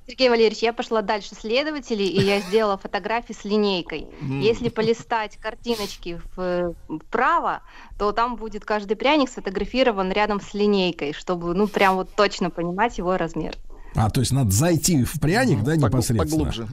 [0.06, 4.06] Сергей Валерьевич, я пошла дальше следователей, и я сделала фотографии с линейкой.
[4.40, 7.62] Если полистать картиночки в- вправо,
[7.98, 12.98] то там будет каждый пряник сфотографирован рядом с линейкой, чтобы, ну, прям вот точно понимать
[12.98, 13.56] его размер.
[13.96, 16.44] А, то есть надо зайти в пряник, да, непосредственно?
[16.44, 16.68] Поглубже.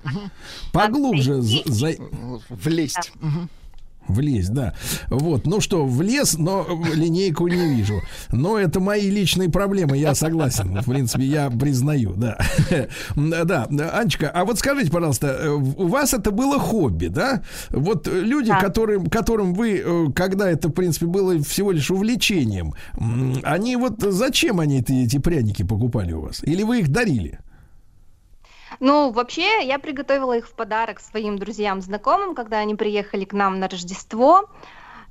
[0.73, 1.41] Поглубже
[2.49, 3.13] Влезть.
[4.07, 4.73] Влезть, да.
[5.09, 8.01] Вот, ну что, влез, но линейку не вижу.
[8.31, 10.79] Но это мои личные проблемы, я согласен.
[10.81, 12.37] В принципе, я признаю, да.
[13.15, 17.41] Да, Анечка, а вот скажите, пожалуйста, у вас это было хобби, да?
[17.69, 18.59] Вот люди, Да.
[18.59, 22.73] которым, которым вы, э, когда это, в принципе, было всего лишь увлечением,
[23.43, 26.43] они вот зачем они эти, эти пряники покупали у вас?
[26.43, 27.39] Или вы их дарили?
[28.83, 33.57] Ну, вообще, я приготовила их в подарок своим друзьям, знакомым, когда они приехали к нам
[33.57, 34.49] на Рождество.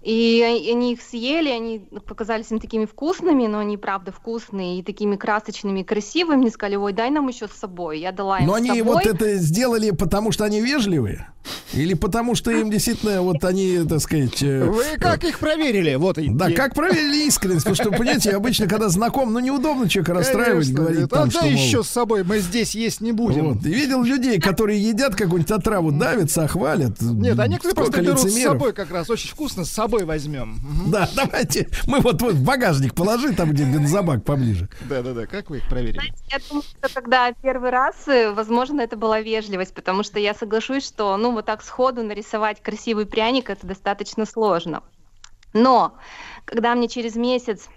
[0.02, 5.16] И они их съели, они показались им такими вкусными, но они правда вкусные и такими
[5.16, 6.40] красочными, красивыми.
[6.40, 8.00] Мне сказали, ой, дай нам еще с собой.
[8.00, 8.94] Я дала им Но с они собой.
[8.94, 11.32] вот это сделали, потому что они вежливые?
[11.72, 14.42] Или потому что им действительно, вот они, так сказать...
[14.42, 15.94] э, Вы как их проверили?
[15.96, 17.64] Вот Да, как проверили искренность?
[17.64, 21.30] Потому что, понимаете, обычно, когда знаком, ну, неудобно человека расстраивать, Конечно, говорить говорит, там, «А
[21.30, 23.54] что, мол, еще с собой, мы здесь есть не будем.
[23.54, 23.64] Вот.
[23.64, 27.00] И видел людей, которые едят какую-нибудь отраву, давятся, хвалят.
[27.00, 29.10] Нет, а некоторые Сколько просто берут с собой как раз.
[29.10, 30.60] Очень вкусно, с собой возьмем.
[30.86, 31.68] Да, давайте.
[31.86, 34.68] Мы вот, вот в багажник положи, там, где бензобак поближе.
[34.88, 36.12] Да-да-да, как вы их проверили?
[36.30, 40.84] Я думаю, что когда первый раз, э, возможно, это была вежливость, потому что я соглашусь,
[40.84, 44.82] что, ну, вот так сходу нарисовать красивый пряник, это достаточно сложно.
[45.52, 45.94] Но,
[46.44, 47.68] когда мне через месяц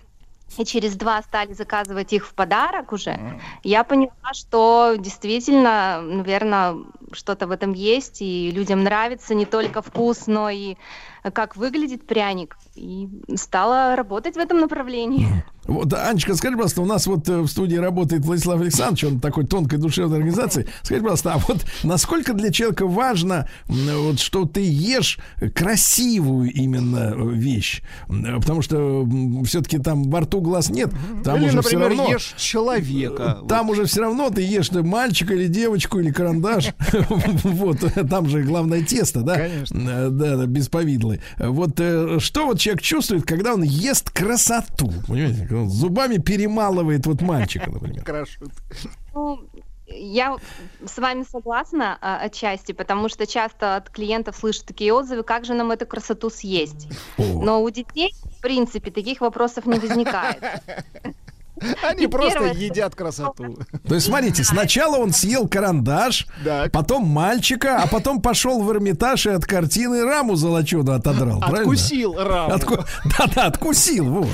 [0.58, 6.76] и через два стали заказывать их в подарок уже, я поняла, что действительно, наверное,
[7.12, 10.78] что-то в этом есть, и людям нравится не только вкус, но и
[11.34, 12.58] как выглядит пряник.
[12.76, 15.28] И стала работать в этом направлении.
[15.68, 19.48] Вот, Анечка, скажи, пожалуйста, у нас вот э, в студии работает Владислав Александрович, он такой
[19.48, 20.68] тонкой душевной организации.
[20.84, 25.18] Скажи, пожалуйста, а вот насколько для человека важно, вот, что ты ешь
[25.56, 27.82] красивую именно э, вещь?
[28.10, 29.08] М, Потому что
[29.46, 30.92] все-таки там во рту глаз нет,
[31.24, 32.14] там Или, уже все например, равно...
[32.14, 33.40] ешь человека.
[33.50, 36.74] Там уже все равно ты ешь ты мальчика или девочку или карандаш.
[37.44, 37.80] Вот,
[38.10, 39.36] там же главное тесто, да?
[39.38, 39.90] Конечно.
[39.90, 41.22] Э, Да, да, без повидлы.
[41.40, 44.92] Вот э, что вот человек чувствует, когда он ест красоту?
[45.08, 45.42] Понимаете?
[45.42, 48.04] Когда он зубами перемалывает вот мальчика, например.
[48.04, 48.52] Крашут.
[49.14, 49.40] Ну,
[49.88, 50.36] я
[50.84, 55.54] с вами согласна а, отчасти, потому что часто от клиентов слышу такие отзывы, как же
[55.54, 56.88] нам эту красоту съесть.
[57.18, 57.24] О.
[57.44, 60.44] Но у детей, в принципе, таких вопросов не возникает.
[61.84, 63.58] Они просто едят красоту.
[63.88, 66.28] То есть, смотрите, сначала он съел карандаш,
[66.72, 71.62] потом мальчика, а потом пошел в Эрмитаж и от картины раму золоченую отодрал, правильно?
[71.62, 72.60] Откусил раму.
[73.18, 74.30] Да-да, откусил, вот.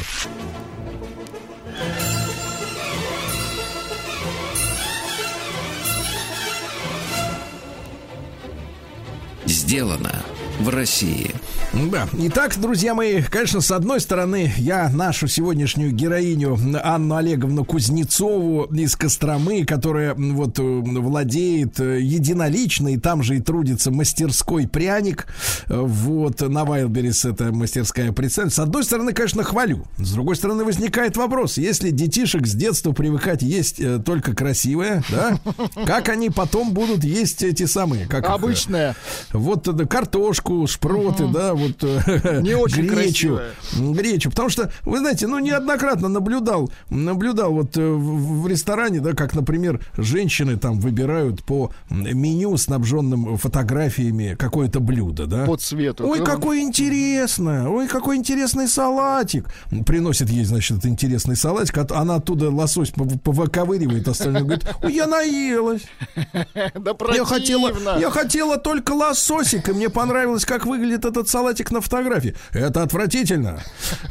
[9.45, 10.21] Сделано
[10.59, 11.35] в России.
[11.73, 12.07] Да.
[12.13, 18.97] Итак, друзья мои, конечно, с одной стороны, я нашу сегодняшнюю героиню Анну Олеговну Кузнецову из
[18.97, 25.27] Костромы, которая вот э, владеет э, единолично, и там же и трудится мастерской пряник.
[25.67, 28.51] Вот, на Вайлберис эта мастерская представлена.
[28.51, 29.85] С одной стороны, конечно, хвалю.
[29.97, 31.57] С другой стороны, возникает вопрос.
[31.57, 35.39] Если детишек с детства привыкать есть э, только красивое, да,
[35.85, 38.95] как они потом будут есть эти самые, как их, э, Обычная.
[39.31, 43.39] вот картошку, шпроты, да, вот э, Не очень гречу,
[43.73, 43.93] красивая.
[43.93, 49.33] гречу, потому что вы знаете, ну неоднократно наблюдал, наблюдал вот э, в, ресторане, да, как,
[49.33, 55.45] например, женщины там выбирают по меню снабженным фотографиями какое-то блюдо, да.
[55.45, 56.07] По цвету.
[56.07, 57.67] Ой, какое интересное!
[57.67, 59.47] Ой, какой интересный салатик!
[59.85, 65.07] Приносит ей, значит, этот интересный салатик, она оттуда лосось пов- повыковыривает, остальное говорит, ой, я
[65.07, 65.83] наелась.
[66.75, 71.81] Да Я хотела, я хотела только лососик, и мне понравилось, как выглядит этот салатик на
[71.81, 72.35] фотографии.
[72.53, 73.59] Это отвратительно.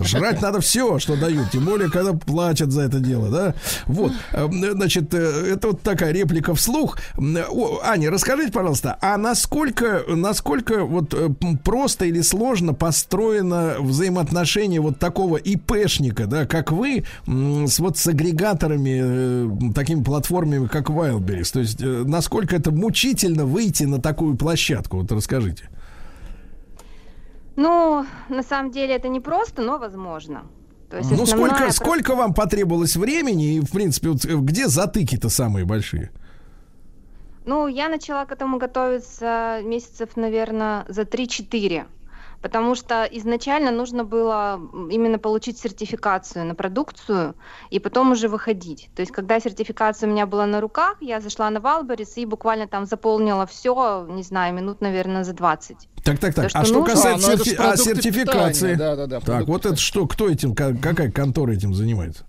[0.00, 3.54] Жрать надо все, что дают, тем более, когда платят за это дело, да?
[3.86, 6.98] Вот, Э, значит, э, это вот такая реплика вслух.
[7.16, 11.30] О, Аня, расскажите, пожалуйста, а насколько, насколько вот э,
[11.64, 19.68] просто или сложно построено взаимоотношение вот такого ИПшника, да, как вы, с вот с агрегаторами,
[19.70, 21.52] э, такими платформами, как Wildberries?
[21.52, 24.98] То есть, насколько это мучительно выйти на такую площадку?
[24.98, 25.64] Вот расскажите.
[27.56, 30.42] Ну, на самом деле это не просто, но возможно.
[30.90, 34.66] То есть Ну, сколько, про- сколько вам потребовалось времени и, в принципе, вот, э, где
[34.68, 36.10] затыки-то самые большие?
[37.46, 41.84] Ну, я начала к этому готовиться месяцев, наверное, за 3-4.
[42.42, 44.60] Потому что изначально нужно было
[44.90, 47.34] именно получить сертификацию на продукцию
[47.70, 48.90] и потом уже выходить.
[48.94, 52.66] То есть, когда сертификация у меня была на руках, я зашла на Валберис и буквально
[52.66, 55.76] там заполнила все, не знаю, минут, наверное, за 20.
[56.04, 56.50] Так, так, так.
[56.50, 56.94] То, а что что нужно.
[56.94, 58.74] касается А, ну серти- а, сертификации?
[58.74, 62.24] питания, да-да-да, Так, продукты вот это что, кто этим, ка- какая контора этим занимается?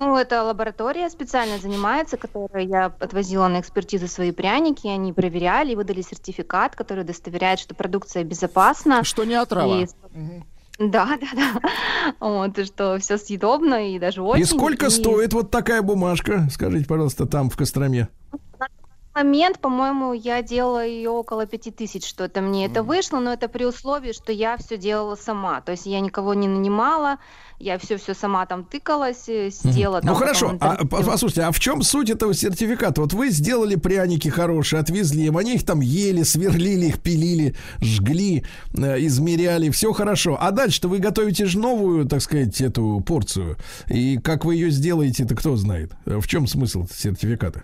[0.00, 5.76] Ну, это лаборатория специально занимается, которая я отвозила на экспертизу свои пряники, они проверяли и
[5.76, 9.02] выдали сертификат, который удостоверяет, что продукция безопасна.
[9.02, 9.82] Что не отрава.
[9.82, 9.88] И-
[10.78, 11.60] Да, да, да.
[12.20, 14.42] Вот, и что все съедобно и даже очень.
[14.42, 16.46] И сколько И стоит вот такая бумажка?
[16.52, 18.08] Скажите, пожалуйста, там в Костроме.
[19.14, 23.64] момент, по-моему, я делала ее около пяти тысяч, что-то мне это вышло, но это при
[23.64, 25.60] условии, что я все делала сама.
[25.60, 27.18] То есть я никого не нанимала,
[27.58, 30.10] я все-все сама там тыкалась, э, сидела там.
[30.10, 33.00] Ну хорошо, а, послушайте, а в чем суть этого сертификата?
[33.00, 38.44] Вот вы сделали пряники хорошие, отвезли им, они их там ели, сверлили их, пилили, жгли,
[38.74, 40.36] э, измеряли, все хорошо.
[40.40, 43.56] А дальше-то вы готовите же новую, так сказать, эту порцию.
[43.88, 45.92] И как вы ее сделаете, это кто знает?
[46.06, 47.62] Э, В чем смысл сертификата?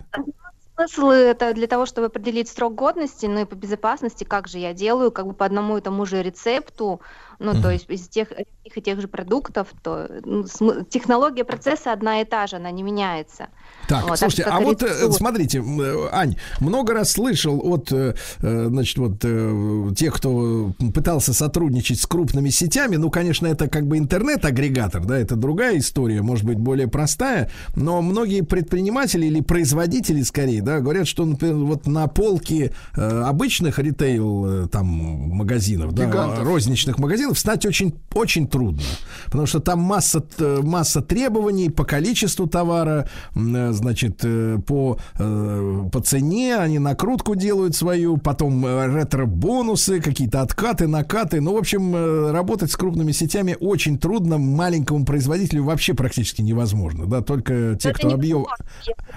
[0.75, 4.73] Смысл это для того, чтобы определить срок годности, ну и по безопасности, как же я
[4.73, 6.99] делаю, как бы по одному и тому же рецепту,
[7.39, 11.91] ну то есть из тех, одних и тех же продуктов, то ну, см- технология процесса
[11.93, 13.47] одна и та же, она не меняется.
[13.87, 15.11] Так, Вот, так слушайте, а вот э, рецептура.
[15.11, 22.05] смотрите, э, Ань, много раз слышал от, э, значит, вот тех, кто пытался сотрудничать с
[22.05, 26.87] крупными сетями, ну, конечно, это как бы интернет-агрегатор, да, это другая история, может быть, более
[26.87, 33.79] простая, но многие предприниматели или производители, скорее, да, говорят, что, например, вот на полке обычных
[33.79, 36.43] ритейл там магазинов, да, Гигантов.
[36.45, 38.83] розничных магазинов встать очень, очень трудно,
[39.25, 45.83] потому что там масса, т- масса требований по количеству товара, э, значит, э, по, э,
[45.91, 51.41] по цене, они накрутку делают свою, потом э, ретро-бонусы, какие-то откаты, накаты.
[51.41, 57.05] Ну, в общем, э, работать с крупными сетями очень трудно, маленькому производителю вообще практически невозможно,
[57.05, 58.45] да, только те, Это кто объем...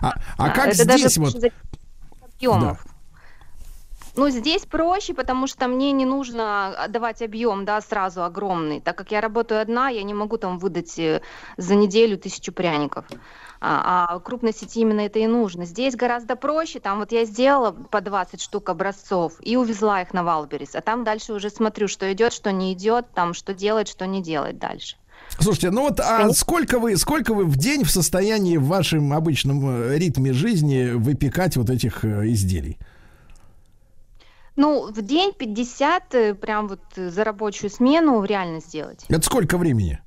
[0.01, 1.25] А, а Да, как это даже здесь вот...
[1.25, 1.59] больше зависит
[2.21, 2.87] от объемов.
[4.19, 8.81] Ну, здесь проще, потому что мне не нужно отдавать объем, да, сразу огромный.
[8.81, 11.23] Так как я работаю одна, я не могу там выдать э,
[11.57, 13.05] за неделю тысячу пряников.
[13.61, 15.65] А, а крупной сети именно это и нужно.
[15.67, 16.81] Здесь гораздо проще.
[16.81, 20.75] Там вот я сделала по 20 штук образцов и увезла их на Валберис.
[20.75, 24.21] А там дальше уже смотрю, что идет, что не идет, там что делать, что не
[24.21, 24.97] делать дальше.
[25.39, 29.69] Слушайте, ну вот а сколько вы, сколько вы в день в состоянии в вашем обычном
[29.69, 32.79] э, ритме жизни выпекать вот этих э, изделий?
[34.59, 39.05] Ну, в день 50 э, прям вот э, за рабочую смену реально сделать.
[39.09, 40.01] Это сколько времени?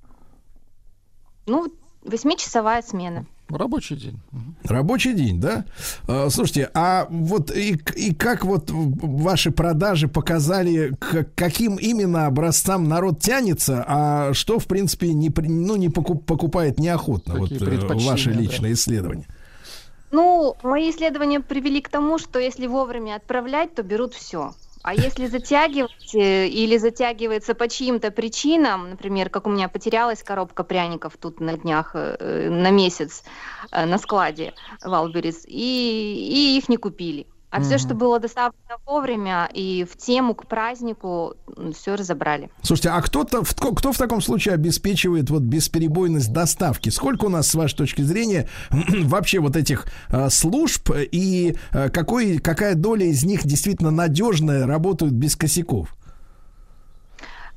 [1.48, 1.74] Ну,
[2.04, 3.26] восьмичасовая смена.
[3.48, 4.20] Рабочий день.
[4.66, 5.64] Рабочий день, да?
[6.06, 12.90] А, Слушайте, а вот и, и как вот ваши продажи показали, к каким именно образцам
[12.90, 17.36] народ тянется, а что, в принципе, не, ну, не покуп- покупает неохотно?
[17.36, 18.40] Какие вот э, ваши да.
[18.40, 19.28] личные исследования.
[20.12, 24.54] Ну, мои исследования привели к тому, что если вовремя отправлять, то берут все.
[24.84, 30.64] А если затягивать э, или затягивается по чьим-то причинам, например, как у меня потерялась коробка
[30.64, 33.24] пряников тут на днях э, э, на месяц
[33.72, 37.28] на складе Валберис, и, и их не купили.
[37.52, 41.34] А все, что было доставлено вовремя и в тему к празднику,
[41.76, 42.50] все разобрали.
[42.62, 46.88] Слушайте, а кто-то, кто, кто в таком случае обеспечивает вот бесперебойность доставки?
[46.88, 52.38] Сколько у нас, с вашей точки зрения, вообще вот этих э, служб и э, какой,
[52.38, 55.94] какая доля из них действительно надежная, работают без косяков?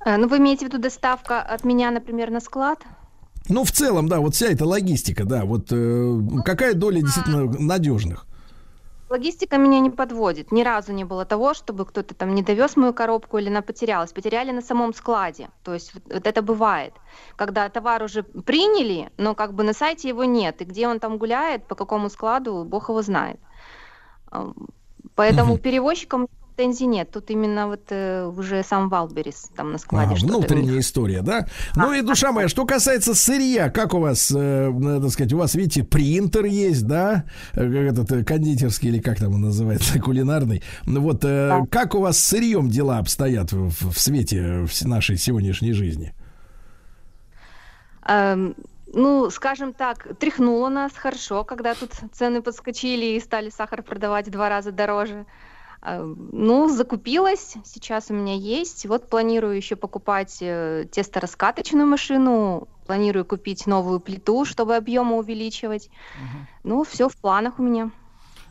[0.05, 2.81] Э, Ну, вы имеете в виду доставка от меня, например, на склад?
[3.49, 8.27] Ну, в целом, да, вот вся эта логистика, да, вот э, какая доля действительно надежных?
[9.15, 10.51] Логистика меня не подводит.
[10.51, 14.13] Ни разу не было того, чтобы кто-то там не довез мою коробку или она потерялась.
[14.13, 15.51] Потеряли на самом складе.
[15.63, 16.95] То есть вот, вот это бывает.
[17.37, 20.63] Когда товар уже приняли, но как бы на сайте его нет.
[20.63, 23.39] И где он там гуляет, по какому складу, бог его знает.
[25.15, 25.63] Поэтому Мгм.
[25.63, 27.11] перевозчикам претензий нет.
[27.11, 31.47] Тут именно вот э, уже сам Валберис там на складе А, внутренняя история, да?
[31.77, 35.55] Ну и душа моя, что касается сырья, как у вас, э, надо сказать, у вас,
[35.55, 37.25] видите, принтер есть, да?
[37.55, 40.63] Э, Этот э, кондитерский или как там он называется, кулинарный.
[40.87, 41.63] Ну Вот э, Да.
[41.71, 46.15] как у вас с сырьем дела обстоят в, в свете вс- нашей сегодняшней жизни?
[48.07, 48.55] Эм,
[48.93, 54.31] ну, скажем так, тряхнуло нас хорошо, когда тут цены подскочили и стали сахар продавать в
[54.31, 55.27] два раза дороже.
[55.85, 58.87] Эм, Ну, закупилась, сейчас у меня есть.
[58.87, 65.91] Вот планирую еще покупать э, тесто-раскаточную машину, планирую купить новую плиту, чтобы объемы увеличивать.
[66.63, 67.91] Ну, все в планах у меня.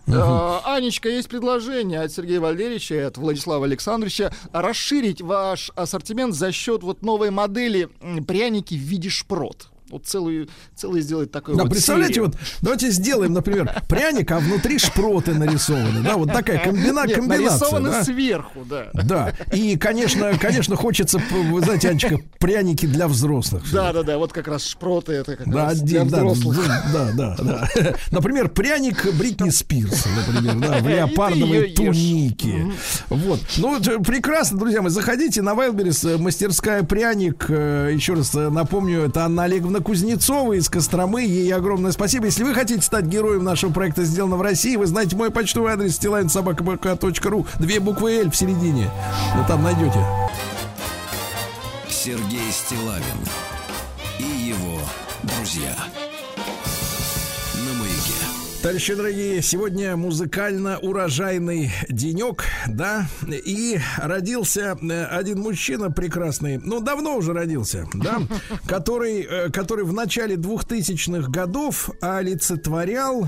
[0.06, 6.52] Э, Анечка, есть предложение от Сергея Валерьевича и от Владислава Александровича расширить ваш ассортимент за
[6.52, 7.90] счет вот новой модели
[8.28, 9.70] пряники в виде шпрот.
[9.90, 12.30] Вот целую, целую сделать такой Да, вот представляете, серию.
[12.30, 16.02] вот давайте сделаем, например, пряник, а внутри шпроты нарисованы.
[16.02, 17.50] Да, вот такая комбина, Нет, комбинация.
[17.50, 18.04] нарисованы да?
[18.04, 18.90] сверху, да.
[18.94, 23.64] Да, и, конечно, конечно, хочется, вы знаете, Анечка, пряники для взрослых.
[23.72, 26.68] Да, да, да, вот как раз шпроты это как Да, раз для один, да, взрослых.
[26.94, 27.70] да, да, да.
[28.12, 32.72] Например, пряник Бритни Спирс, например, да, в леопардовой тунике.
[33.10, 33.40] Вот.
[33.58, 34.90] Ну, это прекрасно, друзья мои.
[34.92, 37.46] Заходите на Вайлберис, э, мастерская пряник.
[37.50, 41.24] Э, Еще раз э, напомню, это Анна Олеговна Кузнецова из Костромы.
[41.24, 42.26] Ей огромное спасибо.
[42.26, 46.00] Если вы хотите стать героем нашего проекта «Сделано в России», вы знаете мой почтовый адрес
[46.00, 47.48] stilainsobaka.ru.
[47.60, 48.90] Две буквы «Л» в середине.
[49.36, 50.06] Вы там найдете.
[51.90, 53.04] Сергей Стилавин
[54.20, 54.80] и его
[55.24, 55.74] друзья.
[58.64, 67.34] Товарищи дорогие, сегодня музыкально-урожайный денек, да, и родился э, один мужчина прекрасный, ну, давно уже
[67.34, 68.20] родился, да,
[68.66, 73.28] который, э, который в начале 2000-х годов олицетворял,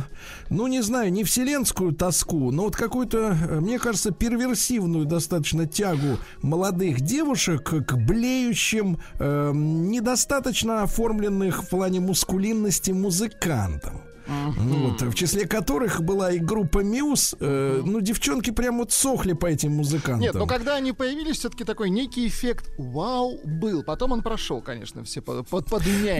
[0.50, 6.18] ну, не знаю, не вселенскую тоску, но вот какую-то, э, мне кажется, перверсивную достаточно тягу
[6.44, 14.05] молодых девушек к блеющим, э, недостаточно оформленных в плане мускулинности музыкантам.
[14.28, 17.36] Вот, в числе которых была и группа Мьюз.
[17.40, 20.20] Э, ну, девчонки прям вот сохли по этим музыкантам.
[20.20, 23.84] Нет, но когда они появились, все-таки такой некий эффект вау был.
[23.84, 25.66] Потом он прошел, конечно, все под, под.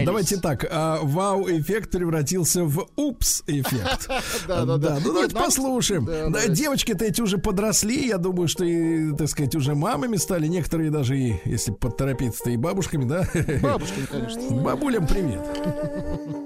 [0.04, 4.08] Давайте так, а, вау-эффект превратился в упс-эффект.
[4.48, 4.98] Да-да-да.
[5.04, 6.08] Ну, давайте послушаем.
[6.52, 10.46] Девочки-то эти уже подросли, я думаю, что и, так сказать, уже мамами стали.
[10.46, 13.28] Некоторые даже, и, если поторопиться-то, и бабушками, да?
[13.62, 14.56] Бабушками, конечно.
[14.56, 15.42] Бабулям привет.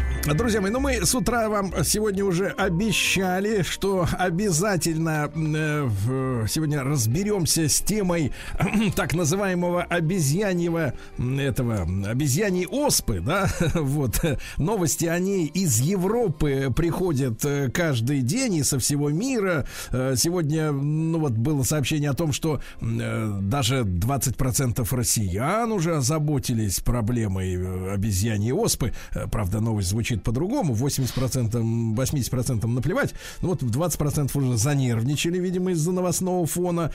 [0.27, 7.67] Друзья мои, ну мы с утра вам сегодня уже обещали, что обязательно э, сегодня разберемся
[7.67, 8.31] с темой
[8.95, 14.23] так называемого обезьяньего этого обезьяньей оспы, да, вот
[14.57, 19.65] новости о ней из Европы приходят э, каждый день и со всего мира.
[19.91, 26.79] Э, Сегодня, ну вот было сообщение о том, что э, даже 20% россиян уже озаботились
[26.79, 28.93] проблемой э, обезьяньей оспы.
[29.31, 30.73] Правда, новость звучит по-другому.
[30.73, 31.51] 80%,
[31.95, 33.13] 80% наплевать.
[33.41, 36.91] Ну вот 20% уже занервничали, видимо, из-за новостного фона.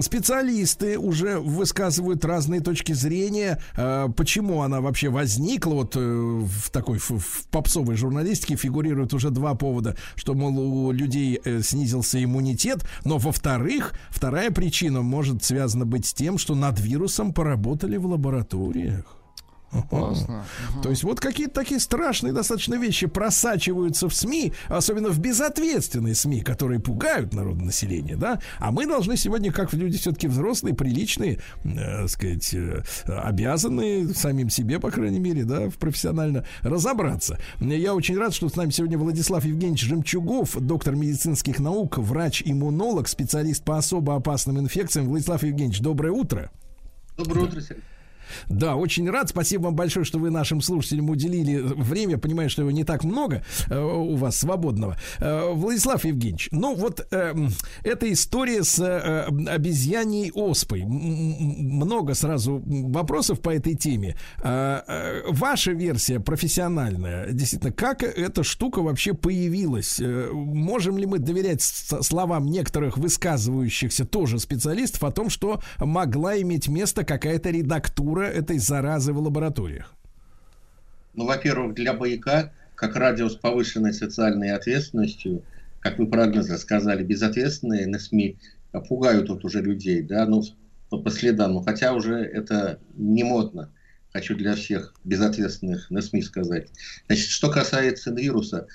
[0.00, 5.74] Специалисты уже высказывают разные точки зрения, э, почему она вообще возникла.
[5.74, 11.40] Вот э, в такой в попсовой журналистике фигурирует уже два повода, что, мол, у людей
[11.44, 17.32] э, снизился иммунитет, но, во-вторых, вторая причина может связана быть с тем, что над вирусом
[17.32, 19.17] поработали в лабораториях.
[19.90, 20.44] Классно.
[20.82, 26.40] То есть вот какие-то такие страшные достаточно вещи просачиваются в СМИ, особенно в безответственные СМИ,
[26.40, 28.40] которые пугают народное население, да?
[28.58, 34.78] А мы должны сегодня, как люди все-таки взрослые, приличные, э, сказать, э, обязаны самим себе,
[34.78, 37.38] по крайней мере, да, в профессионально разобраться.
[37.60, 43.62] Я очень рад, что с нами сегодня Владислав Евгеньевич Жемчугов, доктор медицинских наук, врач-иммунолог, специалист
[43.62, 45.08] по особо опасным инфекциям.
[45.08, 46.50] Владислав Евгеньевич, доброе утро.
[47.16, 47.82] Доброе утро, Сергей.
[48.48, 49.28] Да, очень рад.
[49.30, 52.18] Спасибо вам большое, что вы нашим слушателям уделили время.
[52.18, 54.96] Понимаю, что его не так много э, у вас свободного.
[55.18, 57.34] Э, Владислав Евгеньевич, ну вот э,
[57.84, 60.82] эта история с э, обезьяньей оспой.
[60.82, 64.16] М, м, Много сразу вопросов по этой теме.
[64.42, 70.00] Э, э, Ваша версия профессиональная, действительно, как эта штука вообще появилась?
[70.00, 76.68] Э, Можем ли мы доверять словам некоторых высказывающихся тоже специалистов о том, что могла иметь
[76.68, 79.94] место какая-то редактура этой заразы в лабораториях?
[81.14, 85.42] Ну, во-первых, для маяка, как радио с повышенной социальной ответственностью,
[85.80, 88.36] как вы правильно сказали, безответственные на СМИ
[88.88, 90.42] пугают тут уже людей, да, ну,
[90.90, 93.72] по, следам, ну, хотя уже это не модно.
[94.12, 96.68] Хочу для всех безответственных на СМИ сказать.
[97.06, 98.66] Значит, что касается вируса,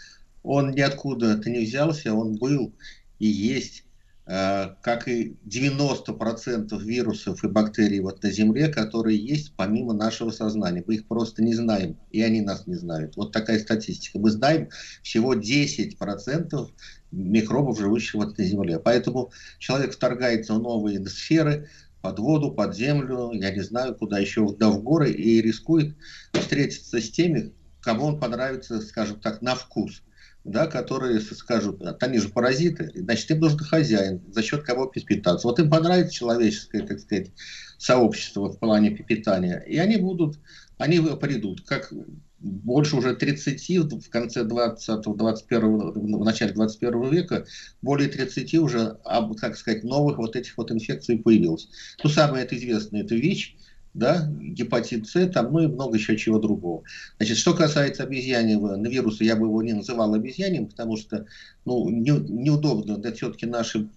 [0.44, 2.74] он ниоткуда-то не взялся, он был
[3.20, 3.83] и есть,
[4.26, 10.84] как и 90% вирусов и бактерий вот на Земле, которые есть помимо нашего сознания.
[10.88, 13.18] Мы их просто не знаем, и они нас не знают.
[13.18, 14.20] Вот такая статистика.
[14.20, 14.70] Мы знаем
[15.02, 16.70] всего 10%
[17.12, 18.80] микробов, живущих вот на Земле.
[18.80, 21.68] Поэтому человек вторгается в новые сферы,
[22.02, 25.96] под воду, под землю, я не знаю, куда еще, да в горы, и рискует
[26.34, 30.04] встретиться с теми, кому он понравится, скажем так, на вкус
[30.44, 35.48] да, которые скажут, «А, они же паразиты, значит, им нужен хозяин, за счет кого питаться.
[35.48, 37.32] Вот им понравится человеческое, так сказать,
[37.78, 40.40] сообщество в плане питания, и они будут,
[40.78, 41.92] они придут, как
[42.40, 47.46] больше уже 30 в конце 20-го, 21 в начале 21 века,
[47.82, 48.98] более 30 уже,
[49.40, 51.70] как сказать, новых вот этих вот инфекций появилось.
[52.04, 53.56] Ну, самое это известное, это ВИЧ,
[53.94, 56.84] да, гепатит С, там, ну и много еще чего другого.
[57.18, 61.26] Значит, что касается обезьяньего вируса, я бы его не называл обезьяньем, потому что,
[61.66, 63.88] ну, не, неудобно, да, все-таки наши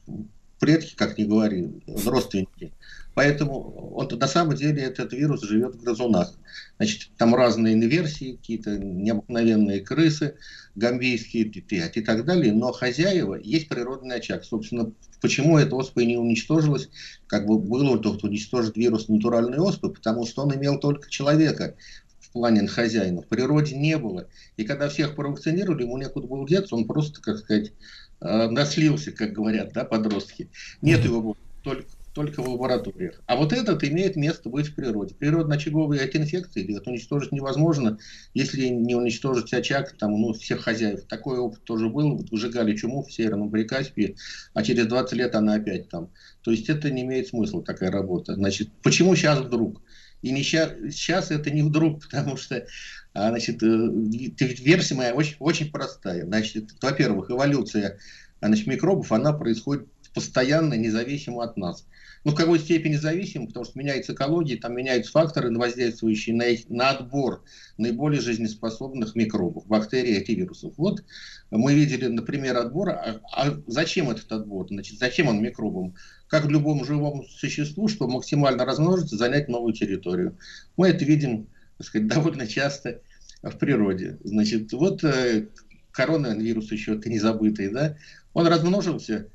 [0.59, 1.71] предки, как ни говори,
[2.05, 2.73] родственники.
[3.15, 6.35] Поэтому он, на самом деле этот вирус живет в грызунах.
[6.77, 10.35] Значит, там разные инверсии, какие-то необыкновенные крысы,
[10.77, 12.53] гамбийские и так далее.
[12.53, 14.45] Но хозяева есть природный очаг.
[14.45, 16.89] Собственно, почему эта оспа и не уничтожилась,
[17.27, 21.75] как бы было тут уничтожить вирус натуральной оспы, потому что он имел только человека
[22.21, 23.23] в плане хозяина.
[23.23, 24.29] В природе не было.
[24.57, 27.73] И когда всех провакцинировали, ему некуда было деться, он просто, как сказать,
[28.21, 30.51] э, наслился, как говорят, да, подростки.
[30.83, 33.21] Нет его только только в лабораториях.
[33.27, 35.15] А вот этот имеет место быть в природе.
[35.15, 37.99] Природно-очаговые эти инфекции это уничтожить невозможно,
[38.33, 41.03] если не уничтожить очаг там, ну, всех хозяев.
[41.03, 42.17] Такой опыт тоже был.
[42.17, 44.17] Вот выжигали чуму в Северном Прикаспии,
[44.55, 46.09] а через 20 лет она опять там.
[46.41, 48.35] То есть это не имеет смысла, такая работа.
[48.35, 49.83] Значит, почему сейчас вдруг?
[50.23, 52.67] И не сейчас, сейчас это не вдруг, потому что
[53.13, 56.25] а, значит, э, версия моя очень, очень простая.
[56.25, 57.99] Значит, во-первых, эволюция
[58.41, 61.85] значит, микробов, она происходит постоянно, независимо от нас.
[62.27, 66.69] Ну, в какой степени зависим, потому что меняется экология, там меняются факторы, воздействующие на, их,
[66.69, 67.45] на отбор
[67.79, 70.75] наиболее жизнеспособных микробов, бактерий и вирусов.
[70.77, 71.05] Вот
[71.53, 72.89] мы видели, например, отбор.
[72.89, 74.67] А, а зачем этот отбор?
[74.69, 75.95] Значит, зачем он микробам?
[76.27, 80.37] Как любому живому существу, чтобы максимально размножиться, занять новую территорию.
[80.77, 81.47] Мы это видим,
[81.79, 83.03] так сказать, довольно часто
[83.41, 84.19] в природе.
[84.25, 85.47] Значит, вот э,
[85.93, 87.97] коронавирус еще, не забытый, да,
[88.35, 89.29] он размножился,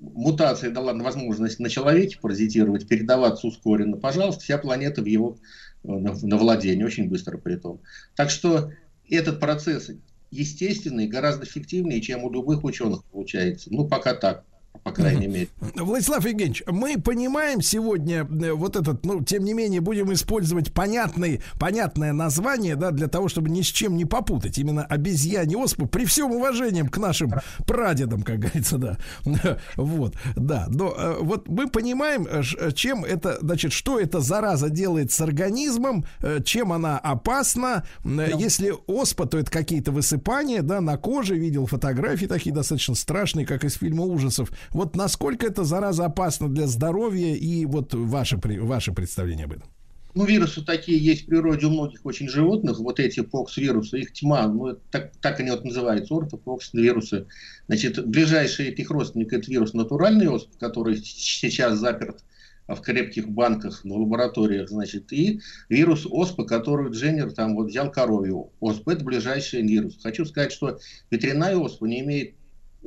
[0.00, 5.38] мутация дала возможность на человеке паразитировать, передаваться ускоренно, пожалуйста, вся планета в его
[5.84, 7.80] э, на, на владение, очень быстро при том.
[8.14, 8.72] Так что
[9.08, 9.90] этот процесс
[10.30, 13.68] естественный, гораздо эффективнее, чем у любых ученых получается.
[13.72, 14.44] Ну, пока так
[14.88, 15.48] по крайней мере.
[15.74, 21.42] Владислав Евгеньевич, мы понимаем сегодня э, вот этот, ну, тем не менее, будем использовать понятный,
[21.58, 24.58] понятное название, да, для того, чтобы ни с чем не попутать.
[24.58, 27.32] Именно обезьяне оспу, при всем уважении к нашим
[27.66, 28.98] прадедам, как говорится, да.
[29.76, 30.66] Вот, да.
[30.68, 32.42] Но э, вот мы понимаем, э,
[32.72, 36.04] чем это, значит, что эта зараза делает с организмом,
[36.44, 37.84] чем она опасна.
[38.04, 41.36] Если оспа, то это какие-то высыпания, да, на коже.
[41.36, 44.50] Видел фотографии такие достаточно страшные, как из фильма ужасов.
[44.70, 49.68] Вот насколько эта зараза опасна для здоровья и вот ваше, ваше представление об этом?
[50.14, 52.80] Ну, вирусы такие есть в природе у многих очень животных.
[52.80, 57.26] Вот эти покс-вирусы, их тьма, ну, это так, так они вот называются, ортопокс-вирусы.
[57.68, 60.28] Значит, ближайший их родственник– это вирус натуральный
[60.58, 62.24] который сейчас заперт
[62.66, 68.50] в крепких банках, в лабораториях, значит, и вирус оспы, который Дженнер там вот взял коровью.
[68.60, 69.98] Оспа– это ближайший вирус.
[70.02, 70.78] Хочу сказать, что
[71.10, 72.34] ветряная оспа не имеет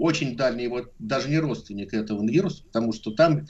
[0.02, 3.45] очень дальний, вот даже не родственник этого вируса, потому что там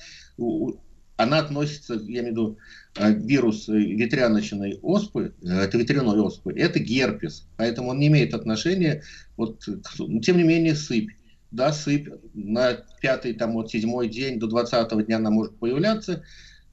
[1.17, 2.57] она относится, я имею в виду,
[2.97, 8.33] э, вирус э, ветряночной оспы, э, это ветряной оспы, это герпес, поэтому он не имеет
[8.33, 9.03] отношения,
[9.37, 11.11] вот, к- но тем не менее сыпь.
[11.51, 16.23] Да, сыпь на пятый, там, вот, седьмой день до двадцатого дня она может появляться.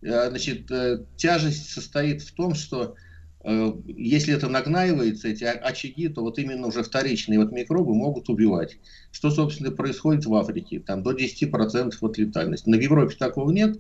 [0.00, 0.70] Значит,
[1.16, 2.94] тяжесть состоит в том, что
[3.44, 8.78] если это нагнаивается, эти очаги, то вот именно уже вторичные вот микробы могут убивать.
[9.12, 10.80] Что, собственно, происходит в Африке?
[10.80, 12.66] Там до 10% вот летальность.
[12.66, 13.78] На Европе такого нет.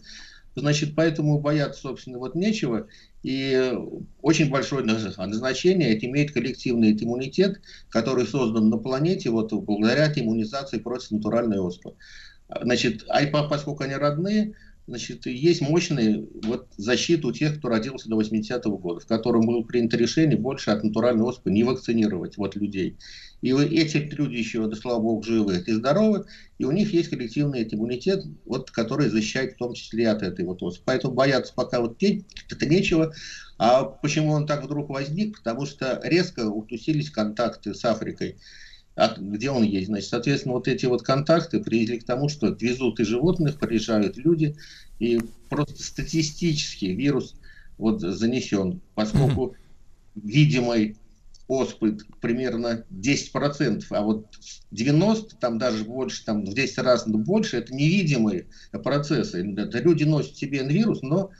[0.54, 2.88] Значит, поэтому бояться, собственно, вот нечего.
[3.22, 3.76] И э,
[4.22, 7.60] очень большое наз- значение это имеет коллективный иммунитет,
[7.90, 11.94] который создан на планете вот благодаря иммунизации против натуральной оспы.
[12.62, 14.54] Значит, а и по- поскольку они родные,
[14.88, 19.62] значит, есть мощная вот, защита у тех, кто родился до 80-го года, в котором было
[19.62, 22.96] принято решение больше от натуральной оспы не вакцинировать вот, людей.
[23.42, 26.24] И вы- эти люди еще, да слава богу, живы и здоровы,
[26.58, 30.62] и у них есть коллективный иммунитет, вот, который защищает в том числе от этой вот
[30.62, 30.82] оспы.
[30.86, 33.12] Поэтому бояться пока вот это нечего.
[33.58, 35.38] А почему он так вдруг возник?
[35.38, 38.38] Потому что резко усилились контакты с Африкой
[38.98, 39.86] от- где он есть.
[39.86, 44.56] Значит, соответственно, вот эти вот контакты привели к тому, что везут и животных, приезжают люди,
[44.98, 47.36] и просто статистически вирус
[47.78, 49.54] вот занесен, поскольку
[50.16, 50.96] видимой
[51.46, 54.26] оспы примерно 10%, а вот
[54.72, 58.48] 90, там даже больше, там в 10 раз больше, это невидимые
[58.82, 59.48] процессы.
[59.56, 61.30] Это люди носят себе вирус, но а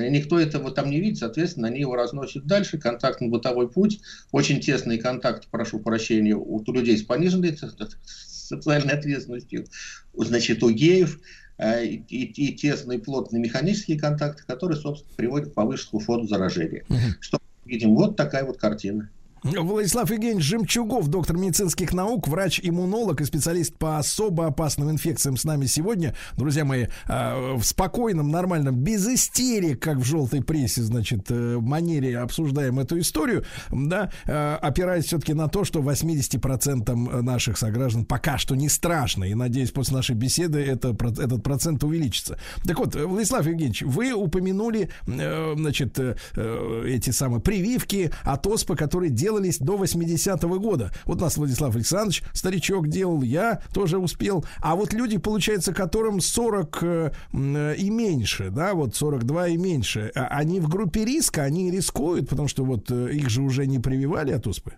[0.00, 4.00] никто этого там не видит, соответственно, они его разносят дальше, контактно-бытовой путь,
[4.32, 9.66] очень тесный контакт, прошу прощения, у, людей с пониженной социальной ответственностью,
[10.14, 11.20] значит, у геев,
[11.58, 16.84] э, и, и- тесные плотные механические контакты, которые, собственно, приводят к повышенному фону заражения.
[17.20, 17.94] Что мы видим?
[17.94, 19.10] Вот такая вот картина.
[19.42, 25.66] Владислав Евгеньевич Жемчугов, доктор медицинских наук, врач-иммунолог и специалист по особо опасным инфекциям с нами
[25.66, 26.14] сегодня.
[26.36, 32.18] Друзья мои, э, в спокойном, нормальном, без истерик, как в желтой прессе, значит, э, манере
[32.18, 38.54] обсуждаем эту историю, да, э, опираясь все-таки на то, что 80% наших сограждан пока что
[38.56, 42.38] не страшно, и, надеюсь, после нашей беседы это, этот процент увеличится.
[42.64, 49.58] Так вот, Владислав Евгеньевич, вы упомянули, э, значит, эти самые прививки от оспы, которые делались
[49.58, 50.92] до 80-го года.
[51.04, 54.44] Вот нас Владислав Александрович, старичок делал, я тоже успел.
[54.62, 60.10] А вот люди, получается, которым 40 э, э, и меньше, да, вот 42 и меньше,
[60.14, 63.78] а они в группе риска, они рискуют, потому что вот э, их же уже не
[63.78, 64.72] прививали от оспы.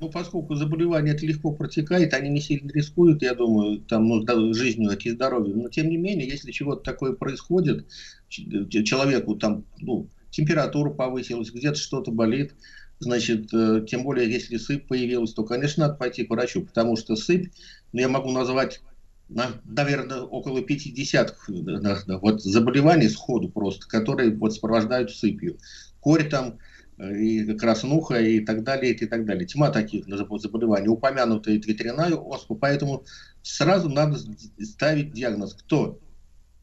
[0.00, 4.90] Ну, поскольку заболевание это легко протекает, они не сильно рискуют, я думаю, там, ну, жизнью
[4.98, 5.60] и здоровьем.
[5.60, 7.86] Но, тем не менее, если чего-то такое происходит,
[8.28, 12.54] человеку там, ну, температура повысилась, где-то что-то болит,
[12.98, 17.16] значит, э, тем более, если сыпь появилась, то, конечно, надо пойти к врачу, потому что
[17.16, 17.52] сыпь,
[17.92, 18.80] ну, я могу назвать,
[19.28, 25.58] на- наверное, около 50 да, да, да, вот, заболеваний сходу просто, которые вот сопровождают сыпью.
[26.00, 26.58] Корь там,
[26.98, 29.46] э, и краснуха и так далее, и так далее.
[29.46, 30.88] Тьма таких заб- заболеваний.
[30.88, 33.04] Упомянутая это ветряная оспа, поэтому
[33.42, 34.18] сразу надо
[34.60, 35.54] ставить диагноз.
[35.54, 35.98] Кто?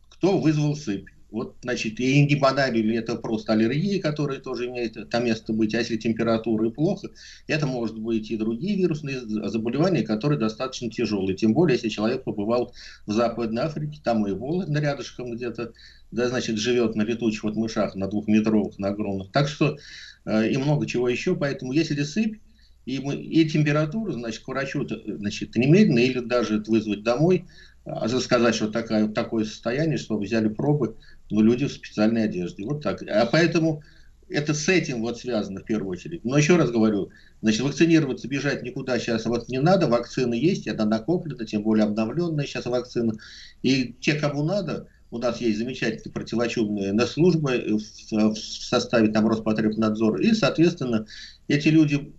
[0.10, 1.10] Кто вызвал сыпь?
[1.32, 5.96] Вот, значит, и ли это просто аллергия, которая тоже имеет там место быть, а если
[5.96, 7.10] температура и плохо,
[7.48, 11.38] это может быть и другие вирусные заболевания, которые достаточно тяжелые.
[11.38, 12.74] Тем более, если человек побывал
[13.06, 15.72] в Западной Африке, там и Эбола рядышком где-то,
[16.12, 19.32] да, значит, живет на летучих вот мышах, на двухметровых, на огромных.
[19.32, 19.78] Так что
[20.26, 21.38] э, и много чего еще.
[21.38, 22.42] Поэтому если сыпь
[22.86, 27.46] и, мы, и температура, значит, к врачу значит, немедленно или даже вызвать домой,
[27.86, 30.98] а, сказать, что такая, такое состояние, что взяли пробы,
[31.32, 32.66] но люди в специальной одежде.
[32.66, 33.02] Вот так.
[33.04, 33.84] А поэтому
[34.30, 36.24] это с этим вот связано в первую очередь.
[36.24, 37.10] Но еще раз говорю,
[37.42, 42.46] значит, вакцинироваться, бежать никуда сейчас вот не надо, вакцины есть, она накоплена, тем более обновленная
[42.46, 43.14] сейчас вакцина.
[43.62, 50.22] И те, кому надо, у нас есть замечательные противочумные службы в, в составе там Роспотребнадзора,
[50.24, 51.06] и, соответственно,
[51.50, 52.14] эти люди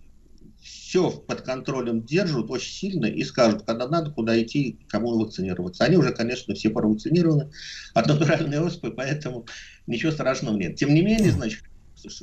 [0.93, 5.85] все под контролем держат очень сильно и скажут, когда надо, куда идти, кому вакцинироваться.
[5.85, 7.49] Они уже, конечно, все провакцинированы
[7.95, 9.47] от натуральной оспы, поэтому
[9.87, 10.75] ничего страшного нет.
[10.75, 11.63] Тем не менее, значит,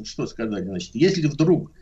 [0.04, 1.72] что сказать, значит, если вдруг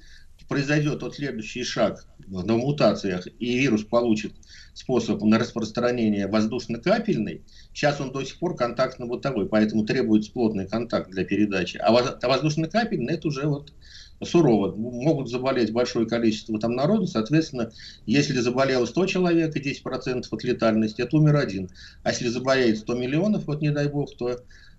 [0.48, 4.32] произойдет вот следующий шаг на мутациях, и вирус получит
[4.73, 7.44] способ на распространение воздушно-капельный,
[7.74, 11.77] сейчас он до сих пор контактно-бытовой, поэтому требуется плотный контакт для передачи.
[11.77, 13.74] А воздушно-капельный это уже вот
[14.24, 14.74] сурово.
[14.74, 17.70] Могут заболеть большое количество там народу, соответственно,
[18.07, 21.70] если заболело 100 человек и 10% от летальности, это умер один.
[22.03, 24.39] А если заболеет 100 миллионов, вот не дай бог, то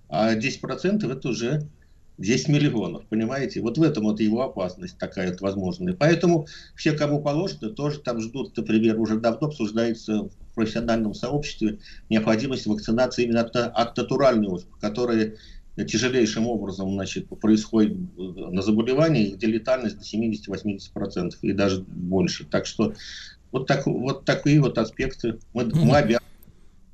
[0.10, 1.70] а 10% это уже
[2.18, 3.62] 10 миллионов, понимаете?
[3.62, 5.94] Вот в этом вот его опасность такая вот возможная.
[5.94, 11.80] Поэтому все, кому положено, тоже там ждут, например, уже давно обсуждается в профессиональном сообществе
[12.10, 15.36] необходимость вакцинации именно от, от натуральной оспы, которая
[15.86, 22.46] тяжелейшим образом значит, происходит на заболевании, где летальность до 70-80% и даже больше.
[22.46, 22.94] Так что
[23.52, 26.20] вот, так, вот такие вот аспекты мы, мы обязаны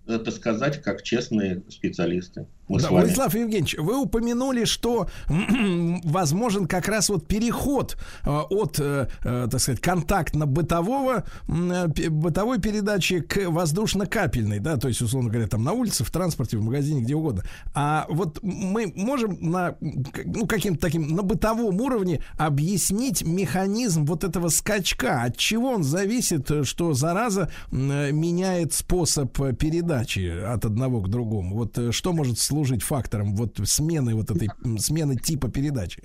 [0.07, 2.48] это сказать как честные специалисты.
[2.68, 5.08] Мы да, Владислав Евгеньевич, вы упомянули, что
[6.04, 13.50] возможен как раз вот переход э, от, э, э, так сказать, контактно-бытового бытовой передачи к
[13.50, 17.44] воздушно-капельной, да, то есть, условно говоря, там на улице, в транспорте, в магазине, где угодно.
[17.74, 24.50] А вот мы можем на, ну, каким-то таким, на бытовом уровне объяснить механизм вот этого
[24.50, 31.56] скачка, от чего он зависит, что зараза меняет способ передачи от одного к другому.
[31.56, 34.49] Вот что может служить фактором вот смены вот этой
[34.80, 36.03] смены типа передачи?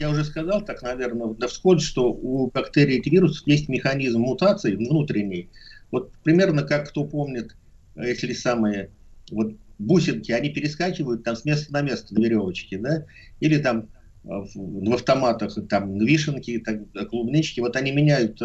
[0.00, 4.74] Я уже сказал так, наверное, да вскользь, что у бактерий и вирусов есть механизм мутации
[4.74, 5.50] внутренний.
[5.90, 7.54] Вот примерно как кто помнит,
[7.96, 8.90] если самые
[9.30, 13.04] вот бусинки, они перескакивают там с места на место на веревочке, да,
[13.40, 13.88] или там
[14.22, 18.40] в, в автоматах там вишенки, там, клубнички, вот они меняют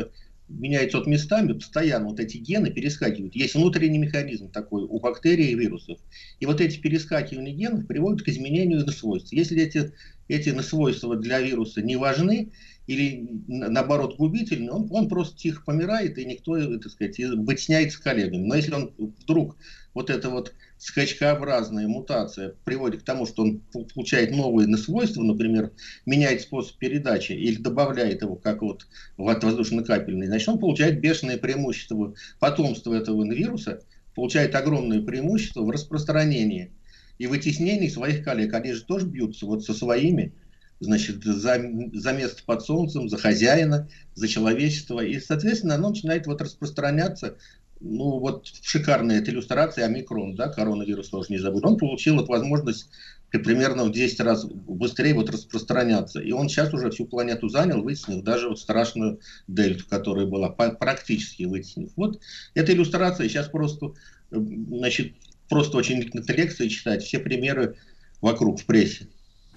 [0.50, 3.36] меняются вот местами, постоянно вот эти гены перескакивают.
[3.36, 6.00] Есть внутренний механизм такой у бактерий и вирусов.
[6.40, 9.32] И вот эти перескакивания генов приводят к изменению свойств.
[9.32, 9.94] Если эти,
[10.28, 12.52] эти свойства для вируса не важны,
[12.88, 18.48] или наоборот губительны, он, он просто тихо помирает, и никто, так сказать, вытесняется коллегами.
[18.48, 19.58] Но если он вдруг
[19.94, 23.62] вот это вот скачкообразная мутация приводит к тому, что он
[23.94, 25.74] получает новые свойства, например,
[26.06, 28.88] меняет способ передачи или добавляет его, как вот
[29.18, 33.82] в воздушно-капельный, значит, он получает бешеное преимущество потомства этого вируса,
[34.16, 36.72] получает огромное преимущество в распространении
[37.18, 38.54] и вытеснении своих коллег.
[38.54, 40.34] Они же тоже бьются вот со своими,
[40.80, 41.62] значит, за,
[41.94, 45.02] за место под солнцем, за хозяина, за человечество.
[45.02, 47.38] И, соответственно, оно начинает вот распространяться
[47.80, 52.90] ну вот шикарная эта иллюстрация омикрон, да, коронавирус тоже не забудь, он получил вот возможность
[53.32, 56.20] примерно в 10 раз быстрее вот распространяться.
[56.20, 61.44] И он сейчас уже всю планету занял, вытеснив даже вот страшную дельту, которая была, практически
[61.44, 61.92] вытеснив.
[61.96, 62.20] Вот
[62.56, 63.94] эта иллюстрация сейчас просто,
[64.32, 65.14] значит,
[65.48, 67.78] просто очень лекции читать, все примеры
[68.22, 69.08] вокруг в прессе.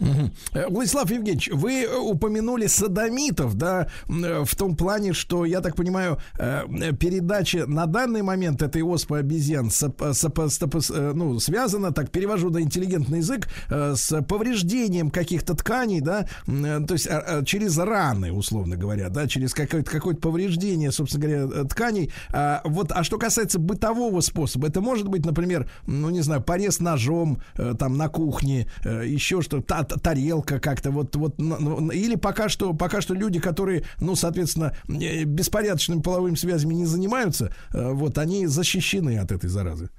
[0.03, 0.71] Угу.
[0.71, 6.65] Владислав Евгеньевич, вы упомянули садомитов, да, в том плане, что, я так понимаю, э,
[6.99, 12.63] передача на данный момент этой оспы обезьян соп, соп, соп, ну, связана, так перевожу на
[12.63, 17.09] интеллигентный язык, с повреждением каких-то тканей, да, то есть
[17.47, 22.13] через раны, условно говоря, да, через какое-то какое повреждение, собственно говоря, тканей.
[22.31, 26.81] А, вот, а что касается бытового способа, это может быть, например, ну, не знаю, порез
[26.81, 27.41] ножом
[27.79, 33.41] там на кухне, еще что-то, тарелка как-то вот вот или пока что пока что люди,
[33.41, 39.91] которые, ну, соответственно, беспорядочными половыми связями не занимаются, э, вот они защищены от этой заразы.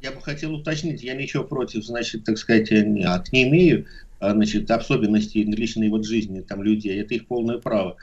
[0.00, 3.86] Я бы хотел уточнить, я ничего против, значит, так сказать, не, от, не имею,
[4.20, 7.96] а, значит, особенностей личной вот жизни там людей, это их полное право.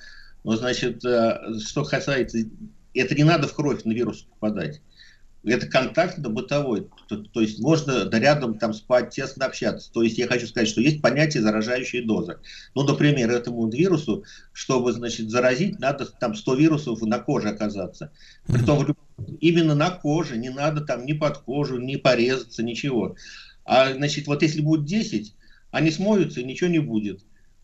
[0.44, 2.40] Но, значит, э, что касается,
[2.94, 4.82] это не надо в кровь на вирус попадать
[5.52, 6.88] это контакт бытовой.
[7.08, 9.92] То, то есть можно рядом там спать, тесно общаться.
[9.92, 12.40] То есть я хочу сказать, что есть понятие заражающей дозы.
[12.74, 14.24] Ну, например, этому вирусу,
[14.54, 18.12] чтобы, значит, заразить, надо там 100 вирусов на коже оказаться.
[18.48, 18.96] Притом
[19.40, 23.16] именно на коже, не надо там ни под кожу, ни порезаться, ничего.
[23.64, 25.34] А, значит, вот если будет 10,
[25.72, 27.22] они смоются, и ничего не будет.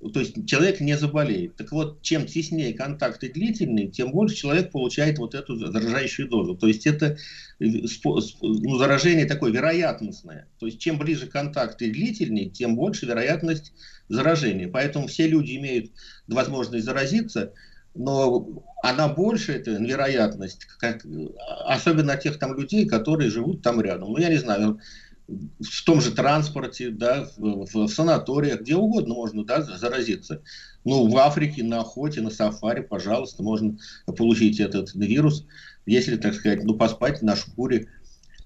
[0.10, 1.56] То есть человек не заболеет.
[1.56, 6.56] Так вот, чем теснее контакты длительные, тем больше человек получает вот эту заражающую дозу.
[6.56, 7.18] То есть это
[7.60, 7.66] э,
[8.42, 10.48] ну, заражение такое вероятностное.
[10.60, 13.74] То есть чем ближе контакты длительные, тем больше вероятность
[14.10, 14.68] заражения.
[14.68, 15.92] Поэтому все люди имеют
[16.28, 17.54] возможность заразиться,
[17.94, 21.06] но она больше, эта вероятность, как,
[21.66, 24.14] особенно тех там людей, которые живут там рядом.
[24.14, 24.80] Ну, я не знаю,
[25.60, 30.42] в том же транспорте, да, в, в- санаториях, где угодно можно да, заразиться.
[30.84, 33.78] Ну, в Африке, на охоте, на сафари, пожалуйста, можно
[34.18, 35.46] получить этот вирус,
[35.86, 37.88] если, так сказать, ну, поспать на шкуре,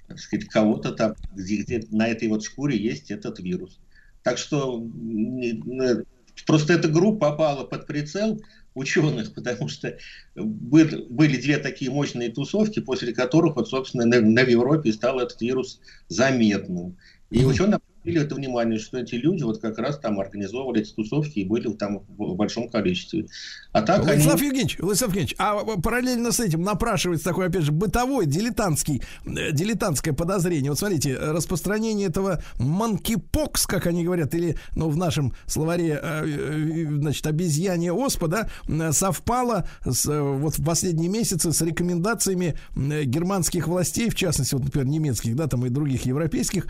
[0.08, 3.80] так сказать, кого-то там, где, где на этой вот шкуре есть этот вирус.
[4.24, 6.04] Так что не-
[6.46, 8.42] просто эта группа попала под прицел
[8.76, 9.98] ученых, потому что
[10.36, 15.42] были, были две такие мощные тусовки, после которых, вот, собственно, на, на- Европе стал этот
[15.42, 16.98] вирус заметным.
[17.32, 21.40] И ученые обратили это внимание, что эти люди вот как раз там организовывали эти тусовки
[21.40, 23.28] и были там в, большом количестве.
[23.72, 24.08] А так они...
[24.08, 29.52] Владислав Евгеньевич, Владислав Евгеньевич, а параллельно с этим напрашивается такой, опять же, бытовой, дилетантский, э,
[29.52, 30.72] дилетантское подозрение.
[30.72, 36.86] Вот смотрите, распространение этого monkeypox, как они говорят, или, ну, в нашем словаре, э, э,
[37.00, 38.50] значит, обезьянья оспа, да,
[38.92, 45.36] совпало с, вот в последние месяцы с рекомендациями германских властей, в частности, вот, например, немецких,
[45.36, 46.68] да, там и других европейских,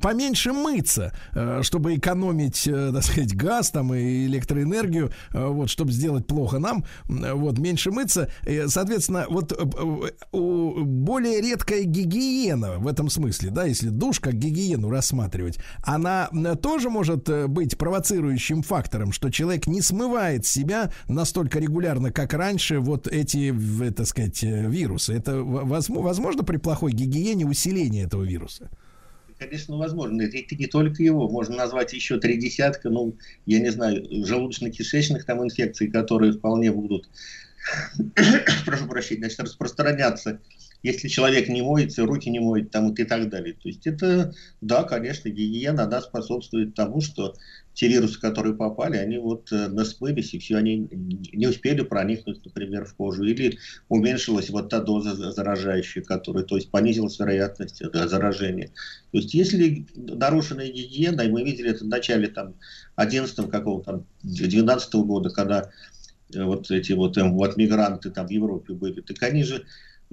[0.00, 5.92] поменьше мыться, э, чтобы экономить, э, так сказать, газ там и электроэнергию, э, вот, чтобы
[5.92, 8.28] сделать плохо нам, вот, меньше мыться.
[8.66, 9.52] Соответственно, вот
[10.32, 16.28] более редкая гигиена в этом смысле, да, если душ как гигиену рассматривать, она
[16.62, 23.06] тоже может быть провоцирующим фактором, что человек не смывает себя настолько регулярно, как раньше, вот
[23.06, 23.54] эти,
[23.96, 25.14] так сказать, вирусы.
[25.14, 28.70] Это возможно при плохой гигиене усиление этого вируса?
[29.38, 30.22] Конечно, возможно.
[30.22, 31.28] Это не только его.
[31.28, 33.16] Можно назвать еще три десятка, ну,
[33.46, 37.08] я не знаю, желудочно-кишечных там инфекций, которые вполне будут,
[38.66, 40.40] прошу прощения, значит, распространяться,
[40.82, 43.54] если человек не моется, руки не моет там и так далее.
[43.54, 47.34] То есть это, да, конечно, гигиена, она способствует тому, что
[47.74, 52.84] те вирусы, которые попали, они вот э, насмылись, и все, они не успели проникнуть, например,
[52.84, 57.88] в кожу, или уменьшилась вот та доза за- заражающая, которая, то есть понизилась вероятность э,
[57.90, 58.72] да, заражения.
[59.12, 62.54] То есть если нарушенная гигиена, и мы видели это в начале там
[62.96, 65.70] 11 какого там 12 года, когда
[66.34, 69.64] э, вот эти вот, эм, вот мигранты там в Европе были, так они же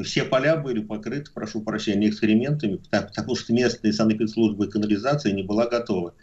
[0.04, 5.68] все поля были покрыты, прошу прощения, экскрементами, потому, что местная санэпидслужба и канализация не была
[5.68, 6.14] готова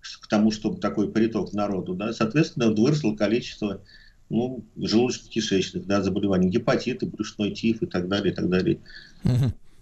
[0.00, 3.80] к тому, чтобы такой приток народу, да, соответственно, выросло количество
[4.28, 8.78] ну, желудочно-кишечных да, заболеваний, гепатиты, брюшной тиф и так далее, и так далее.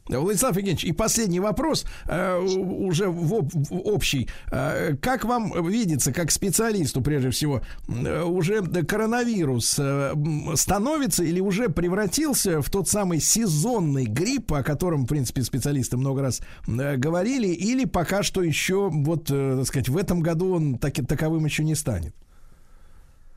[0.09, 4.29] Владислав Евгеньевич, и последний вопрос, э, уже в, в общий.
[4.51, 10.13] Э, как вам видится, как специалисту прежде всего, э, уже коронавирус э,
[10.55, 16.23] становится или уже превратился в тот самый сезонный грипп, о котором, в принципе, специалисты много
[16.23, 20.79] раз э, говорили, или пока что еще, вот, э, так сказать, в этом году он
[20.79, 22.15] таки, таковым еще не станет?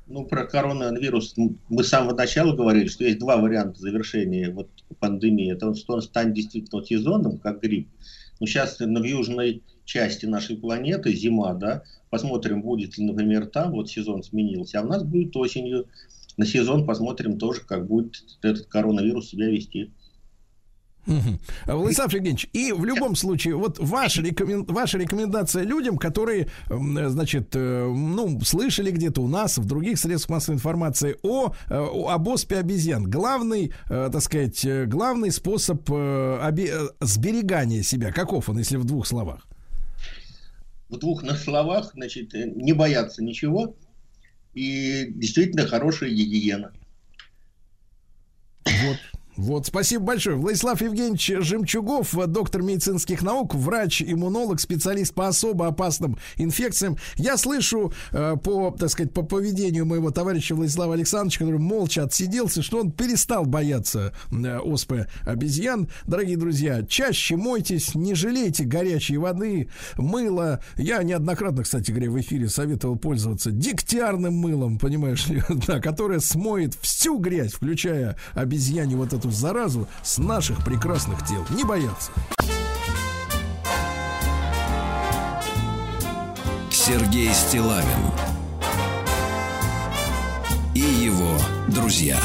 [0.07, 4.69] Ну, про коронавирус мы с самого начала говорили, что есть два варианта завершения вот,
[4.99, 5.51] пандемии.
[5.51, 7.89] Это вот, что он станет действительно сезонным, как грипп.
[8.39, 13.89] Но сейчас в южной части нашей планеты зима, да, посмотрим, будет ли, например, там вот
[13.89, 15.87] сезон сменился, а у нас будет осенью
[16.37, 19.91] на сезон, посмотрим тоже, как будет этот коронавирус себя вести.
[21.05, 21.39] Мгм.
[21.65, 27.55] Владислав Евгеньевич, и в любом случае, вот ваша, рекомен- ваша рекомендация людям, которые, м, значит,
[27.55, 31.75] э, ну, слышали где-то у нас, в других средствах массовой информации о, э,
[32.09, 33.03] об оспе обезьян.
[33.09, 38.77] Главный, э, так сказать, э, главный способ э, обе- э, сберегания себя, каков он, если
[38.77, 39.45] в двух словах?
[40.89, 43.75] В двух на словах, значит, э, не бояться ничего
[44.55, 46.71] и действительно хорошая гигиена.
[48.65, 48.97] Вот.
[49.37, 50.37] Вот, спасибо большое.
[50.37, 56.97] Владислав Евгеньевич Жемчугов, доктор медицинских наук, врач, иммунолог, специалист по особо опасным инфекциям.
[57.17, 62.61] Я слышу э, по, так сказать, по поведению моего товарища Владислава Александровича, который молча отсиделся,
[62.61, 65.89] что он перестал бояться э, оспы обезьян.
[66.07, 70.61] Дорогие друзья, чаще мойтесь, не жалейте горячей воды, мыла.
[70.77, 75.25] Я неоднократно, кстати говоря, в эфире советовал пользоваться дегтярным мылом, понимаешь
[75.67, 81.45] да, которое смоет всю грязь, включая обезьяне вот эту заразу с наших прекрасных тел.
[81.49, 82.11] Не бояться.
[86.71, 88.11] Сергей Стилавин
[90.75, 91.37] и его
[91.67, 92.19] друзья.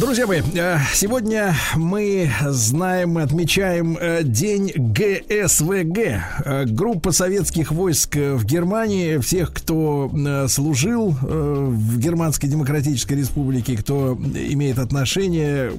[0.00, 8.42] Друзья мои, э, сегодня мы знаем, отмечаем э, день ГСВГ, э, группа советских войск в
[8.46, 9.18] Германии.
[9.18, 10.10] Всех, кто
[10.48, 15.70] служил в Германской Демократической Республике, кто имеет отношение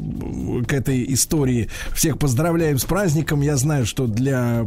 [0.67, 3.41] к этой истории, всех поздравляем с праздником.
[3.41, 4.59] Я знаю, что для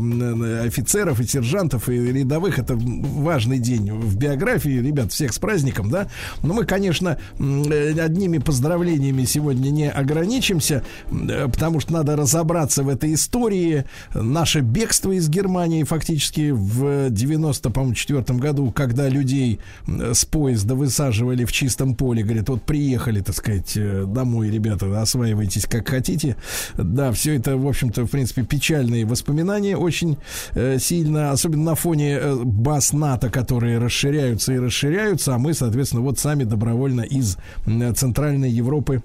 [0.64, 4.80] офицеров и сержантов и рядовых это важный день в биографии.
[4.80, 6.08] Ребят, всех с праздником, да?
[6.42, 13.14] Но мы, конечно, одними поздравлениями сегодня не ограничимся, э, потому что надо разобраться в этой
[13.14, 13.84] истории.
[14.14, 20.74] Наше бегство из Германии фактически в 90, по-моему, четвертом году, когда людей м, с поезда
[20.74, 26.36] высаживали в чистом поле, говорят, вот приехали, так сказать, э, домой, ребята, осваивайтесь как хотите.
[26.76, 30.18] Да, все это, в общем-то, в принципе, печальные воспоминания очень
[30.52, 32.44] э, сильно, особенно на фоне э,
[32.92, 39.02] НАТО, которые расширяются и расширяются, а мы, соответственно, вот сами добровольно из м, Центральной Европы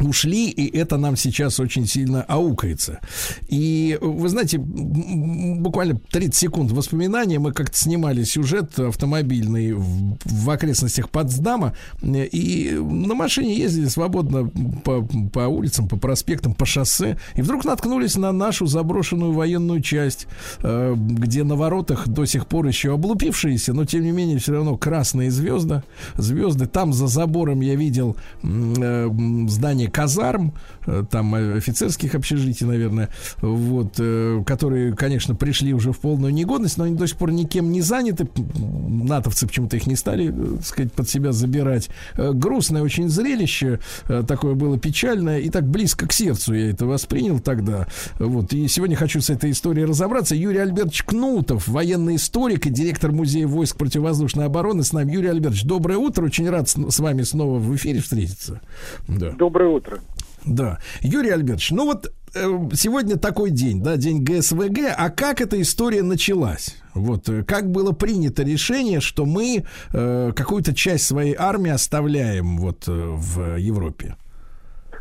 [0.00, 3.00] ушли, и это нам сейчас очень сильно аукается.
[3.48, 7.38] И вы знаете, буквально 30 секунд воспоминания.
[7.38, 14.50] Мы как-то снимали сюжет автомобильный в, в окрестностях Потсдама, э, и на машине ездили свободно
[14.84, 15.02] по,
[15.32, 20.26] по улицам, по проспектам, по шоссе, и вдруг наткнулись на нашу заброшенную военную часть,
[20.62, 24.76] э, где на воротах до сих пор еще облупившиеся, но тем не менее все равно
[24.76, 25.82] красные звезды.
[26.16, 26.66] Звезды.
[26.66, 29.48] Там за забором я видел м,
[29.88, 30.54] казарм,
[30.86, 33.08] э, там э, офицерских общежитий, наверное,
[33.40, 37.72] вот, э, которые, конечно, пришли уже в полную негодность, но они до сих пор никем
[37.72, 38.28] не заняты.
[38.56, 41.88] Натовцы почему-то их не стали, так сказать, под себя забирать.
[42.16, 43.80] Грустное очень зрелище,
[44.26, 47.86] такое было печальное, и так близко к сердцу я это воспринял тогда.
[48.18, 50.34] Вот, и сегодня хочу с этой историей разобраться.
[50.34, 55.12] Юрий Альбертович Кнутов, военный историк и директор Музея войск противовоздушной обороны с нами.
[55.12, 58.60] Юрий Альбертович, доброе утро, очень рад с вами снова в эфире встретиться.
[59.06, 59.30] Да.
[59.30, 59.77] Доброе утро.
[60.44, 60.78] Да.
[61.00, 62.40] Юрий Альбертович, ну вот э,
[62.74, 66.76] сегодня такой день, да, день ГСВГ, а как эта история началась?
[66.94, 72.88] Вот, э, как было принято решение, что мы э, какую-то часть своей армии оставляем вот
[72.88, 74.16] э, в Европе?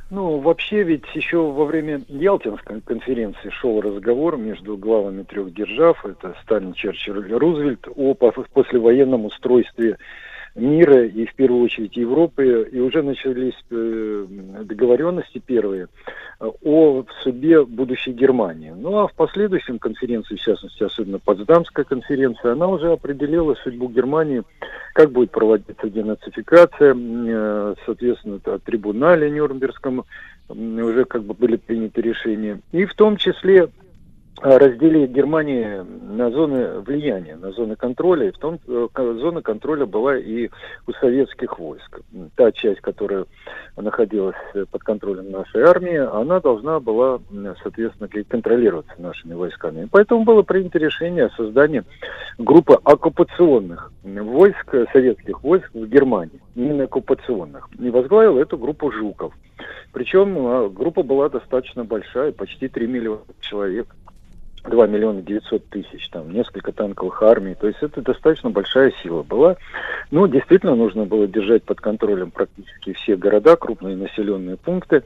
[0.10, 6.34] Ну, вообще ведь еще во время Ялтинской конференции шел разговор между главами трех держав, это
[6.44, 9.98] Сталин, Черчилль и Рузвельт, о по- послевоенном устройстве
[10.58, 14.26] мира и в первую очередь Европы, и уже начались э,
[14.64, 15.88] договоренности первые
[16.40, 18.74] э, о судьбе будущей Германии.
[18.76, 24.44] Ну а в последующем конференции, в частности, особенно Потсдамская конференция, она уже определила судьбу Германии,
[24.94, 30.06] как будет проводиться денацификация, э, соответственно, о трибунале Нюрнбергском
[30.50, 32.62] уже как бы были приняты решения.
[32.72, 33.70] И в том числе
[34.42, 38.28] а, разделить Германию на зоны влияния, на зоны контроля.
[38.28, 40.50] И в том э, зона контроля была и
[40.86, 42.02] у советских войск.
[42.36, 43.26] Та часть, которая
[43.76, 47.20] находилась э, под контролем нашей армии, она должна была,
[47.64, 49.88] соответственно, контролироваться нашими войсками.
[49.92, 51.84] Поэтому было принято решение о создании
[52.38, 57.70] группы оккупационных войск, э, советских войск в Германии, именно оккупационных.
[57.80, 59.34] И возглавил эту группу Жуков.
[59.94, 63.88] Причем э, группа была достаточно большая, почти 3 миллиона человек.
[64.70, 67.56] 2 миллиона 900 тысяч, там несколько танковых армий.
[67.56, 69.58] То есть это достаточно большая сила была.
[70.12, 75.04] Ну, действительно, нужно было держать под контролем практически все города, крупные населенные пункты,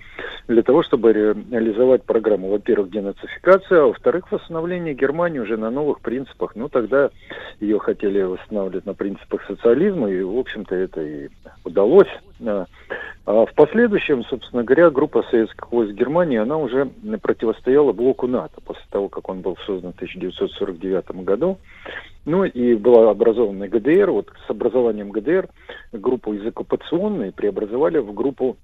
[0.48, 6.02] для того, чтобы ре- реализовать программу, во-первых, денацификация, а во-вторых, восстановление Германии уже на новых
[6.02, 6.56] принципах.
[6.56, 7.10] Ну, тогда
[7.60, 11.30] ее хотели восстанавливать на принципах социализма, и, в общем-то, это и
[11.64, 12.10] удалось.
[12.44, 16.90] А в последующем, собственно говоря, группа советских войск Германии, она уже
[17.22, 21.58] противостояла блоку НАТО после того, как он был создан в 1949 году.
[22.26, 24.12] Ну и была образована ГДР.
[24.12, 25.48] Вот с образованием ГДР
[25.92, 28.58] группу из оккупационной преобразовали в группу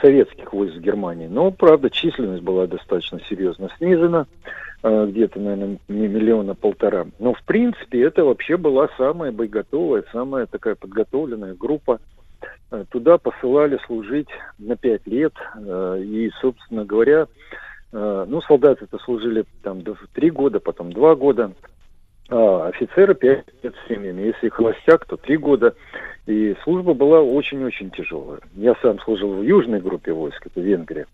[0.00, 1.26] советских войск Германии.
[1.26, 4.26] Но, правда, численность была достаточно серьезно снижена,
[4.82, 7.06] э, где-то, наверное, ми- миллиона полтора.
[7.18, 12.00] Но, в принципе, это вообще была самая боеготовая, самая такая подготовленная группа.
[12.70, 15.34] Э, Туда посылали служить на пять лет.
[15.56, 17.26] э, И, собственно говоря,
[17.92, 21.52] э, ну, солдаты это служили там три года, потом два года.
[22.30, 24.22] А офицеры пять лет с семьями.
[24.22, 25.74] Если холостяк, то три года.
[26.26, 28.40] И служба была очень-очень тяжелая.
[28.54, 31.06] Я сам служил в южной группе войск, это Венгрия.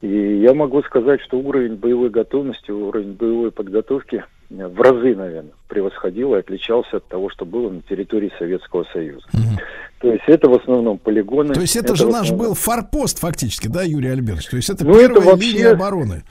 [0.00, 6.34] И я могу сказать, что уровень боевой готовности, уровень боевой подготовки в разы, наверное, превосходил
[6.34, 9.26] и отличался от того, что было на территории Советского Союза.
[10.00, 11.54] То есть это в основном полигоны.
[11.54, 14.48] То есть это, же в наш основном- был форпост фактически, да, Юрий Альбертович?
[14.48, 16.22] То есть это Ну, это первая вообще- линия обороны.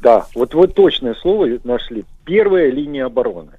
[0.00, 2.04] Да, вот вы точное слово нашли.
[2.24, 3.52] Первая линия обороны.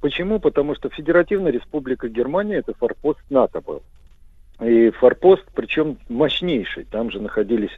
[0.00, 0.38] Почему?
[0.38, 3.82] Потому что Федеративная Республика Германия это форпост НАТО был.
[4.60, 6.86] И форпост, причем мощнейший.
[6.90, 7.76] Там же находились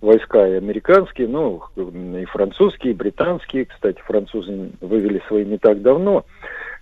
[0.00, 3.66] войска и американские, ну, и французские, и британские.
[3.66, 6.24] Кстати, французы вывели свои не так давно.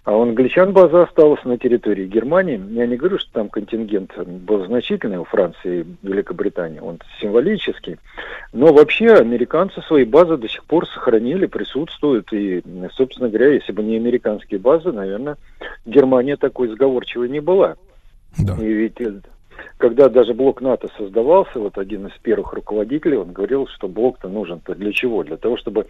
[0.05, 2.61] А у англичан база осталась на территории Германии.
[2.73, 6.79] Я не говорю, что там контингент был значительный у Франции и Великобритании.
[6.79, 7.97] Он символический.
[8.53, 12.31] Но вообще американцы свои базы до сих пор сохранили, присутствуют.
[12.35, 12.63] И,
[12.93, 15.39] собственно говоря, если бы не американские базы, наверное,
[15.87, 17.77] Германия такой сговорчивой не была.
[18.39, 18.57] Да.
[18.61, 19.21] И ведь э,
[19.79, 24.75] когда даже блок НАТО создавался, вот один из первых руководителей, он говорил, что блок-то нужен-то
[24.75, 25.23] для чего?
[25.25, 25.87] Для того, чтобы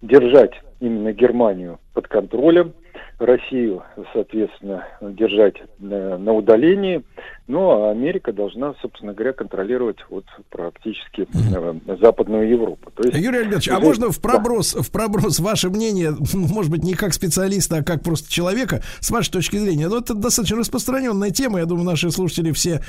[0.00, 2.72] держать именно Германию под контролем,
[3.18, 7.02] Россию, соответственно, держать э, на удалении,
[7.46, 12.90] ну а Америка должна, собственно говоря, контролировать вот практически э, Западную Европу.
[12.94, 14.28] То есть, Юрий Альбертович, а можно в да.
[14.28, 19.10] проброс, в проброс ваше мнение, может быть, не как специалиста, а как просто человека, с
[19.10, 19.88] вашей точки зрения?
[19.88, 22.82] Ну, это достаточно распространенная тема, я думаю, наши слушатели все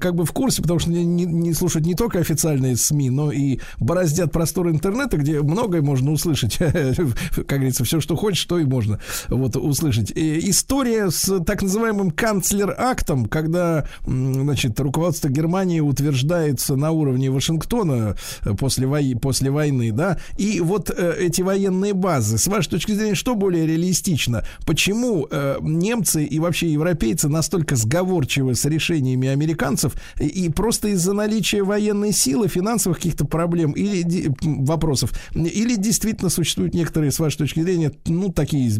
[0.00, 3.60] как бы в курсе, потому что не, не- слушают не только официальные СМИ, но и
[3.78, 8.98] бороздят простор интернета, где многое можно услышать, как говорится, все, что хочешь, то и можно
[9.28, 10.12] вот услышать.
[10.14, 18.86] История с так называемым канцлер-актом, когда, значит, руководство Германии утверждается на уровне Вашингтона э, после,
[18.86, 23.34] вой- после войны, да, и вот э, эти военные базы, с вашей точки зрения, что
[23.34, 24.44] более реалистично?
[24.66, 31.62] Почему э, немцы и вообще европейцы настолько сговорчивы с решениями американцев и, просто из-за наличия
[31.62, 37.92] военной силы, финансовых каких-то проблем или вопросов, или действительно существуют некоторые, с вашей точки зрения,
[38.06, 38.70] ну, такие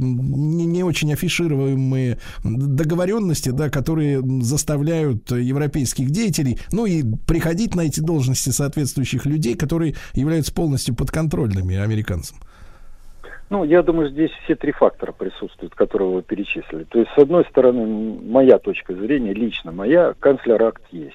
[0.57, 8.01] не, не очень афишируемые договоренности, да, которые заставляют европейских деятелей, ну, и приходить на эти
[8.01, 12.39] должности соответствующих людей, которые являются полностью подконтрольными американцам.
[13.49, 16.85] Ну, я думаю, здесь все три фактора присутствуют, которые вы перечислили.
[16.85, 21.15] То есть, с одной стороны, моя точка зрения, лично моя, канцлер-акт есть.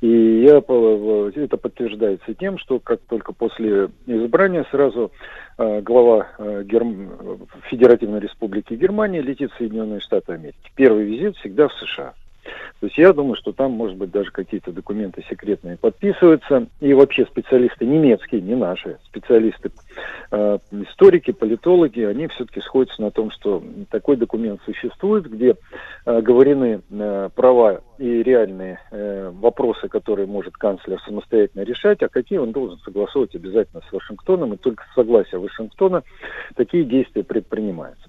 [0.00, 5.10] И я, по- это подтверждается тем, что как только после избрания сразу э,
[5.58, 10.70] глава э, Герм- Федеративной Республики Германия летит в Соединенные Штаты Америки.
[10.76, 12.14] Первый визит всегда в США.
[12.80, 16.66] То есть я думаю, что там, может быть, даже какие-то документы секретные подписываются.
[16.80, 19.70] И вообще специалисты немецкие, не наши, специалисты,
[20.30, 25.56] э, историки, политологи, они все-таки сходятся на том, что такой документ существует, где
[26.06, 32.38] э, говорены э, права и реальные э, вопросы, которые может канцлер самостоятельно решать, а какие
[32.38, 36.02] он должен согласовывать обязательно с Вашингтоном, и только с согласия Вашингтона
[36.54, 38.08] такие действия предпринимаются.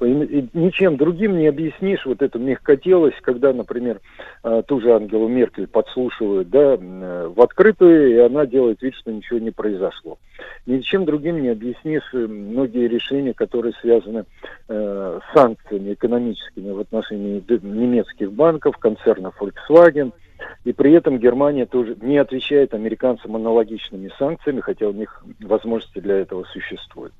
[0.00, 4.00] Ничем другим не объяснишь вот эту мягкотелость, когда, например,
[4.42, 9.12] э, ту же Ангелу Меркель подслушивают да, э, в открытую, и она делает вид, что
[9.12, 10.18] ничего не произошло.
[10.66, 14.24] Ничем другим не объяснишь э, многие решения, которые связаны
[14.68, 20.12] с санкциями экономическими в отношении немецких банков, концерна Volkswagen.
[20.64, 26.16] И при этом Германия тоже не отвечает американцам аналогичными санкциями, хотя у них возможности для
[26.18, 27.12] этого существуют.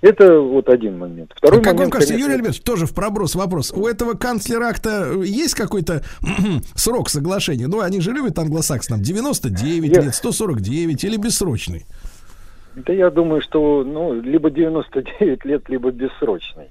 [0.00, 1.32] Это вот один момент.
[1.34, 3.72] Второй как вам момент, кажется, конечно, Юрий Альбертович, тоже в проброс вопрос.
[3.72, 6.02] У этого канцлера акта есть какой-то
[6.74, 7.66] срок соглашения?
[7.66, 11.86] Ну, они же любят англосакс нам 99 Я- лет, 149 или бессрочный.
[12.76, 16.68] Да я думаю, что ну, либо 99 лет, либо бессрочный.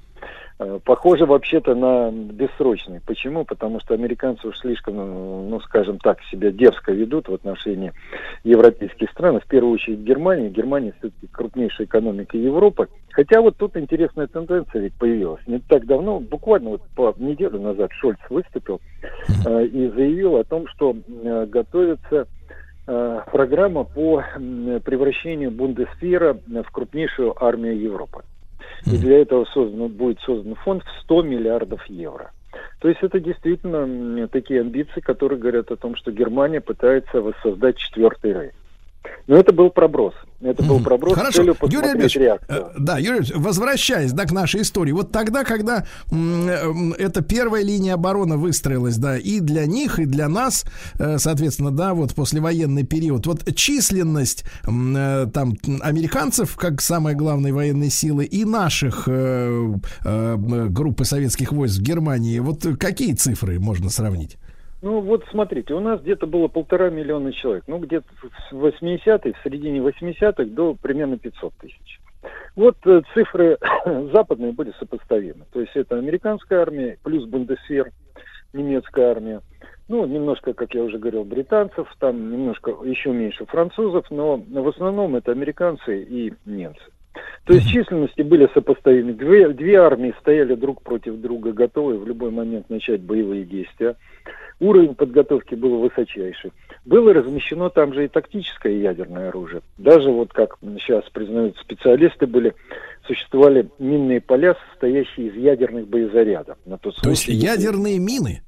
[0.57, 3.01] Э, Похоже вообще-то на бессрочный.
[3.05, 3.43] Почему?
[3.43, 4.95] Потому что американцы уж слишком,
[5.49, 7.91] ну, скажем так, себя дерзко ведут в отношении
[8.43, 10.49] европейских стран, в первую очередь Германии.
[10.49, 12.87] Германия все-таки крупнейшая экономика Европы.
[13.11, 15.41] Хотя вот тут интересная тенденция ведь появилась.
[15.47, 18.79] Не так давно, буквально вот по неделю назад Шольц выступил
[19.45, 22.27] э, и заявил о том, что э, готовится
[22.87, 24.23] э, программа по
[24.83, 28.23] превращению Бундесвера в крупнейшую армию Европы.
[28.85, 32.31] И для этого создан, будет создан фонд в 100 миллиардов евро.
[32.79, 38.33] То есть это действительно такие амбиции, которые говорят о том, что Германия пытается воссоздать четвертый
[38.33, 38.53] рейх.
[39.27, 40.13] Но это был проброс.
[40.41, 42.65] Это был проброс с Хорошо, целью Юрий посмотреть Альбертович, реакцию.
[42.65, 47.63] э, да, Юрий Альбертович, возвращаясь, да, к нашей истории, вот тогда, когда м, эта первая
[47.63, 50.65] линия обороны выстроилась, да, и для них, и для нас,
[50.99, 57.89] э, соответственно, да, вот послевоенный период, вот численность э, там американцев, как самой главной военной
[57.89, 59.73] силы, и наших э,
[60.03, 60.35] э,
[60.69, 64.37] группы советских войск в Германии, вот какие цифры можно сравнить?
[64.85, 67.63] Ну вот смотрите, у нас где-то было полтора миллиона человек.
[67.65, 68.05] Ну где-то
[68.51, 71.99] в 80-х, в середине 80-х до примерно 500 тысяч.
[72.55, 73.57] Вот э, цифры
[74.13, 75.45] западные были сопоставимы.
[75.51, 77.89] То есть это американская армия плюс Бундесвер,
[78.53, 79.41] немецкая армия.
[79.87, 85.15] Ну, немножко, как я уже говорил, британцев, там немножко еще меньше французов, но в основном
[85.15, 86.83] это американцы и немцы.
[87.45, 89.13] То есть численности были сопоставимы.
[89.13, 93.95] Две, две армии стояли друг против друга, готовые в любой момент начать боевые действия.
[94.59, 96.51] Уровень подготовки был высочайший.
[96.85, 99.61] Было размещено там же и тактическое ядерное оружие.
[99.77, 102.53] Даже вот как сейчас признают специалисты были,
[103.05, 106.57] существовали минные поля, состоящие из ядерных боезарядов.
[106.65, 108.41] На тот То есть случай, ядерные мины.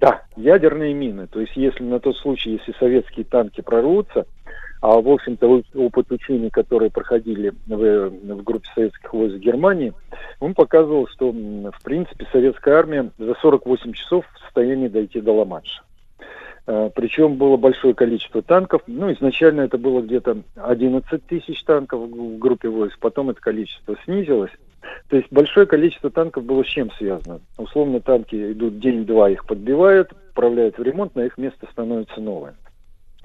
[0.00, 1.26] да, ядерные мины.
[1.26, 4.26] То есть если на тот случай, если советские танки прорвутся,
[4.80, 9.92] а в общем-то опыт учений, которые проходили в, в группе советских войск Германии,
[10.40, 15.82] он показывал, что в принципе советская армия за 48 часов в состоянии дойти до Ла-Манша.
[16.66, 18.82] Э, Причем было большое количество танков.
[18.86, 24.52] Ну, изначально это было где-то 11 тысяч танков в группе войск, потом это количество снизилось.
[25.08, 27.40] То есть большое количество танков было с чем связано?
[27.58, 32.54] Условно танки идут день-два, их подбивают, отправляют в ремонт, на их место становятся новые.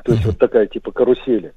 [0.04, 1.54] То есть вот такая типа карусели.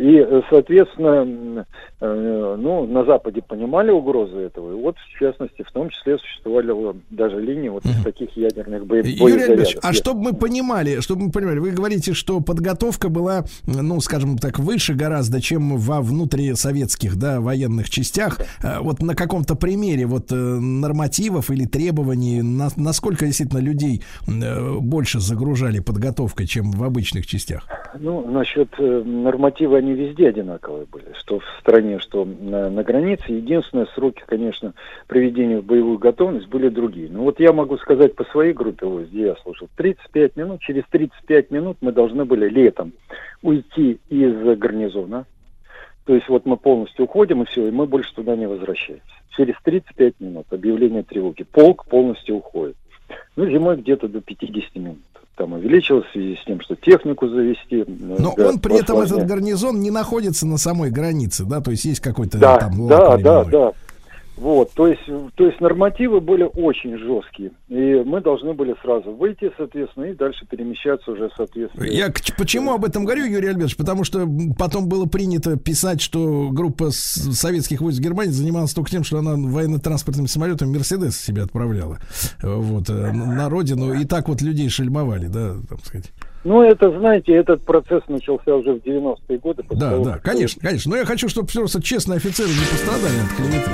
[0.00, 1.66] И, э, соответственно,
[2.00, 4.72] э, ну, на Западе понимали угрозы этого.
[4.72, 6.72] И вот, в частности, в том числе существовали
[7.10, 9.42] даже линии вот из таких ядерных бо- Юрий.
[9.42, 14.38] Альбертович, а чтобы мы понимали, чтобы мы понимали, вы говорите, что подготовка была, ну, скажем
[14.38, 18.38] так, выше гораздо, чем во внутрисоветских, да, военных частях.
[18.80, 25.20] Вот на каком-то примере вот э, нормативов или требований, на- насколько действительно людей э, больше
[25.20, 27.66] загружали подготовкой, чем в обычных частях?
[27.98, 33.24] Ну, насчет э, нормативы, они везде одинаковые были, что в стране, что на, на границе.
[33.28, 34.74] Единственное, сроки, конечно,
[35.06, 37.08] приведения в боевую готовность были другие.
[37.10, 40.84] Ну, вот я могу сказать по своей группе, вот, где я служил, 35 минут, через
[40.90, 42.92] 35 минут мы должны были летом
[43.42, 45.26] уйти из гарнизона.
[46.04, 49.04] То есть вот мы полностью уходим, и все, и мы больше туда не возвращаемся.
[49.36, 51.44] Через 35 минут объявление тревоги.
[51.44, 52.76] Полк полностью уходит.
[53.36, 54.98] Ну, зимой где-то до 50 минут.
[55.40, 57.82] Там увеличилось в связи с тем, что технику завести.
[57.88, 61.86] Но да, он при этом, этот гарнизон, не находится на самой границе, да, то есть
[61.86, 63.72] есть какой-то Да, там да, да, да.
[64.40, 65.02] Вот, то есть,
[65.34, 70.46] то есть нормативы были очень жесткие, и мы должны были сразу выйти, соответственно, и дальше
[70.48, 71.84] перемещаться уже, соответственно.
[71.84, 73.76] Я почему об этом говорю, Юрий Альбертович?
[73.76, 74.26] Потому что
[74.58, 80.26] потом было принято писать, что группа советских войск Германии занималась только тем, что она военно-транспортным
[80.26, 81.98] самолетом Мерседес себе отправляла
[82.42, 83.92] вот, э, на родину.
[83.92, 86.12] И так вот людей шельмовали, да, так сказать.
[86.44, 89.62] Ну, это, знаете, этот процесс начался уже в 90-е годы.
[89.70, 90.92] Да, того, да, конечно, конечно.
[90.92, 93.70] Но я хочу, чтобы просто честные офицеры не пострадали от клеветы.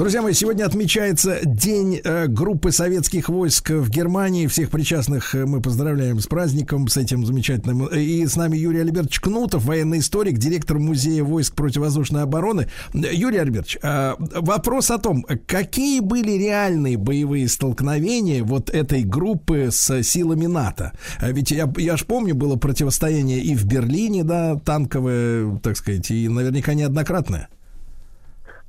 [0.00, 4.46] Друзья мои, сегодня отмечается День э, группы советских войск в Германии.
[4.46, 7.84] Всех причастных э, мы поздравляем с праздником, с этим замечательным.
[7.84, 12.70] И с нами Юрий Альбертович Кнутов, военный историк, директор Музея войск противовоздушной обороны.
[12.94, 20.02] Юрий Альбертович, э, вопрос о том, какие были реальные боевые столкновения вот этой группы с
[20.02, 20.92] силами НАТО?
[21.18, 26.10] А Ведь я, я ж помню, было противостояние и в Берлине, да, танковое, так сказать,
[26.10, 27.50] и наверняка неоднократное.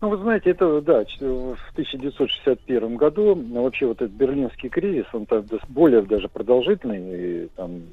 [0.01, 5.27] Ну, вы знаете, это, да, в 1961 году, ну, вообще вот этот берлинский кризис, он
[5.27, 7.83] так более даже продолжительный, и там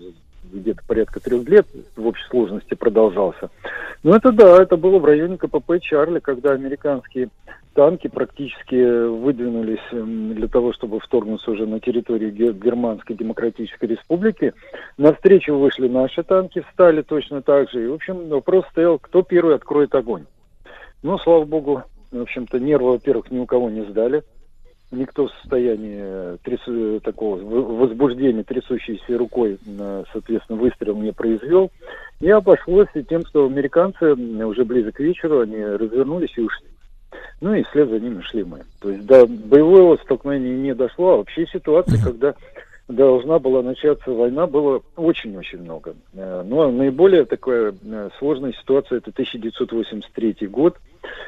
[0.51, 1.67] где-то порядка трех лет
[1.97, 3.51] в общей сложности продолжался.
[4.03, 7.29] Но это да, это было в районе КПП Чарли, когда американские
[7.75, 14.55] танки практически выдвинулись для того, чтобы вторгнуться уже на территорию Ге- Германской Демократической Республики.
[14.97, 17.85] Навстречу вышли наши танки, встали точно так же.
[17.85, 20.25] И, в общем, вопрос стоял, кто первый откроет огонь.
[21.03, 24.23] Ну, слава богу, в общем-то, нервы, во-первых, ни у кого не сдали.
[24.91, 31.71] Никто в состоянии э, тряс- э, такого возбуждения, трясущейся рукой, э, соответственно, выстрел не произвел.
[32.21, 36.67] И обошлось и тем, что американцы уже ближе к вечеру, они развернулись и ушли.
[37.43, 38.63] Ну и вслед за ними шли мы.
[38.81, 42.35] То есть до боевого столкновения не дошло, а вообще ситуация, когда
[42.89, 45.95] должна была начаться война, было очень-очень много.
[46.15, 50.77] Э, Но наиболее такая э, сложная ситуация это 1983 год.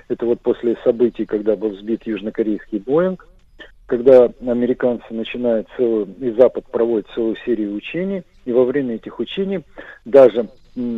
[0.08, 3.26] Это вот после событий, когда был сбит южнокорейский Боинг,
[3.86, 9.60] когда американцы начинают целую, и Запад проводит целую серию учений, и во время этих учений
[10.04, 10.48] даже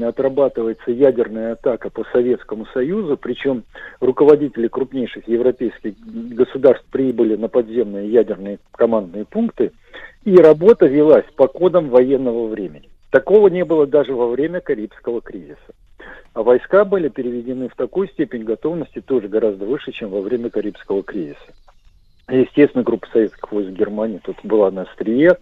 [0.02, 3.64] отрабатывается ядерная атака по Советскому Союзу, причем
[4.00, 9.72] руководители крупнейших европейских государств прибыли на подземные ядерные командные пункты,
[10.24, 12.88] и работа велась по кодам военного времени.
[13.10, 15.58] Такого не было даже во время Карибского кризиса.
[16.34, 21.02] А войска были переведены в такую степень готовности тоже гораздо выше, чем во время Карибского
[21.02, 21.52] кризиса.
[22.30, 25.36] Естественно, группа советских войск Германии тут была на острие.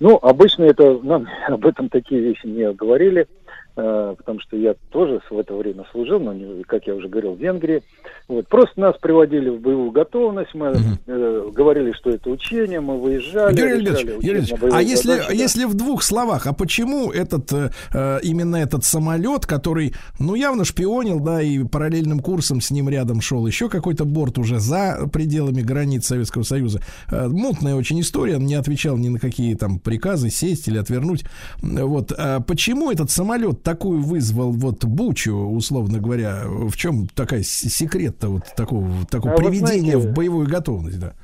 [0.00, 3.28] Ну, обычно это нам об этом такие вещи не говорили.
[3.76, 7.34] Э, потому что я тоже в это время служил, но, не- как я уже говорил,
[7.34, 7.82] в Венгрии.
[8.26, 8.48] Вот.
[8.48, 10.72] Просто нас приводили в боевую готовность, мы
[11.06, 13.58] э, говорили, что это учение, мы выезжали.
[13.58, 15.34] Юрий Альбертович, Юрий Альбертович, а если, задачи, да.
[15.34, 20.64] если в двух словах, а почему этот э, э, именно этот самолет, который, ну, явно
[20.64, 25.60] шпионил, да, и параллельным курсом с ним рядом шел еще какой-то борт уже за пределами
[25.60, 26.80] границ Советского Союза.
[27.10, 31.24] Э, мутная очень история, он не отвечал ни на какие там приказы сесть или отвернуть.
[31.60, 32.12] Вот.
[32.16, 36.42] А почему этот самолет такую вызвал вот бучу, условно говоря?
[36.46, 41.14] В чем такая секрет-то вот такого, такого А приведения знаете- в боевую готовность, да?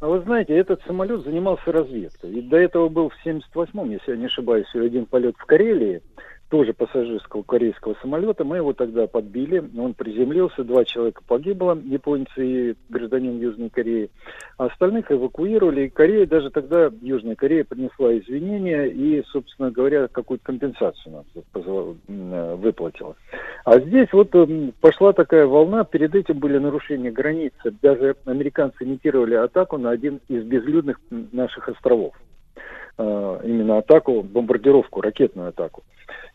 [0.00, 2.30] А вы знаете, этот самолет занимался разведкой.
[2.32, 6.02] И до этого был в 78-м, если я не ошибаюсь, один полет в Карелии,
[6.48, 8.44] тоже пассажирского корейского самолета.
[8.44, 14.10] Мы его тогда подбили, он приземлился, два человека погибло, японцы и гражданин Южной Кореи.
[14.58, 20.44] А остальных эвакуировали, и Корея даже тогда, Южная Корея, принесла извинения и, собственно говоря, какую-то
[20.44, 21.24] компенсацию нам
[22.08, 23.16] э, выплатила.
[23.64, 27.74] А здесь вот м, пошла такая волна, перед этим были нарушения границы.
[27.82, 32.14] Даже американцы имитировали атаку на один из безлюдных наших островов.
[32.98, 35.82] Э, Именно атаку, бомбардировку, ракетную атаку.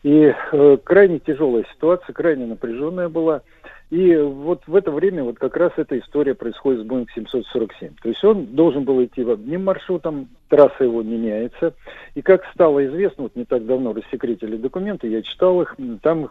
[0.02, 3.42] И э, крайне тяжелая ситуация, крайне напряженная была.
[3.90, 7.90] И вот в это время вот как раз эта история происходит с Boeing 747.
[8.02, 11.74] То есть он должен был идти одним маршрутом, трасса его меняется.
[12.14, 16.30] И как стало известно, вот не так давно рассекретили документы, я читал их, там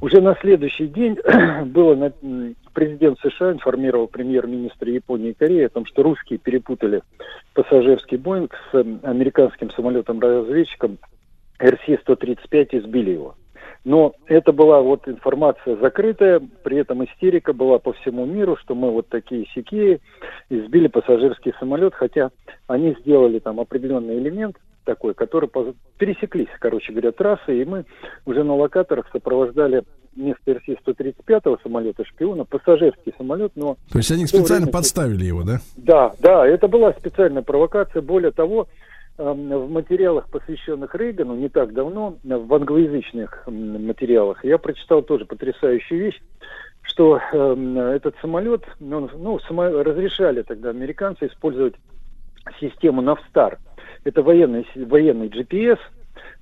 [0.00, 1.18] уже на следующий день
[1.66, 7.02] было на- президент США информировал премьер-министра Японии и Кореи о том, что русские перепутали
[7.54, 10.98] пассажирский Боинг с американским самолетом-разведчиком
[11.60, 13.34] RC-135 и сбили его.
[13.84, 18.92] Но это была вот информация закрытая, при этом истерика была по всему миру, что мы
[18.92, 19.98] вот такие сякие,
[20.50, 22.30] и сбили пассажирский самолет, хотя
[22.68, 25.48] они сделали там определенный элемент такой, который
[25.98, 27.84] пересеклись, короче говоря, трассы, и мы
[28.24, 29.82] уже на локаторах сопровождали
[30.14, 35.58] вместо РС-135 самолета шпиона пассажирский самолет, но То есть они специально время- подставили его, да?
[35.76, 38.02] да, да, это была специальная провокация.
[38.02, 38.68] Более того,
[39.18, 46.00] в материалах, посвященных Рейгану, не так давно, э, в англоязычных материалах, я прочитал тоже потрясающую
[46.00, 46.20] вещь,
[46.82, 51.74] что эм, этот самолет, ну, ну, само- разрешали тогда американцы использовать
[52.58, 53.58] систему Навстар.
[54.04, 55.78] Это военный, военный GPS,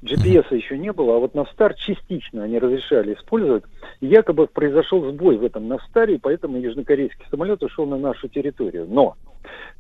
[0.02, 3.64] GPS еще не было, а вот Навстар частично они разрешали использовать.
[4.00, 8.86] И якобы произошел сбой в этом Навстаре, и поэтому южнокорейский самолет ушел на нашу территорию.
[8.88, 9.16] Но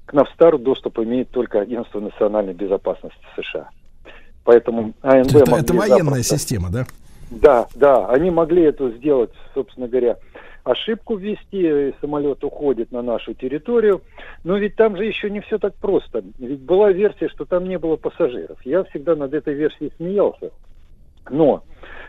[0.06, 3.70] к Навстару доступ имеет только Агентство национальной безопасности США.
[4.44, 6.86] Поэтому АНБ это, это военная запросто- система, да?
[7.30, 10.16] да, да, они могли это сделать, собственно говоря,
[10.70, 14.02] ошибку ввести, и самолет уходит на нашу территорию.
[14.44, 16.22] Но ведь там же еще не все так просто.
[16.38, 18.58] Ведь была версия, что там не было пассажиров.
[18.64, 20.50] Я всегда над этой версией смеялся.
[21.28, 21.62] Но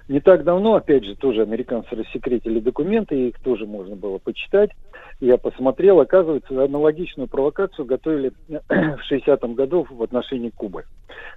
[0.07, 4.71] не так давно, опять же, тоже американцы рассекретили документы, их тоже можно было почитать.
[5.19, 10.85] Я посмотрел, оказывается, аналогичную провокацию готовили в 60-м году в отношении Кубы.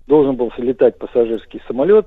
[0.07, 2.07] Должен был летать пассажирский самолет,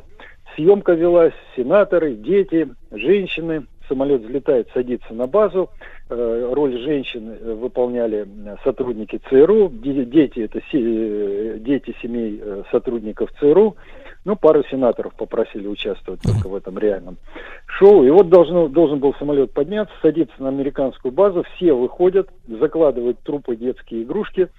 [0.56, 3.66] съемка велась, сенаторы, дети, женщины.
[3.88, 5.70] Самолет взлетает, садится на базу.
[6.10, 8.28] Э, Роль женщин э, выполняли
[8.64, 9.70] сотрудники ЦРУ.
[9.70, 12.42] Де- Дети это э, дети семей
[12.72, 13.76] сотрудников ЦРУ.
[14.26, 17.16] Ну, пару сенаторов попросили участвовать только в этом реальном
[17.66, 18.04] шоу.
[18.04, 23.56] И вот должен, должен был самолет подняться, садиться на американскую базу, все выходят, закладывают трупы
[23.56, 24.50] детские игрушки,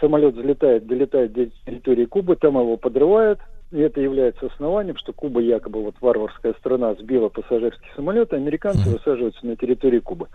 [0.00, 3.38] самолет взлетает, долетает до территории Кубы, там его подрывают,
[3.70, 8.88] и это является основанием, что Куба якобы вот варварская страна сбила пассажирский самолет, а американцы
[8.88, 10.28] высаживаются на территории Кубы.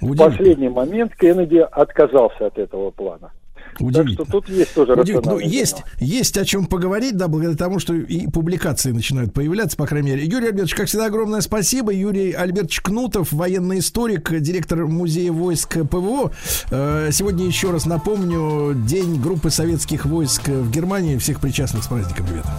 [0.00, 3.32] В последний момент Кеннеди отказался от этого плана.
[3.78, 4.24] Так Удивительно.
[4.24, 5.32] что тут есть тоже Удивительно.
[5.32, 9.86] Ну, есть, есть о чем поговорить, да, благодаря тому, что и публикации начинают появляться, по
[9.86, 10.24] крайней мере.
[10.24, 11.92] Юрий Альбертович, как всегда, огромное спасибо.
[11.92, 16.32] Юрий Альбертович Кнутов, военный историк, директор музея войск ПВО.
[16.70, 21.16] Э, Сегодня еще раз напомню, день группы советских войск в Германии.
[21.18, 22.50] Всех причастных с праздником, ребята.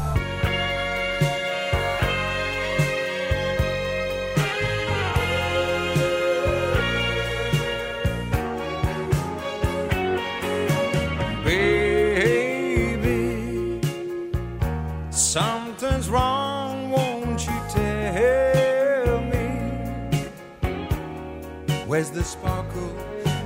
[21.95, 22.93] Where's the sparkle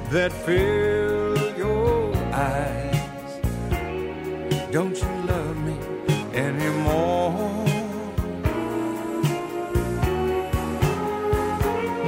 [0.09, 3.31] that filled your eyes?
[4.71, 5.77] Don't you love me
[6.33, 7.67] anymore?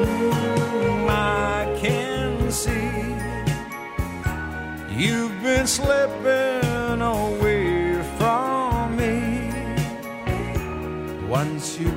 [0.02, 2.90] Mm, I can see
[5.00, 9.52] You've been slipping away from me.
[11.28, 11.92] Once you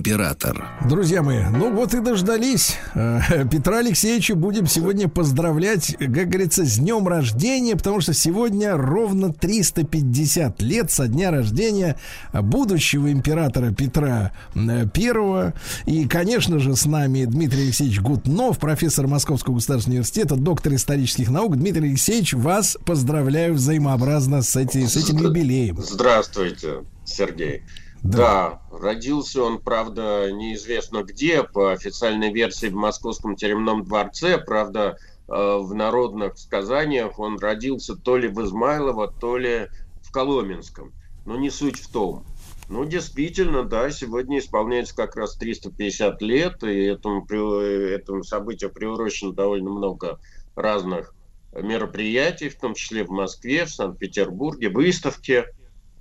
[0.00, 0.66] император.
[0.88, 2.76] Друзья мои, ну вот и дождались.
[2.94, 3.20] Э,
[3.50, 10.62] Петра Алексеевича будем сегодня поздравлять, как говорится, с днем рождения, потому что сегодня ровно 350
[10.62, 11.96] лет со дня рождения
[12.32, 15.52] будущего императора Петра э, Первого.
[15.84, 21.56] И, конечно же, с нами Дмитрий Алексеевич Гутнов, профессор Московского государственного университета, доктор исторических наук.
[21.56, 25.76] Дмитрий Алексеевич, вас поздравляю взаимообразно с, эти- с этим юбилеем.
[25.82, 27.62] Здравствуйте, Сергей.
[28.02, 28.62] Да.
[28.70, 34.96] родился он, правда, неизвестно где, по официальной версии в Московском тюремном дворце, правда,
[35.28, 39.68] э, в народных сказаниях он родился то ли в Измайлово, то ли
[40.02, 40.92] в Коломенском.
[41.26, 42.24] Но не суть в том.
[42.70, 49.70] Ну, действительно, да, сегодня исполняется как раз 350 лет, и этому, этому событию приурочено довольно
[49.70, 50.20] много
[50.54, 51.14] разных
[51.52, 55.46] мероприятий, в том числе в Москве, в Санкт-Петербурге, выставки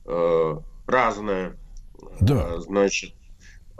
[0.06, 1.58] э, разные.
[2.22, 2.56] Да.
[2.56, 3.14] Э, Значит,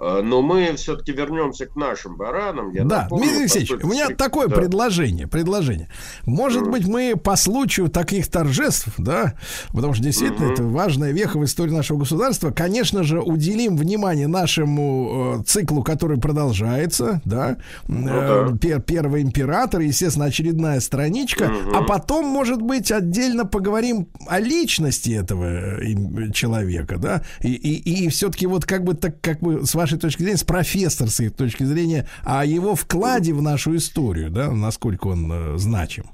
[0.02, 2.72] но мы все-таки вернемся к нашим баранам.
[2.72, 4.56] Я Да, напомню, Дмитрий Алексеевич, у меня такое да.
[4.56, 5.90] предложение, предложение.
[6.26, 9.34] Может быть, мы по случаю таких торжеств, да,
[9.74, 10.54] потому что действительно Мгм.
[10.54, 16.18] это важная веха в истории нашего государства, конечно же, уделим внимание нашему э, циклу, который
[16.20, 17.58] продолжается, да,
[17.88, 18.48] Э, да.
[18.60, 21.76] пер- первый император, естественно, очередная страничка, Мгм.
[21.76, 25.46] а потом, может быть, отдельно поговорим о личности этого
[25.80, 29.76] э, им- человека, да, и, и, и все-таки вот как бы так, как бы с
[29.76, 35.08] вашей точки зрения, с профессорской точки зрения, о его вкладе в нашу историю, да, насколько
[35.08, 36.06] он э, значим.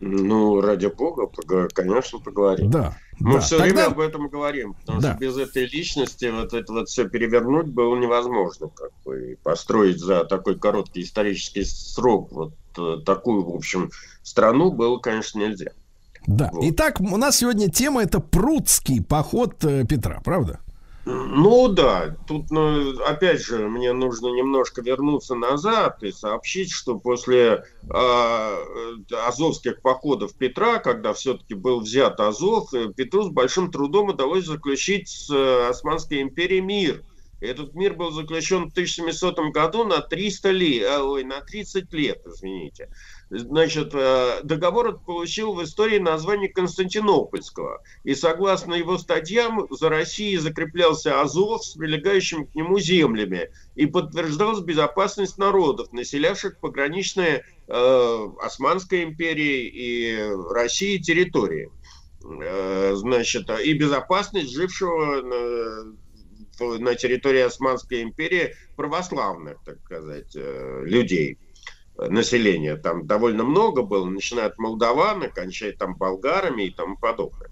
[0.00, 1.28] Ну, ради бога,
[1.72, 2.70] конечно, поговорим.
[2.70, 2.96] Да.
[3.20, 3.40] Мы да.
[3.40, 5.12] все Тогда- время об этом говорим, потому Да.
[5.12, 10.00] что без этой личности вот это вот все перевернуть было невозможно, как бы, и построить
[10.00, 13.90] за такой короткий исторический срок вот э, такую, в общем,
[14.22, 15.70] страну было, конечно, нельзя.
[16.26, 16.50] Да.
[16.60, 20.58] Итак, у нас сегодня тема это прудский поход э, Петра, правда?
[21.06, 27.64] Ну да, тут, ну, опять же, мне нужно немножко вернуться назад и сообщить, что после
[27.90, 28.56] а,
[29.10, 34.46] э, азовских походов Петра, когда все-таки был взят Азов, э, Петру с большим трудом удалось
[34.46, 37.02] заключить с э, Османской империей мир.
[37.44, 42.88] Этот мир был заключен в 1700 году на 300 лет, ой, на 30 лет, извините.
[43.30, 47.82] Значит, э, договор получил в истории название Константинопольского.
[48.04, 54.60] И согласно его статьям, за Россией закреплялся Азов с прилегающими к нему землями и подтверждалась
[54.60, 61.70] безопасность народов, населявших пограничные э, Османской империи и России территории.
[62.24, 65.94] Э, значит, и безопасность жившего
[66.60, 71.38] на, территории Османской империи православных, так сказать, э, людей
[71.98, 72.76] э, населения.
[72.76, 77.50] Там довольно много было, начиная от молдаван кончая там болгарами и тому подобное.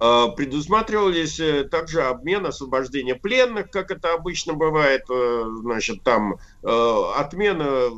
[0.00, 7.90] Э, Предусматривались э, также обмен, освобождение пленных, как это обычно бывает, значит, там отмена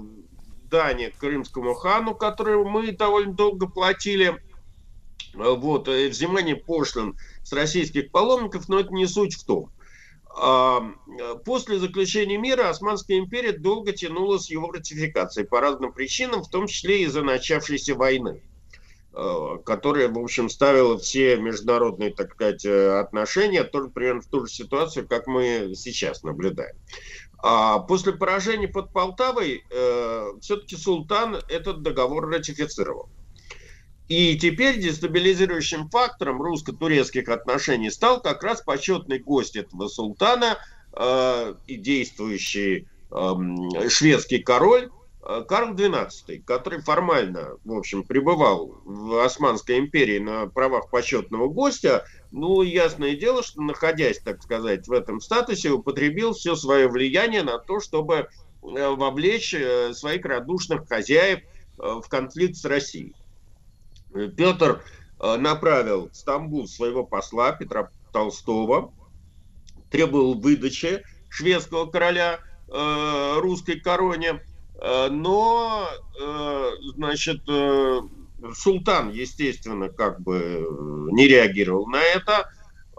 [0.71, 4.41] дани крымскому хану, которую мы довольно долго платили,
[5.35, 9.71] вот, взимание пошлин с российских паломников, но это не суть в том.
[10.37, 10.81] Э,
[11.45, 16.67] После заключения мира Османская империя долго тянула с его ратификацией по разным причинам, в том
[16.67, 18.43] числе из-за начавшейся войны,
[19.13, 24.47] э, которая, в общем, ставила все международные, так сказать, э, отношения тоже примерно в ту
[24.47, 26.77] же ситуацию, как мы сейчас наблюдаем.
[27.43, 29.65] А после поражения под Полтавой
[30.43, 33.09] все-таки султан этот договор ратифицировал.
[34.11, 40.59] И теперь дестабилизирующим фактором русско-турецких отношений стал как раз почетный гость этого султана
[40.93, 44.91] э, и действующий э, шведский король
[45.23, 52.05] э, Карл XII, который формально, в общем, пребывал в Османской империи на правах почетного гостя,
[52.33, 57.59] ну, ясное дело, что, находясь, так сказать, в этом статусе, употребил все свое влияние на
[57.59, 58.27] то, чтобы э,
[58.61, 61.43] вовлечь э, своих радушных хозяев
[61.79, 63.15] э, в конфликт с Россией.
[64.13, 64.83] Петр
[65.21, 68.93] э, направил в Стамбул своего посла Петра Толстого,
[69.91, 74.43] требовал выдачи шведского короля э, русской короне,
[74.81, 75.89] э, но,
[76.21, 78.01] э, значит, э,
[78.55, 80.67] султан, естественно, как бы
[81.13, 82.49] не реагировал на это,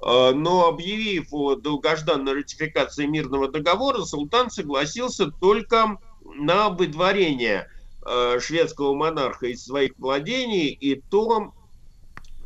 [0.01, 7.67] э, но объявив о долгожданной ратификации мирного договора, султан согласился только на выдворение
[8.05, 11.53] э, шведского монарха из своих владений, и то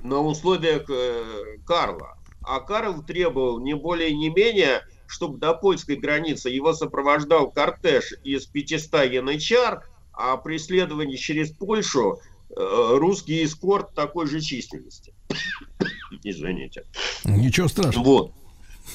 [0.02, 2.18] на условиях э, Карла.
[2.42, 8.46] А Карл требовал не более не менее, чтобы до польской границы его сопровождал кортеж из
[8.46, 12.20] 500 янычар, а при следовании через Польшу
[12.50, 12.54] э,
[12.98, 15.14] русский эскорт такой же численности.
[16.24, 16.86] Извините.
[17.24, 18.06] Ничего страшного.
[18.06, 18.32] Вот.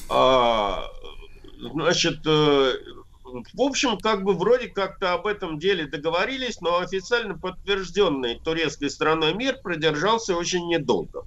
[0.09, 0.85] А,
[1.73, 2.25] значит,
[3.53, 9.33] в общем, как бы вроде как-то об этом деле договорились, но официально подтвержденный турецкой страной
[9.33, 11.25] мир продержался очень недолго.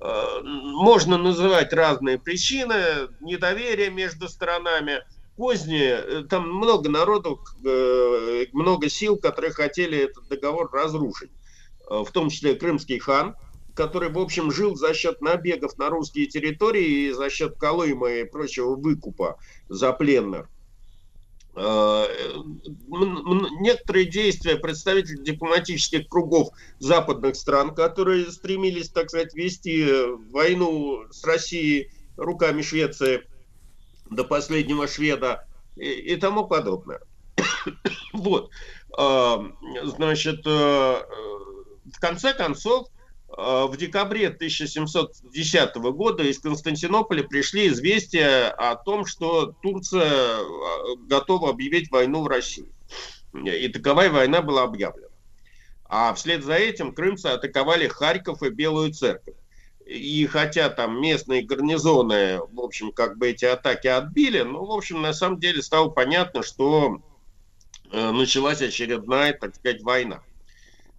[0.00, 5.02] Э, Можно называть разные причины, недоверие между сторонами,
[5.36, 11.30] поздние, э, там много народу, э, много сил, которые хотели этот договор разрушить,
[11.88, 13.36] в том числе крымский хан,
[13.74, 18.24] который, в общем, жил за счет набегов на русские территории и за счет Колыма и
[18.24, 20.48] прочего выкупа за пленных.
[21.56, 22.06] Э,
[23.60, 29.86] Некоторые действия представителей дипломатических кругов западных стран, которые стремились, так сказать, вести
[30.30, 33.22] войну с Россией руками Швеции
[34.10, 37.00] до последнего шведа и, и тому подобное.
[38.12, 38.50] Вот.
[38.96, 39.44] А,
[39.82, 43.03] Значит, э, в конце концов, э,
[43.36, 50.42] в декабре 1710 года из Константинополя пришли известия о том, что Турция э,
[51.08, 52.72] готова объявить войну в России.
[53.34, 55.08] И таковая война была объявлена.
[55.84, 59.34] А вслед за этим крымцы атаковали Харьков и Белую Церковь.
[59.84, 65.02] И хотя там местные гарнизоны, в общем, как бы эти атаки отбили, ну, в общем,
[65.02, 67.02] на самом деле стало понятно, что
[67.90, 70.22] э, началась очередная, так сказать, война.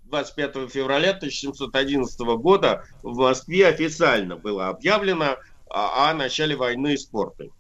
[0.06, 5.38] 25 февраля 1711 года в Москве официально было объявлено
[5.70, 7.52] о, о начале войны с портой.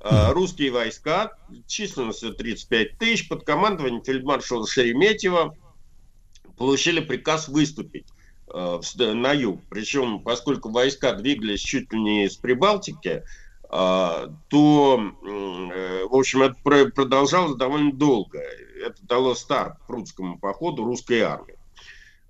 [0.00, 1.32] Э, Русские войска
[1.66, 5.56] численностью 35 тысяч под командованием фельдмаршала Шереметьева
[6.56, 8.06] получили приказ выступить
[8.52, 9.60] э, на юг.
[9.68, 13.22] Причем, поскольку войска двигались чуть ли не с Прибалтики,
[13.74, 18.38] а, то, э, в общем, это про- продолжалось довольно долго.
[18.84, 21.56] Это дало старт прудскому походу русской армии.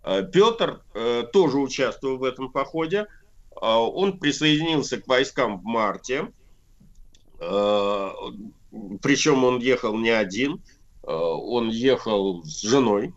[0.05, 3.07] Э, Петр э, тоже участвовал в этом походе.
[3.61, 6.29] А, Он присоединился к войскам в марте.
[7.39, 8.11] Э,
[9.03, 10.63] Причем он ехал не один.
[11.03, 13.15] Э, Он ехал с женой,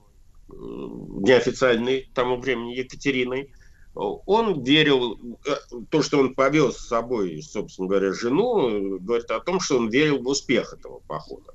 [0.50, 3.52] э, неофициальной тому времени Екатериной.
[3.96, 5.56] Он верил, э,
[5.90, 9.90] то, что он повез с собой, собственно говоря, жену, э, говорит о том, что он
[9.90, 11.54] верил в успех этого похода.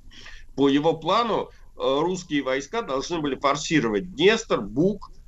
[0.56, 5.19] По его плану э, русские войска должны были форсировать Днестр, Буг, э,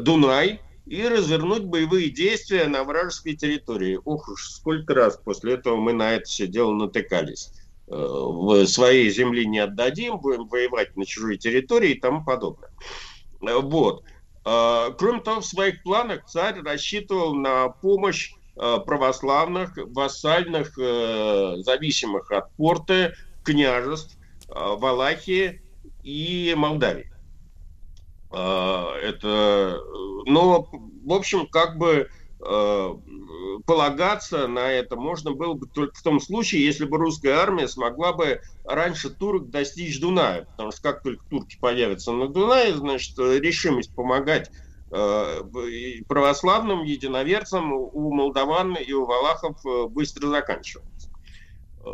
[0.00, 3.98] Дунай и развернуть боевые действия на вражеской территории.
[4.04, 7.50] Ох уж, сколько раз после этого мы на это все дело натыкались.
[7.88, 12.70] Э, В своей земли не отдадим, будем воевать на чужой территории и тому подобное.
[13.42, 14.04] Э, Вот.
[14.44, 22.30] Э, Кроме того, в своих планах царь рассчитывал на помощь э, православных, вассальных, э, зависимых
[22.30, 24.16] от порты княжеств
[24.48, 25.60] э, Валахии
[26.04, 27.10] и Молдавии.
[28.32, 29.78] Э, Это,
[30.26, 32.08] но, в общем, как бы
[32.44, 32.88] э,
[33.66, 38.12] полагаться на это можно было бы только в том случае, если бы русская армия смогла
[38.12, 40.46] бы раньше турок достичь Дуная.
[40.56, 44.50] Потому что как только турки появятся на Дунае, значит, решимость помогать
[44.92, 51.08] и православным единоверцам у молдаван и у валахов э, быстро заканчивается.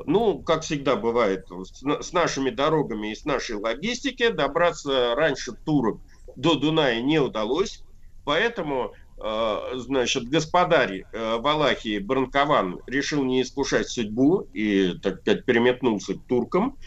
[0.07, 5.52] Ну, как всегда бывает, с на- с нашими дорогами и с нашей логистики добраться раньше
[5.65, 6.01] турок
[6.36, 7.83] до Дуная не удалось,
[8.25, 16.15] поэтому, э, значит, господарь э, Валахии Бранкован решил не искушать судьбу и, так сказать, переметнулся
[16.15, 16.78] к туркам.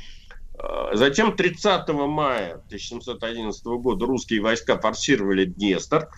[0.57, 6.09] Э, Затем 30 мая 1711 года русские войска форсировали Днестр.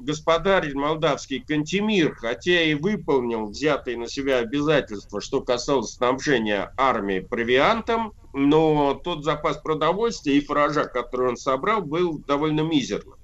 [0.00, 8.14] Господарь молдавский Кантемир, хотя и выполнил взятые на себя обязательства, что касалось снабжения армии провиантом,
[8.32, 13.18] но тот запас продовольствия и фуража, который он собрал, был довольно мизерным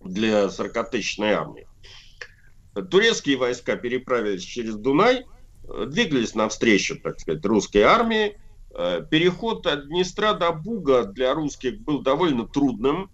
[0.00, 1.66] для 40-тысячной армии.
[2.90, 5.26] Турецкие войска переправились через Дунай,
[5.86, 8.38] двигались навстречу, так сказать, русской армии.
[8.72, 13.10] Э, Переход от Днестра до Буга для русских был довольно трудным,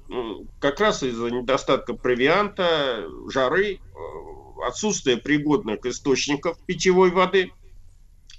[0.60, 3.78] как раз из-за недостатка провианта, жары, э,
[4.66, 7.52] отсутствия пригодных источников питьевой воды.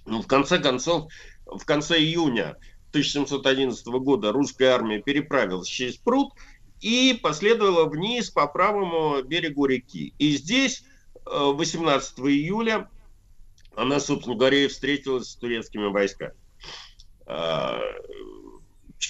[0.05, 1.11] Ну, в конце концов,
[1.51, 2.57] в конце июня
[2.89, 6.33] 1711 года русская армия переправилась через пруд
[6.81, 10.13] и последовала вниз по правому берегу реки.
[10.19, 10.83] И здесь
[11.25, 12.89] э, 18 июля
[13.75, 16.33] она, собственно говоря, и встретилась с турецкими войсками.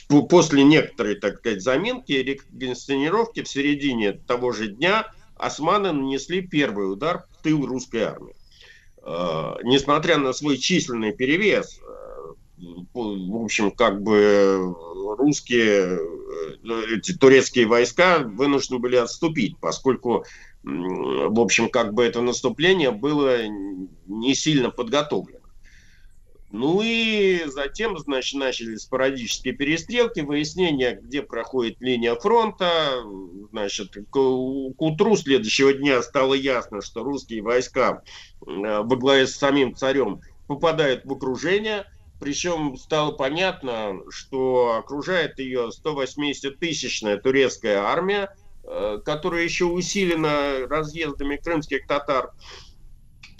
[0.09, 5.07] По- После некоторой, так сказать, заминки и реконсценировки в середине того же дня
[5.37, 8.35] османы нанесли первый удар в тыл русской армии.
[9.03, 11.96] А, Несмотря на свой численный перевес, э,
[12.57, 14.75] в общем, как бы
[15.17, 20.25] русские, э, эти турецкие войска вынуждены были отступить, поскольку,
[20.63, 23.45] в общем, как бы это наступление было
[24.07, 25.37] не сильно подготовлено.
[26.49, 33.03] Ну и затем, значит, начались спорадические перестрелки, выяснение, где проходит линия фронта.
[33.51, 38.01] Значит, к, к утру следующего дня стало ясно, что русские войска
[38.41, 41.85] э, во главе с самим царем попадают в окружение.
[42.19, 48.29] Причем стало понятно, что окружает ее 180-тысячная турецкая армия,
[48.63, 52.31] э, которая еще усилена разъездами крымских татар.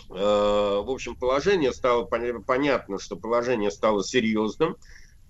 [0.10, 4.78] Э, В общем, положение стало пон- понятно, что положение стало серьезным.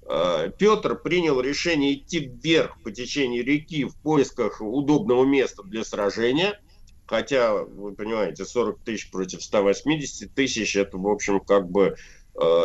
[0.06, 6.59] Э, Петр принял решение идти вверх по течению реки в поисках удобного места для сражения.
[7.06, 11.95] Хотя, вы понимаете, 40 тысяч против 180 тысяч, это, в общем, как бы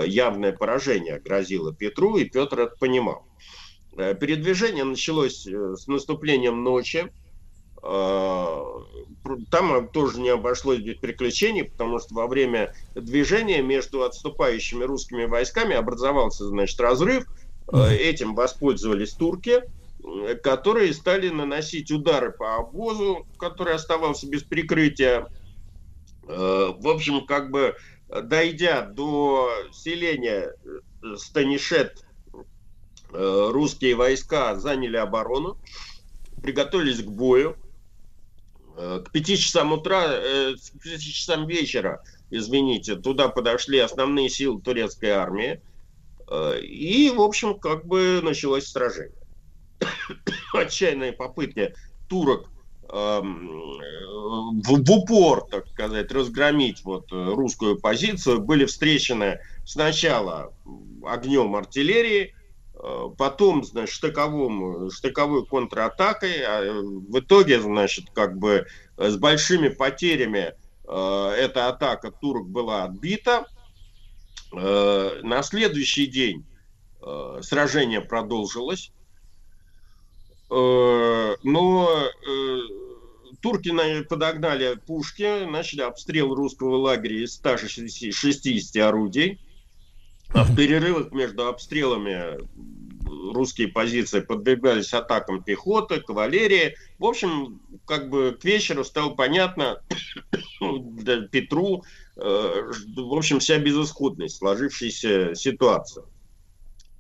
[0.07, 3.27] явное поражение грозило Петру, и Петр это понимал.
[3.97, 7.13] Э, Передвижение началось э, с наступлением ночи.
[7.83, 8.63] Э,
[9.51, 15.75] Там тоже не обошлось без приключений, потому что во время движения между отступающими русскими войсками
[15.75, 17.27] образовался, значит, разрыв.
[17.73, 19.63] Э, Этим воспользовались турки,
[20.05, 25.29] э, которые стали наносить удары по обозу, который оставался без прикрытия.
[26.29, 27.75] Э, В общем, как бы э,
[28.21, 32.05] дойдя до селения э, Станишет,
[33.13, 35.59] э, русские войска заняли оборону,
[36.43, 37.57] приготовились к бою.
[38.77, 45.11] Э, К пяти часам утра, к пяти часам вечера, извините, туда подошли основные силы турецкой
[45.11, 45.61] армии.
[46.63, 49.19] И, в общем, как бы началось сражение.
[50.55, 51.75] Отчаянные попытки
[52.09, 52.49] турок
[52.93, 60.53] в, в упор, так сказать, разгромить вот э, русскую позицию были встречены сначала
[61.05, 62.35] огнем артиллерии,
[62.75, 68.67] э, потом, значит, штыковым, штыковой контратакой, а э, в итоге, значит, как бы
[68.99, 70.53] э, с большими потерями
[70.87, 73.47] э, эта атака турок была отбита.
[74.55, 76.45] Э, На следующий день
[77.01, 78.93] э, сражение продолжилось.
[80.53, 82.59] Э, Но э,
[83.41, 89.41] турки на- подогнали пушки, начали обстрел русского лагеря из 160 орудий.
[90.35, 92.39] А в перерывах между обстрелами
[93.33, 96.75] русские позиции подвергались атакам пехоты, кавалерии.
[96.99, 99.81] В общем, как бы к вечеру стало понятно
[101.31, 101.83] Петру,
[102.17, 106.03] э, в общем, вся безысходность сложившейся ситуации.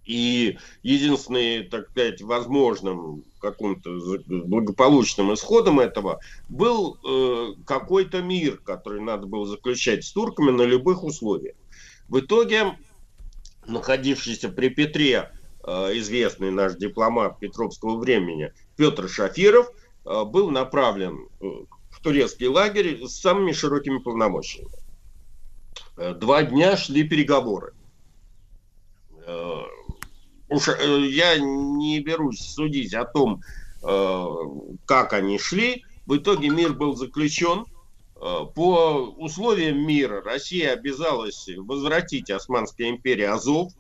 [0.05, 3.91] И единственный, так сказать, возможным каким-то
[4.27, 11.05] благополучным исходом этого был э, какой-то мир, который надо было заключать с турками на любых
[11.05, 11.55] условиях.
[12.09, 12.77] В итоге,
[13.67, 15.31] находившийся при Петре
[15.65, 19.71] э, известный наш дипломат Петровского времени Петр Шафиров
[20.05, 21.45] э, был направлен э,
[21.91, 24.71] в турецкий лагерь с самыми широкими полномочиями.
[25.97, 27.75] Э, Два дня шли переговоры.
[30.53, 33.43] Уж э, я не берусь судить о том,
[33.83, 34.27] э,
[34.85, 35.85] как они шли.
[36.07, 37.65] В итоге мир был заключен.
[38.17, 43.73] Э, По условиям мира Россия обязалась возвратить Османской империи Азов,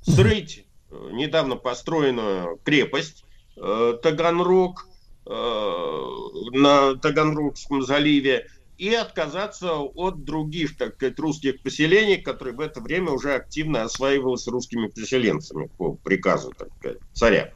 [0.00, 3.24] срыть недавно построенную крепость
[3.56, 4.86] Таганрог
[5.26, 8.46] на Таганрогском заливе
[8.78, 14.46] и отказаться от других, так сказать, русских поселений, которые в это время уже активно осваивались
[14.48, 17.52] русскими переселенцами по приказу, так сказать, царя.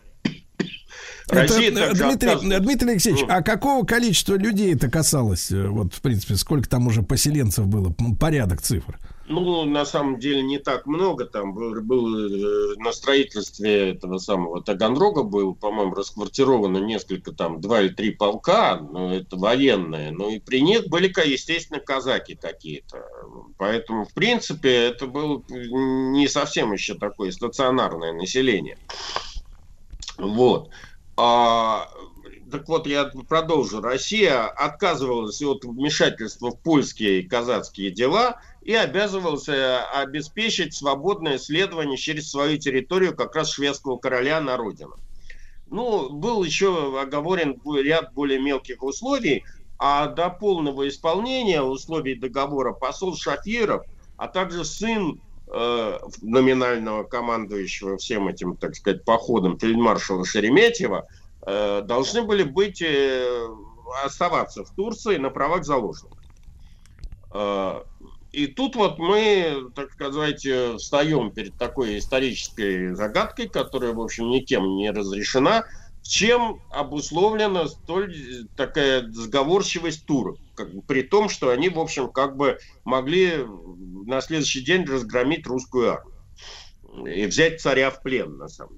[1.28, 2.58] Россия Это, Дмитрий.
[2.60, 3.28] Дмитрий Алексеевич, Ну.
[3.30, 5.50] а какого количества людей это касалось?
[5.50, 7.94] э, Вот, в принципе, сколько там уже поселенцев было?
[8.18, 8.98] Порядок цифр.
[9.28, 11.26] Ну, на самом деле не так много.
[11.26, 17.82] Там был, был, э, на строительстве этого самого Таганрога был, по-моему, расквартировано несколько, там, два
[17.82, 20.12] или три полка, но это военные.
[20.12, 23.04] Ну и при них были, естественно, казаки какие-то.
[23.58, 28.78] Поэтому, в принципе, это было не совсем еще такое стационарное население.
[30.16, 30.70] Вот.
[31.18, 31.88] А,
[32.50, 33.80] так вот, я продолжу.
[33.80, 41.96] Россия отказывалась от вмешательства в польские и казацкие дела и обязывалась э, обеспечить свободное следование
[41.96, 44.96] через свою территорию как раз шведского короля на родину.
[45.70, 49.44] Ну, был еще оговорен ряд более мелких условий,
[49.78, 53.84] а до полного исполнения условий договора посол Шафиров,
[54.16, 61.06] а также сын э, номинального командующего всем этим, так сказать, походом фельдмаршала Шереметьева,
[61.48, 63.48] должны были быть э,
[64.04, 66.18] оставаться в Турции на правах заложников.
[67.32, 67.82] Э,
[68.32, 74.28] и тут вот мы, так сказать, э, встаем перед такой исторической загадкой, которая, в общем,
[74.28, 75.64] никем не разрешена,
[76.02, 82.10] чем обусловлена столь э, такая сговорчивость турок, как бы, при том, что они, в общем,
[82.10, 83.44] как бы могли
[84.06, 86.14] на следующий день разгромить русскую армию
[87.06, 88.77] и взять царя в плен, на самом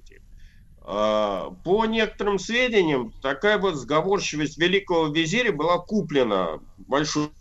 [0.81, 7.31] А, По некоторым сведениям, такая вот сговорчивость великого визиря была куплена большой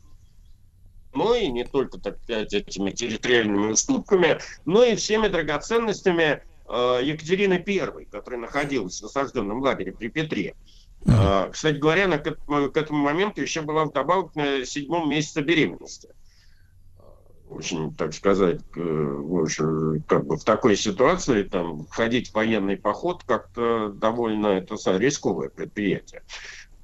[1.12, 7.62] но и не только, так сказать, этими территориальными уступками, но и всеми драгоценностями э, Екатерины
[7.66, 10.54] I, которая находилась в осажденном лагере при Петре.
[11.06, 15.40] Э, Кстати говоря, она к этому, к этому моменту еще была вдобавок на седьмом месяце
[15.40, 16.10] беременности.
[17.50, 23.24] Очень, так сказать, э, в как бы в такой ситуации там входить в военный поход
[23.24, 26.22] как-то довольно это рисковое предприятие.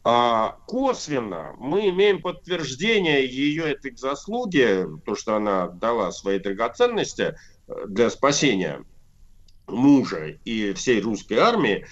[0.02, 7.36] А косвенно мы имеем подтверждение ее этой заслуги, то, что она дала свои драгоценности
[7.68, 8.84] э, для спасения
[9.68, 11.86] мужа и всей русской армии,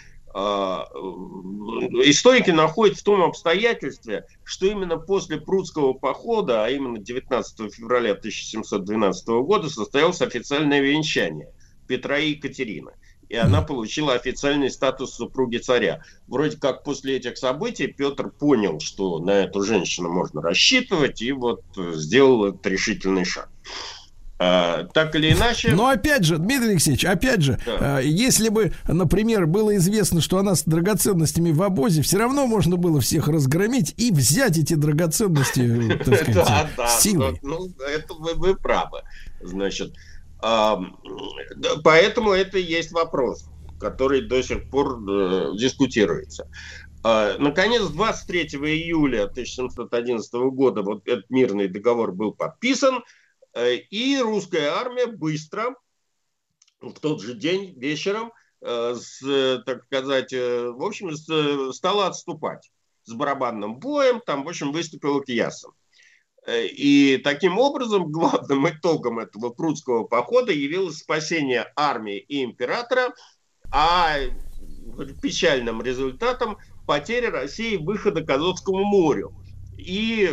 [2.03, 9.29] историки находят в том обстоятельстве, что именно после прудского похода, а именно 19 февраля 1712
[9.29, 11.53] года, состоялось официальное венчание
[11.87, 12.93] Петра и Екатерины.
[13.29, 16.03] И она получила официальный статус супруги царя.
[16.27, 21.63] Вроде как после этих событий Петр понял, что на эту женщину можно рассчитывать, и вот
[21.77, 23.49] э, сделал этот решительный шаг.
[24.39, 25.71] А, так или иначе...
[25.73, 28.01] Но опять же, Дмитрий Алексеевич, опять же, Да.
[28.01, 32.77] э, если бы, например, было известно, что она с драгоценностями в обозе, все равно можно
[32.77, 35.61] было всех разгромить и взять эти драгоценности,
[36.81, 37.39] э, силой.
[37.43, 39.03] ну, это вы, вы правы.
[39.41, 39.95] Значит,
[41.83, 43.47] поэтому это и есть вопрос,
[43.79, 46.49] который до сих пор э, дискутируется.
[47.03, 53.03] А, Наконец, 23 июля 1711 года вот этот мирный договор был подписан,
[53.57, 55.75] и русская армия быстро,
[56.81, 62.07] в тот же день вечером, э, с, э, так сказать, э, в общем, э, стала
[62.07, 62.71] отступать
[63.05, 65.73] с барабанным боем, там, в общем, выступила Киясом.
[66.47, 73.15] Э, И таким образом главным итогом этого прудского похода явилось спасение армии и императора,
[73.71, 74.17] а
[75.23, 79.35] печальным результатом потеря России выхода к Азовскому морю.
[79.77, 80.31] И,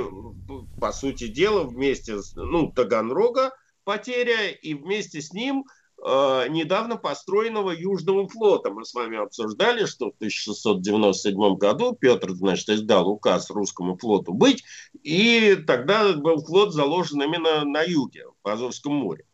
[0.79, 3.51] по сути дела, вместе с ну, Таганрога
[3.83, 5.65] потеря, и вместе с ним
[6.03, 8.69] э, недавно построенного Южного флота.
[8.69, 14.63] Мы с вами обсуждали, что в 1697 году Петр, значит, издал указ русскому флоту быть,
[15.03, 19.25] и тогда был флот заложен именно на юге, в Азовском море.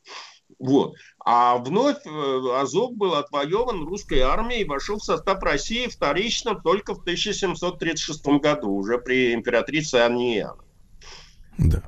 [0.59, 0.95] Вот.
[1.29, 6.95] А вновь э, Азов был отвоеван русской армией и вошел в состав России вторично только
[6.95, 10.63] в 1736 году, уже при императрице Анне Иоанна.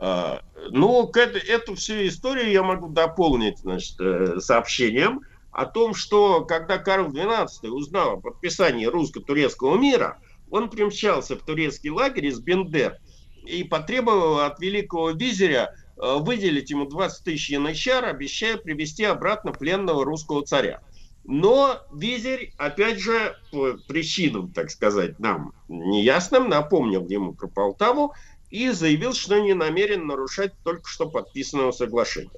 [0.01, 5.93] А, Ну, к этой- эту всю историю я могу дополнить значит, э, сообщением о том,
[5.93, 10.19] что когда Карл XII узнал о подписании русско-турецкого мира,
[10.51, 12.97] он примчался в турецкий лагерь из Бендер
[13.45, 20.45] и потребовал от великого визиря выделить ему 20 тысяч янычар, обещая привести обратно пленного русского
[20.45, 20.81] царя.
[21.25, 28.13] Но визирь, опять же, по причинам, так сказать, нам неясным, напомнил ему про Полтаву
[28.49, 32.31] и заявил, что не намерен нарушать только что подписанного соглашения.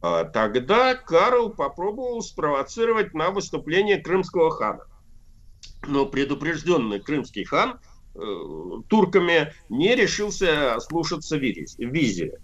[0.00, 4.84] А Тогда Карл попробовал спровоцировать на выступление крымского хана.
[5.86, 7.78] Но предупрежденный крымский хан
[8.14, 8.18] э,
[8.88, 12.38] турками не решился слушаться визи- визиря.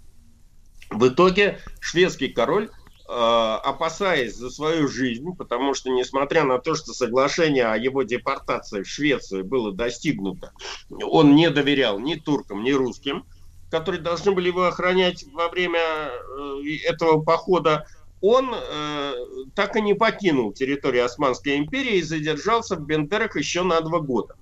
[0.89, 2.69] В итоге шведский король,
[3.07, 8.83] э, опасаясь за свою жизнь, потому что, несмотря на то, что соглашение о его депортации
[8.83, 10.51] в Швецию было достигнуто,
[10.89, 13.25] он не доверял ни туркам, ни русским,
[13.69, 17.85] которые должны были его охранять во время э, этого похода,
[18.21, 19.13] он э,
[19.53, 24.35] так и не покинул территорию Османской империи и задержался в Бендерах еще на два года.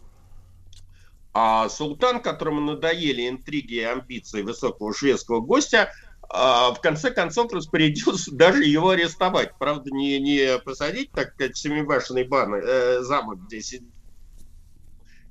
[1.34, 5.92] А султан, которому надоели интриги и амбиции высокого шведского гостя,
[6.34, 9.52] в конце концов распорядился даже его арестовать.
[9.60, 13.94] Правда, не, не посадить, так сказать, семибашенный бан, э, замок, где сидит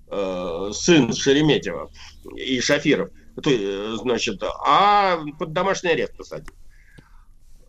[0.08, 1.90] э, сын Шереметьева
[2.36, 3.10] и Шафиров,
[3.42, 6.54] то, э, значит, а под домашний арест посадить.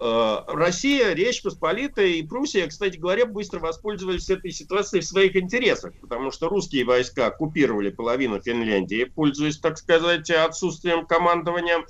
[0.05, 5.93] Э, Россия, Речь Посполитая и Пруссия, кстати говоря, быстро воспользовались этой ситуацией в своих интересах,
[6.01, 11.85] потому что русские войска оккупировали половину Финляндии, пользуясь, так сказать, отсутствием командования.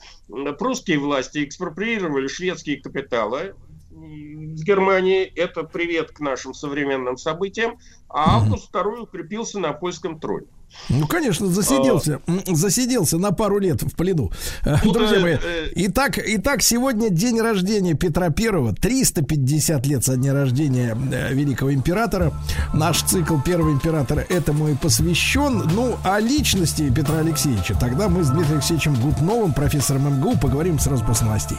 [0.60, 3.56] Прусские власти экспроприировали шведские капиталы
[3.90, 5.24] в Германии.
[5.24, 7.80] Это привет к нашим современным событиям.
[8.10, 10.46] А Август II укрепился на польском троне.
[10.90, 14.32] Ну, конечно, засиделся, м, засиделся на пару лет в плену.
[14.66, 20.04] Э, Тут, Друзья э, мои, э, итак, итак, сегодня день рождения Петра Первого, 350 лет
[20.04, 20.98] со дня рождения
[21.32, 22.34] великого императора.
[22.74, 25.70] Наш цикл Первого императора этому и посвящен.
[25.74, 31.04] Ну, о личности Петра Алексеевича тогда мы с Дмитрием Алексеевичем Гутновым, профессором МГУ, поговорим сразу
[31.06, 31.58] после новостей.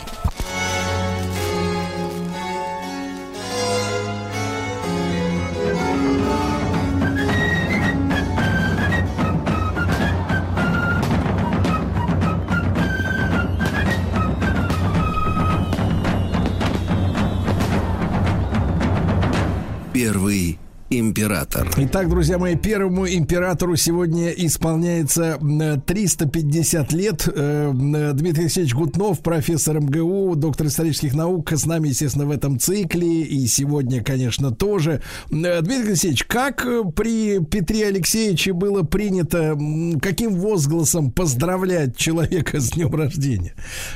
[19.95, 20.59] Первый
[20.91, 21.71] император.
[21.77, 27.29] Итак, друзья мои, первому императору сегодня исполняется м, 350 лет.
[27.33, 32.59] Э, м, Дмитрий Алексеевич Гутнов, профессор МГУ, доктор исторических наук, с нами, естественно, в этом
[32.59, 33.23] цикле.
[33.23, 35.01] И сегодня, конечно, тоже.
[35.31, 39.57] Э, Дмитрий Алексеевич, как э, при Петре Алексеевиче было принято,
[40.03, 43.55] каким возгласом поздравлять человека с днем рождения?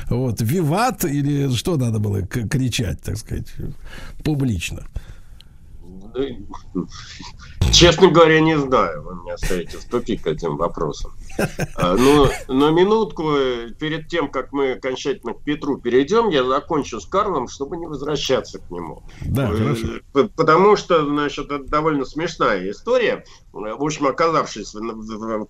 [0.09, 3.47] Вот, виват или что надо было кричать, так сказать,
[4.23, 4.85] публично?
[7.71, 9.03] Честно говоря, не знаю.
[9.03, 11.13] Вы меня ставите в тупик этим вопросом.
[11.75, 16.99] А, Ну, на минутку, э, перед тем, как мы окончательно к Петру перейдем, я закончу
[16.99, 19.03] с Карлом, чтобы не возвращаться к нему.
[19.25, 19.87] Да, Э, хорошо.
[20.35, 23.23] Потому что, значит, это довольно смешная история.
[23.53, 25.45] В общем, оказавшись в,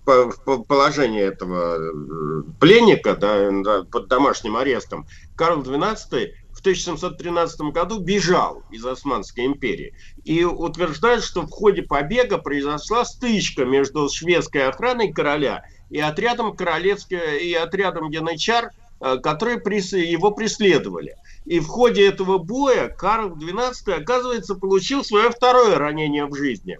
[0.68, 8.84] положении этого э, пленника да, под домашним арестом, Карл XII в 1713 году бежал из
[8.84, 15.98] Османской империи и утверждает, что в ходе побега произошла стычка между шведской охраной короля и
[15.98, 21.16] отрядом королевского и отрядом янычар, э, которые его преследовали.
[21.46, 26.78] И в ходе этого боя Карл XII, оказывается, получил свое второе ранение в жизни.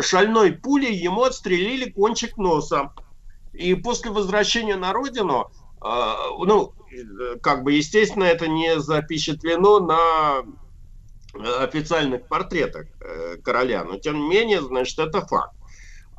[0.00, 2.92] Шальной пулей ему отстрелили кончик носа.
[3.52, 5.52] И после возвращения на родину,
[5.82, 10.42] ну, э, как бы, естественно, это не запечатлено на
[11.34, 15.54] э, официальных портретах э, короля, но тем не менее, значит, это факт.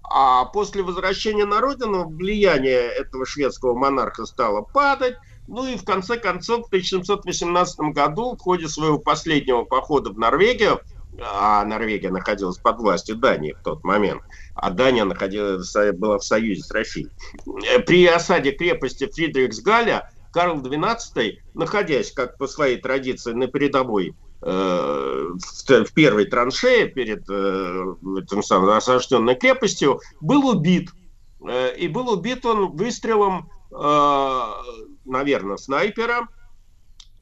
[0.04, 5.16] А после возвращения на родину влияние этого шведского монарха стало падать,
[5.48, 10.82] ну и в конце концов в 1718 году в ходе своего последнего похода в Норвегию,
[11.22, 14.22] а Норвегия находилась под властью Дании в тот момент,
[14.56, 17.10] а Дания находилась, была в союзе с Россией.
[17.68, 25.28] Э, При осаде крепости Фридрихсгаля Карл XII, находясь, как по своей традиции, на передовой э,
[25.32, 30.90] в, первой траншее перед э, этим самым осажденной крепостью, был убит.
[31.78, 33.50] И был убит он выстрелом,
[35.04, 36.30] наверное, снайпера.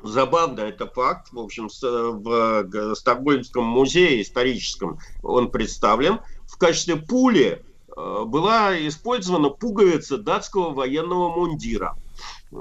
[0.04, 1.32] Забавно, это факт.
[1.32, 6.20] В общем, в Стокгольмском музее историческом он представлен.
[6.62, 7.64] Качестве пули
[7.98, 11.98] э, была использована пуговица датского военного мундира.
[12.52, 12.56] Э,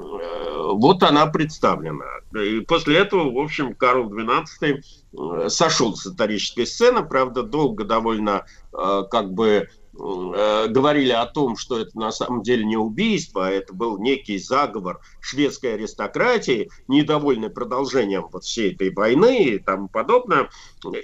[0.73, 2.07] Вот она представлена.
[2.33, 8.47] И после этого, в общем, Карл XII э, сошел с исторической сцены, правда, долго довольно
[8.73, 13.99] как бы говорили о том, что это на самом деле не убийство, а это был
[13.99, 20.49] некий заговор шведской аристократии, недовольный продолжением вот всей этой войны и тому подобное.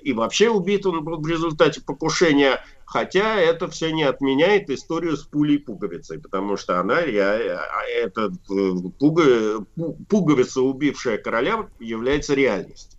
[0.02, 5.24] И вообще убит он был в результате покушения, хотя это все не отменяет историю с
[5.24, 12.34] пулей пуговицей, потому что она, ре- а эта э, пуга- пу- пуговица, убившая короля, является
[12.34, 12.98] реальностью.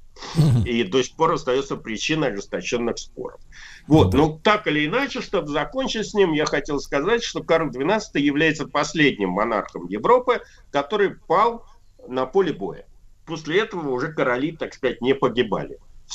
[0.65, 3.39] И до сих пор остается причиной ожесточенных споров.
[3.87, 8.01] Вот, ну так или иначе, чтобы закончить с ним, я хотел сказать, что Карл XII
[8.15, 10.41] является последним монархом Европы,
[10.71, 11.65] который пал
[12.07, 12.85] на поле боя.
[13.25, 16.13] После этого уже короли, так сказать, не погибали в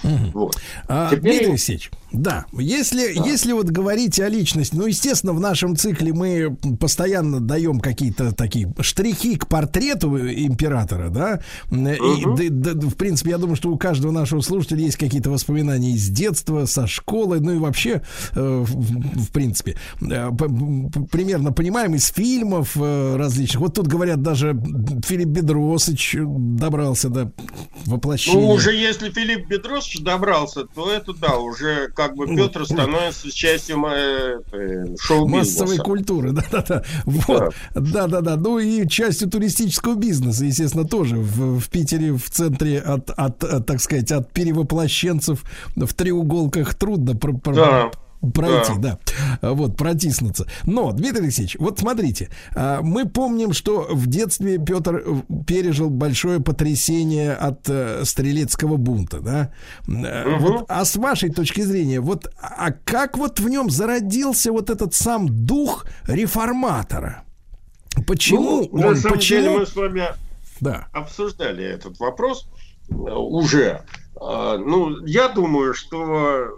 [0.00, 0.30] сражении.
[0.32, 0.56] Вот.
[0.88, 5.76] А, Теперь- Дмитрий Алексеевич, да, если, если вот говорить о личности, ну, естественно, в нашем
[5.76, 11.40] цикле мы постоянно даем какие-то такие штрихи к портрету императора, да,
[11.70, 12.36] и, Мгм.
[12.36, 16.08] да- да, в принципе, я думаю, что у каждого нашего слушателя есть какие-то воспоминания из
[16.08, 18.02] детства, со школы, ну и вообще,
[18.34, 20.30] э, в, в принципе, э,
[21.10, 23.60] примерно понимаем из фильмов э, различных.
[23.62, 24.52] Вот тут говорят, даже
[25.06, 27.32] Филипп Бедросович добрался до
[27.86, 28.40] воплощения.
[28.40, 33.82] Ну, уже если Филипп Бедросович добрался, то это да, уже как бы Петр становится частью
[33.86, 34.40] э,
[34.98, 35.64] шоу-бизнеса.
[35.64, 36.84] массовой культуры, да-да-да.
[37.04, 38.36] Вот, да-да-да.
[38.36, 43.60] Ну и частью туристического бизнеса, естественно, тоже в, в Питере в центре от, от, э,
[43.60, 45.42] так сказать, от перевоплощенцев
[45.76, 47.14] в треуголках трудно
[47.64, 47.90] Да.
[48.34, 48.98] Пройти, Да.
[49.40, 49.52] да.
[49.52, 50.46] Вот, протиснуться.
[50.64, 56.40] Но, Дмитрий Алексеевич, вот смотрите, а, мы помним, что в детстве Петр э, пережил большое
[56.40, 59.52] потрясение от э, стрелецкого бунта, да.
[59.86, 60.38] Мгм.
[60.38, 64.94] Вот, а с вашей точки зрения, вот, а как вот в нем зародился вот этот
[64.94, 67.24] сам дух реформатора?
[68.06, 69.40] Почему Ну, на он, самом почему?
[69.42, 70.02] деле мы с вами
[70.60, 70.86] Да.
[70.92, 72.46] обсуждали этот вопрос
[72.88, 73.82] уже.
[74.20, 76.48] Э, Ну, я думаю, что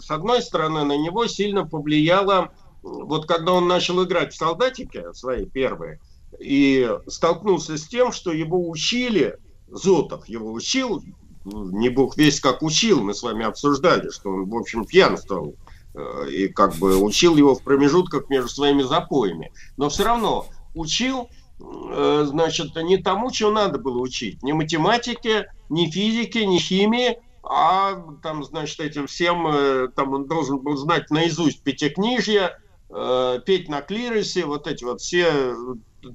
[0.00, 5.44] с одной стороны на него сильно повлияло, вот когда он начал играть в солдатики свои
[5.44, 6.00] первые,
[6.38, 9.38] и столкнулся с тем, что его учили,
[9.70, 11.02] Зотов его учил,
[11.44, 15.56] не бог весь как учил, мы с вами обсуждали, что он, в общем, пьянствовал,
[15.94, 19.52] э, и как бы учил его в промежутках между своими запоями.
[19.76, 21.28] Но все равно учил,
[21.60, 24.42] э, значит, не тому, чего надо было учить.
[24.42, 27.18] Не математике, не физике, не химии,
[27.48, 32.58] а там, значит, этим всем, э, там он должен был знать наизусть пятикнижья,
[32.90, 35.54] э, петь на клиросе, вот эти вот все,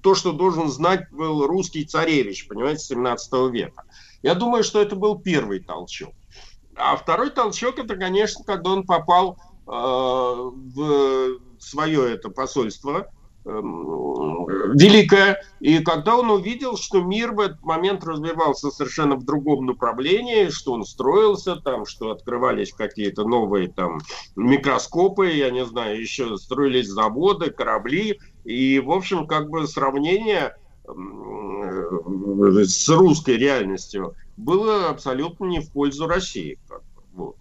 [0.04, 3.84] то, что должен знать был русский царевич, понимаете, 17 века.
[4.22, 6.14] Я думаю, что это был первый толчок.
[6.76, 13.12] А второй толчок, это, конечно, когда он попал э, в свое это посольство
[13.46, 20.50] великое, и когда он увидел, что мир в этот момент развивался совершенно в другом направлении,
[20.50, 24.00] что он строился там, что открывались какие-то новые там
[24.36, 30.56] микроскопы, я не знаю, еще строились заводы, корабли, и, в общем, как бы сравнение
[30.88, 36.58] м, с русской реальностью было абсолютно не в пользу России.
[37.14, 37.36] Вот.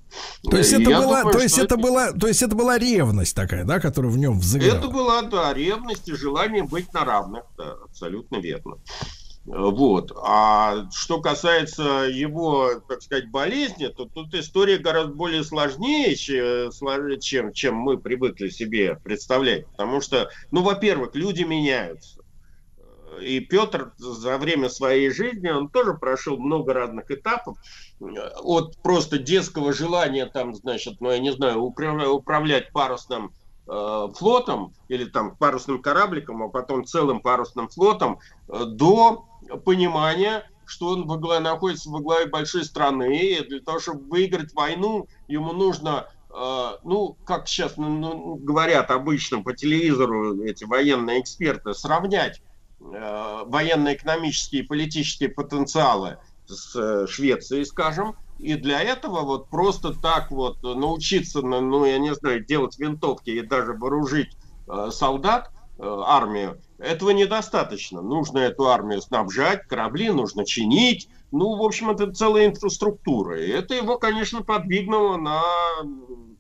[0.51, 2.55] То есть И это я была, думаю, то есть что это была, то есть это
[2.55, 4.79] была ревность такая, да, которая в нем взыграла.
[4.79, 8.75] это была, да, ревность и желание быть на равных, да, абсолютно верно.
[8.75, 8.79] Э,
[9.47, 10.13] Вот.
[10.23, 17.19] А что касается его, так сказать, болезни, то тут история гораздо более сложнее, че- сло-
[17.19, 19.67] чем, чем мы привыкли себе представлять.
[19.69, 22.21] Потому что, ну, во-первых, люди меняются.
[23.21, 27.59] И Петр за время своей жизни, он тоже прошел много разных этапов.
[28.43, 33.33] От просто детского желания, там, значит, ну, я не знаю, управля- управлять парусным
[33.69, 39.27] э, флотом или там парусным корабликом, а потом целым парусным флотом, э, до
[39.65, 44.53] понимания, что он во главе, находится во главе большой страны, и для того, чтобы выиграть
[44.55, 51.21] войну, ему нужно, э, ну, как сейчас ну, ну, говорят обычно по телевизору эти военные
[51.21, 52.43] эксперты, сравнять
[52.81, 56.19] э, военно-экономические и политические потенциалы
[56.53, 61.99] с э, Швецией, скажем, и для этого вот просто так вот научиться, на- ну, я
[61.99, 64.37] не знаю, делать винтовки и даже вооружить
[64.69, 68.03] э, солдат, э, армию, этого недостаточно.
[68.03, 71.09] Нужно эту армию снабжать, корабли нужно чинить.
[71.31, 73.41] Ну, в общем, это целая инфраструктура.
[73.41, 75.43] И это его, конечно, подвигнуло на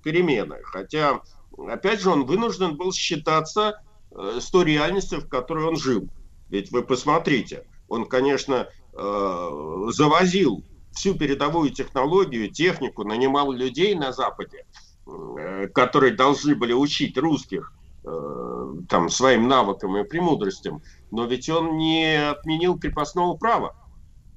[0.02, 0.58] перемены.
[0.64, 1.20] Хотя,
[1.56, 6.08] опять же, он вынужден был считаться э, с той реальностью, в которой он жил.
[6.48, 14.66] Ведь вы посмотрите, он, конечно, э, завозил всю передовую технологию, технику, нанимал людей на Западе,
[15.06, 17.72] э, которые должны были учить русских
[18.04, 23.76] э, там своим навыкам и премудростям, но ведь он не отменил крепостного права,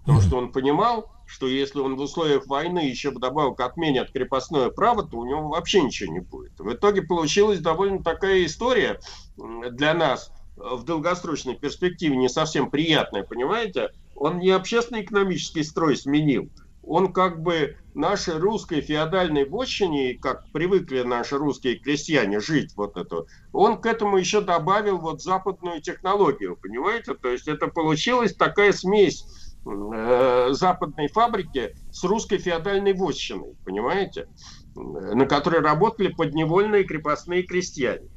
[0.02, 5.04] потому что он понимал, что если он в условиях войны еще вдобавок отменят крепостное право,
[5.04, 6.60] то у него вообще ничего не будет.
[6.60, 9.00] В итоге получилась довольно такая история
[9.38, 13.92] для нас э, в долгосрочной перспективе не совсем приятная, понимаете?
[14.16, 16.50] Он не общественно-экономический строй сменил,
[16.88, 23.26] он как бы нашей русской феодальной вотчине, как привыкли наши русские крестьяне жить вот это,
[23.52, 27.16] он к этому еще добавил вот западную технологию, понимаете?
[27.16, 29.26] То есть это получилась такая смесь
[29.66, 34.28] э, западной фабрики с русской феодальной вотчиной, понимаете?
[34.76, 38.10] На которой работали подневольные крепостные крестьяне.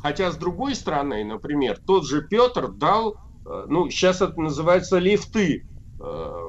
[0.00, 3.16] Хотя, с другой стороны, например, тот же Петр дал,
[3.68, 5.66] ну, сейчас это называется лифты
[6.00, 6.44] э,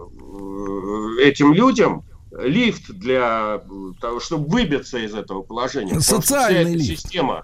[1.21, 5.99] этим людям, лифт для э, того, чтобы выбиться из этого положения.
[5.99, 7.01] Социальный эта лифт.
[7.01, 7.43] Система,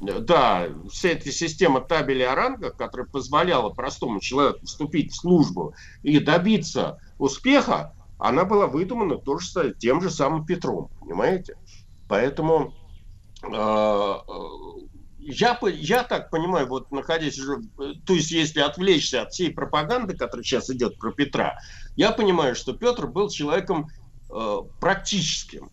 [0.00, 5.74] э, да, вся эта система табели о рангах, которая позволяла простому человеку вступить в службу
[6.02, 11.56] и добиться успеха, она была выдумана тоже тем же самым Петром, понимаете?
[12.08, 12.74] Поэтому
[13.42, 14.83] э, э,
[15.26, 17.62] я, я так понимаю, вот находясь уже,
[18.06, 21.58] то есть если отвлечься от всей пропаганды, которая сейчас идет про Петра,
[21.96, 23.88] я понимаю, что Петр был человеком
[24.30, 25.70] э, практическим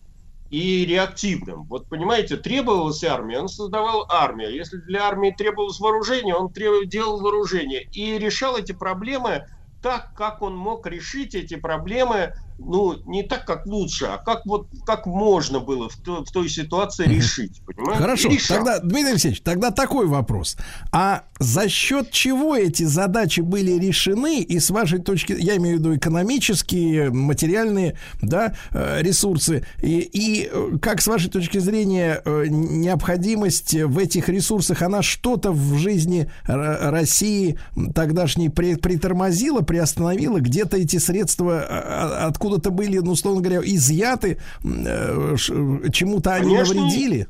[0.50, 1.64] и реактивным.
[1.64, 4.54] Вот понимаете, требовалась армия, он создавал армию.
[4.54, 9.46] Если для армии требовалось вооружение, он требовал, делал вооружение и решал эти проблемы
[9.82, 14.68] так, как он мог решить эти проблемы, ну, не так, как лучше, а как вот
[14.86, 17.60] как можно было в, то- в той ситуации решить.
[17.66, 18.02] Понимаете?
[18.02, 20.56] Хорошо, тогда, Дмитрий Алексеевич, тогда такой вопрос.
[20.92, 25.80] А за счет чего эти задачи были решены, и с вашей точки, я имею в
[25.80, 32.46] виду экономические, материальные, да, э, ресурсы, и, и э, как с вашей точки зрения э,
[32.48, 37.58] необходимость в этих ресурсах, она что-то в жизни России
[37.94, 45.36] тогдашней при- притормозила, приостановила, где-то эти средства а, откуда-то были, ну, условно говоря, изъяты, э,
[45.36, 47.28] чему-то они Конечно, навредили?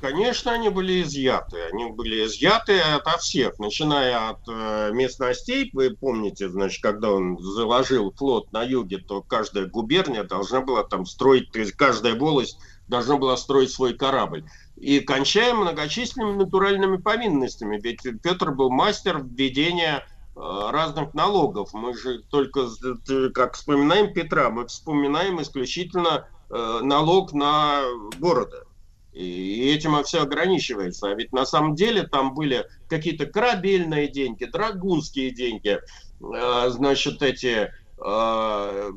[0.00, 1.58] Конечно, они были изъяты.
[1.72, 5.68] Они были изъяты ото всех, начиная от э, местностей.
[5.74, 11.04] Вы помните, значит, когда он заложил флот на юге, то каждая губерния должна была там
[11.04, 14.44] строить, то есть каждая волость должна была строить свой корабль.
[14.76, 17.78] И кончая многочисленными натуральными повинностями.
[17.82, 20.06] Ведь Петр был мастер введения
[20.40, 21.70] разных налогов.
[21.72, 22.60] Мы же только,
[23.08, 27.82] э, как вспоминаем Петра, мы вспоминаем исключительно э, налог на
[28.18, 28.64] города.
[29.12, 31.10] И этим все ограничивается.
[31.10, 35.78] А ведь на самом деле там были какие-то корабельные деньги, драгунские деньги,
[36.20, 38.92] э, значит, эти э,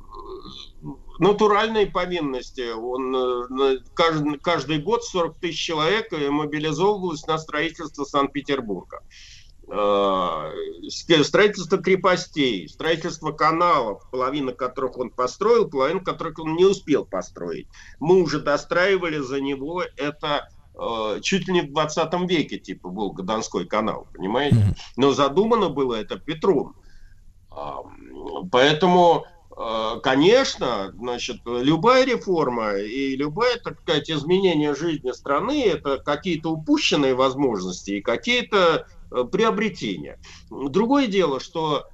[1.20, 2.72] натуральные повинности.
[2.72, 9.02] Он э, каждый, каждый год 40 тысяч человек э, мобилизовывалось на строительство Санкт-Петербурга.
[9.70, 10.52] Э,
[10.90, 17.68] Строительство крепостей, строительство каналов, половина которых он построил, половина которых он не успел построить.
[18.00, 23.66] Мы уже достраивали за него это э, чуть ли не в 20 веке, типа Волго-Донской
[23.66, 24.76] канал, понимаете?
[24.98, 26.76] Но задумано было это Петром.
[27.50, 27.84] А,
[28.52, 29.26] Поэтому,
[29.56, 37.16] э, конечно, значит, любая реформа и любое, так сказать, изменение жизни страны– это какие-то упущенные
[37.16, 38.88] возможности и какие-то
[39.32, 40.20] приобретения.
[40.50, 41.86] Другое дело, что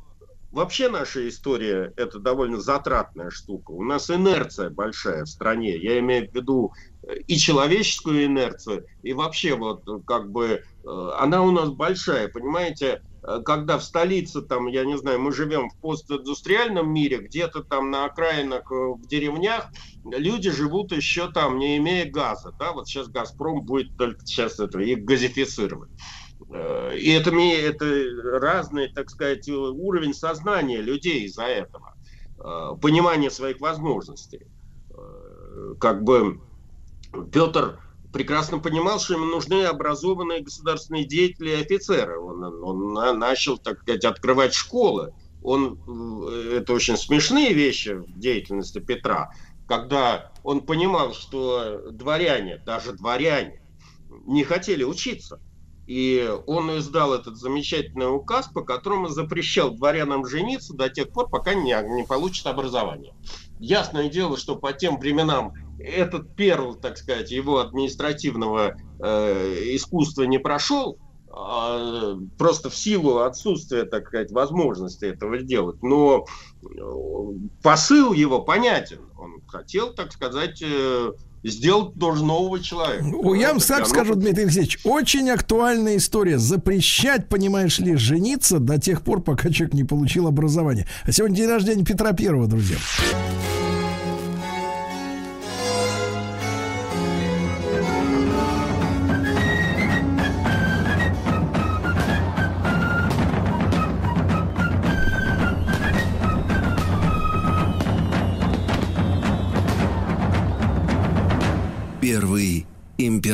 [0.52, 3.72] вообще наша история– это довольно затратная штука.
[3.72, 5.78] У нас инерция большая в стране.
[5.78, 6.74] Я имею в виду
[7.04, 12.30] э, и человеческую инерцию, и вообще вот э, как бы э, она у нас большая,
[12.30, 13.02] понимаете?
[13.22, 17.92] Э, Когда в столице, там, я не знаю, мы живем в постиндустриальном мире, где-то там
[17.92, 19.70] на окраинах, э, в деревнях,
[20.04, 24.80] люди живут еще там, не имея газа, да, вот сейчас «Газпром» будет только сейчас это,
[24.80, 25.92] их газифицировать.
[26.52, 27.86] Э, И это, это
[28.40, 31.96] разный, так сказать, уровень сознания людей из-за этого,
[32.38, 34.42] э, понимание своих возможностей.
[34.92, 36.42] Э, Как бы
[37.32, 37.80] Петр
[38.12, 42.20] прекрасно понимал, что ему нужны образованные государственные деятели и офицеры.
[42.20, 45.14] Он, он на- начал, так сказать, открывать школы.
[45.42, 45.80] Он,
[46.52, 49.30] это очень смешные вещи в деятельности Петра,
[49.66, 53.62] когда он понимал, что дворяне, даже дворяне,
[54.10, 55.40] не хотели учиться.
[55.90, 61.56] И он издал этот замечательный указ, по которому запрещал дворянам жениться до тех пор, пока
[61.56, 63.16] не, не получат образование.
[63.60, 70.38] Ясное дело, что по тем временам этот перл, так сказать, его административного э, искусства не
[70.38, 71.00] прошел,
[71.32, 75.82] а, просто в силу отсутствия, так сказать, возможности этого сделать.
[75.82, 76.28] Но
[76.62, 76.68] э,
[77.64, 79.10] посыл его понятен.
[79.18, 83.04] Он хотел, так сказать, э, сделать тоже нового человека.
[83.04, 86.38] Ну, Я вам так скажу, Дмитрий Алексеевич, очень актуальная история.
[86.38, 90.88] Запрещать, понимаешь ли, жениться до тех пор, пока человек не получил образование.
[91.04, 92.78] А сегодня день рождения Петра Первого, друзья.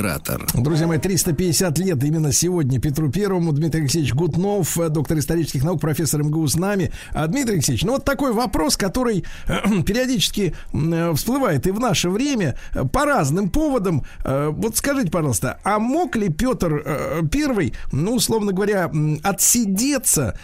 [0.05, 0.45] Император.
[0.53, 3.51] Друзья мои, 350 лет именно сегодня Петру Первому.
[3.53, 6.91] Дмитрий Алексеевич Гутнов, э, доктор исторических наук, профессор МГУ с нами.
[7.11, 12.09] А, Дмитрий Алексеевич, ну вот такой вопрос, который э, периодически э, всплывает и в наше
[12.09, 12.57] время
[12.91, 14.05] по разным поводам.
[14.23, 18.91] Вот скажите, пожалуйста, а мог ли Петр Первый, ну, условно говоря,
[19.23, 20.37] отсидеться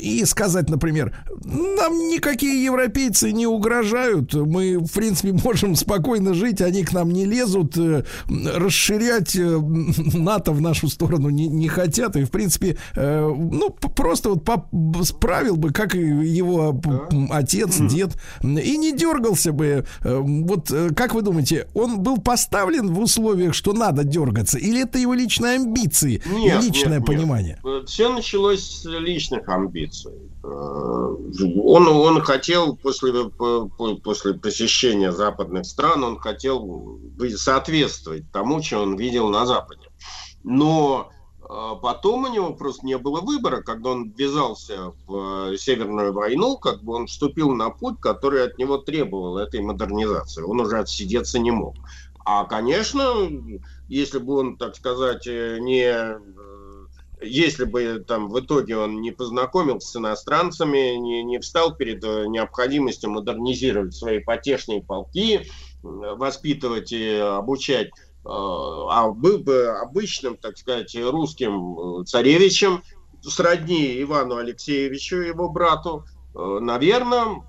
[0.00, 6.84] и сказать, например, нам никакие европейцы не угрожают, мы, в принципе, можем спокойно жить, они
[6.84, 8.04] к нам не лезут, э,
[8.86, 9.58] расширять э,
[10.18, 15.56] НАТО в нашу сторону не, не хотят, и, в принципе, э, ну, просто вот справил
[15.56, 16.80] бы, как и его
[17.30, 19.84] отец, дед, и не дергался бы.
[20.02, 24.98] Э, Вот как вы думаете, он был поставлен в условиях, что надо дергаться, или это
[24.98, 27.06] его личные амбиции Нет, личное нет, нет.
[27.06, 27.58] понимание?
[27.86, 30.12] Все началось с личных амбиций.
[30.48, 37.00] Он, он хотел после, по- по- после посещения западных стран, он хотел
[37.36, 39.88] соответствовать тому, что он видел на Западе.
[40.44, 41.10] Но
[41.40, 41.44] э,
[41.82, 46.82] потом у него просто не было выбора, когда он ввязался в э, Северную войну, как
[46.84, 50.42] бы он вступил на путь, который от него требовал этой модернизации.
[50.42, 51.74] Он уже отсидеться не мог.
[52.24, 53.30] А, конечно,
[53.88, 56.18] если бы он, так сказать, э, не
[57.20, 62.26] если бы там в итоге он не познакомился с иностранцами, не, не встал перед э,
[62.26, 65.44] необходимостью модернизировать свои потешные полки, э,
[65.82, 67.90] воспитывать и обучать, э,
[68.24, 72.82] а был бы обычным, так сказать, русским э, царевичем,
[73.22, 76.04] сродни Ивану Алексеевичу, его брату,
[76.34, 77.42] э, наверное,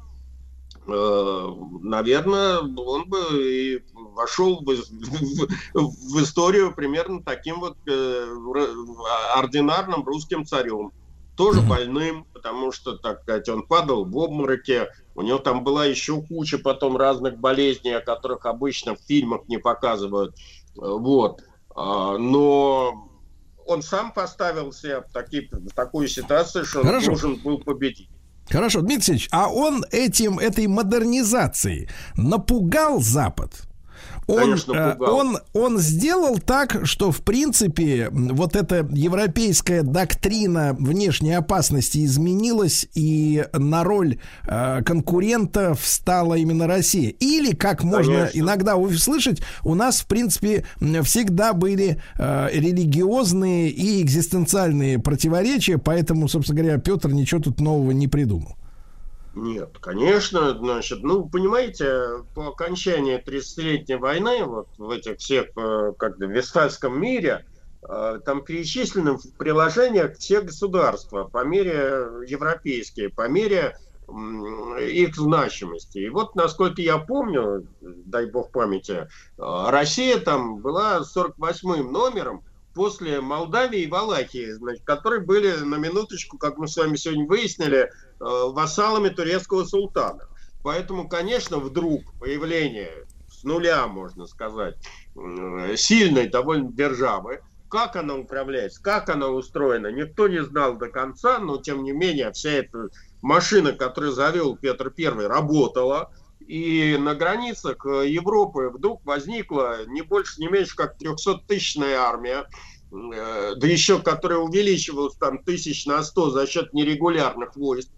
[0.90, 3.84] наверное, он бы и
[4.18, 4.66] вошел в,
[5.74, 8.28] в- в историю примерно таким вот э,
[9.36, 10.92] ординарным русским царем.
[11.36, 16.20] Тоже больным, потому что, так сказать, он падал в обмороке, у него там была еще
[16.24, 20.36] куча потом разных болезней, о которых обычно в фильмах не показывают.
[20.36, 21.44] Э, Вот.
[21.76, 23.08] А, Но
[23.68, 27.08] он сам поставил себя в, таки- в такую ситуацию, что он Хорошо.
[27.08, 28.10] должен был победить.
[28.50, 33.52] Хорошо, Дмитрий Алексеевич, а он этим, этой модернизацией напугал Запад?
[34.28, 35.16] Он, Конечно, э, пугал.
[35.16, 43.46] он, он сделал так, что, в принципе, вот эта европейская доктрина внешней опасности изменилась, и
[43.54, 47.10] на роль э, конкурента встала именно Россия.
[47.10, 48.40] Или, как можно Конечно.
[48.40, 50.66] иногда услышать, у нас, в принципе,
[51.04, 58.10] всегда были э, религиозные и экзистенциальные противоречия, поэтому, собственно говоря, Петр ничего тут нового не
[58.10, 58.58] придумал.
[59.38, 66.18] Нет, конечно, значит, ну, понимаете, по окончании 30-летней войны, вот в этих всех, э, как
[66.18, 67.46] бы, Вестфальском мире,
[67.88, 73.78] э, там перечислены в приложениях все государства по мере европейские, по мере
[74.80, 76.00] их значимости.
[76.00, 79.08] И вот, насколько я помню, дай бог памяти, э,
[79.38, 82.44] Россия там была 48-м номером
[82.78, 87.80] после Молдавии и Валахии, значит, которые были, на минуточку, как мы с вами сегодня выяснили,
[87.80, 87.90] э,
[88.20, 90.24] вассалами турецкого султана.
[90.62, 92.92] Поэтому, конечно, вдруг появление
[93.28, 94.76] с нуля, можно сказать,
[95.16, 101.40] м, сильной довольно державы, как она управляется, как она устроена, никто не знал до конца,
[101.40, 102.90] но тем не менее вся эта
[103.24, 106.12] машина, которую завел Петр I, работала.
[106.48, 112.48] И на границах э, Европы вдруг возникла не больше, не меньше, как 300-тысячная армия,
[112.90, 117.90] э, да еще которая увеличивалась там тысяч на сто за счет нерегулярных войск,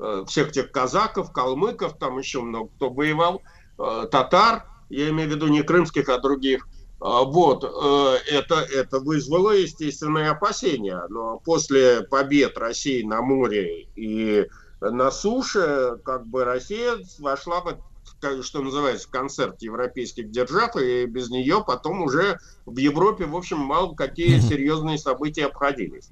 [0.00, 3.42] э, всех тех казаков, калмыков, там еще много кто воевал,
[3.76, 6.66] татар, я имею в виду не крымских, а других.
[7.00, 11.00] А, Вот, это, это вызвало естественные опасения.
[11.10, 14.48] Но после побед России на море и
[14.80, 17.78] на суше, как бы Россия вошла в,
[18.20, 23.58] как- что называется, концерт европейских держав, и без нее потом уже в Европе, в общем,
[23.58, 26.10] мало какие серьезные события обходились.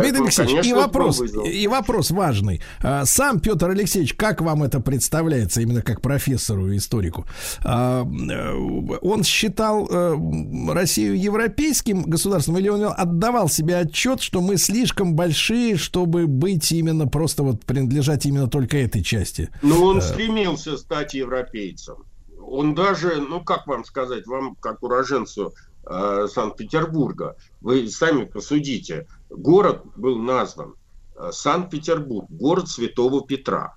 [0.00, 2.60] Дмитрий поэтому, Алексеевич, и конечно, был вопрос, и вопрос важный.
[2.82, 7.26] А, Сам Петр Алексеевич, как вам это представляется, именно как профессору и историку?
[7.64, 10.16] А, э, Он считал э,
[10.72, 17.06] Россию европейским государством или он отдавал себе отчет, что мы слишком большие, чтобы быть именно
[17.06, 19.48] просто вот принадлежать именно только этой части?
[19.62, 21.96] Но он Э, стремился стать европейцем.
[22.44, 25.54] он даже, ну как вам сказать, вам как уроженцу
[25.84, 30.74] Санкт-Петербурга, вы сами посудите, город был назван
[31.16, 33.74] э, Санкт-Петербург, город Святого Петра,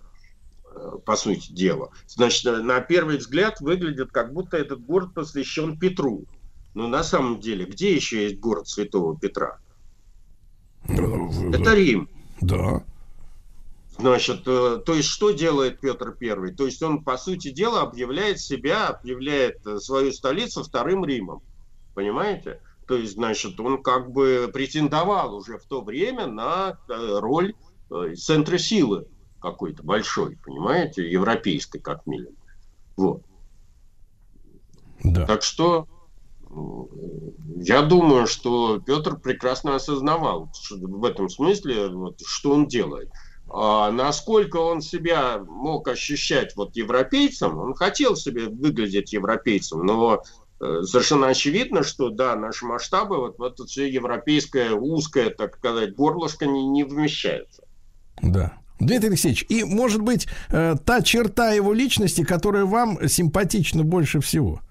[0.74, 1.90] э, по сути дела.
[2.08, 6.26] Значит, на первый взгляд выглядит, как будто этот город посвящен Петру.
[6.74, 9.60] Но на самом деле, где еще есть город Святого Петра?
[10.88, 12.10] Это Рим.
[12.42, 12.84] Да.
[13.98, 16.54] Значит, э, то есть что делает Петр Первый?
[16.54, 21.42] То есть он, по сути дела, объявляет себя, объявляет свою столицу вторым Римом.
[21.94, 22.60] Понимаете?
[22.88, 27.54] То есть, значит, он как бы претендовал уже в то время на э, роль
[27.90, 29.08] э, центра силы
[29.40, 32.36] какой-то большой, понимаете, европейской как минимум.
[32.96, 33.22] Вот.
[35.04, 35.26] Да.
[35.26, 35.88] Так что
[36.50, 36.88] м,
[37.58, 43.10] я думаю, что Петр прекрасно осознавал что в этом смысле, вот, что он делает.
[43.48, 50.18] А насколько он себя мог ощущать вот европейцем, он хотел себе выглядеть европейцем, но э,
[50.60, 56.46] совершенно очевидно, что да, наши масштабы, вот в это все европейское узкое, так сказать, горлышко
[56.46, 57.64] не, не вмещается.
[58.22, 58.54] Да.
[58.80, 64.62] Дмитрий Алексеевич, и, может быть, э, та черта его личности, которая вам симпатична больше всего?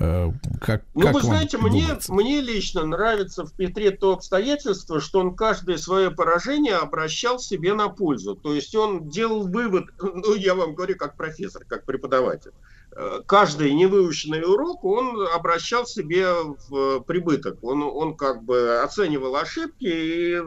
[0.00, 2.12] Э, как, Ну, как вы знаете, мне, думается?
[2.12, 7.88] мне лично нравится в Петре то обстоятельство, что он каждое свое поражение обращал себе на
[7.88, 8.34] пользу.
[8.34, 12.52] То есть он делал вывод, ну, я вам говорю как профессор, как преподаватель.
[12.96, 16.26] Э, Каждый невыученный урок он обращал себе
[16.68, 17.58] в прибыток.
[17.62, 20.40] Он, он как бы оценивал ошибки и,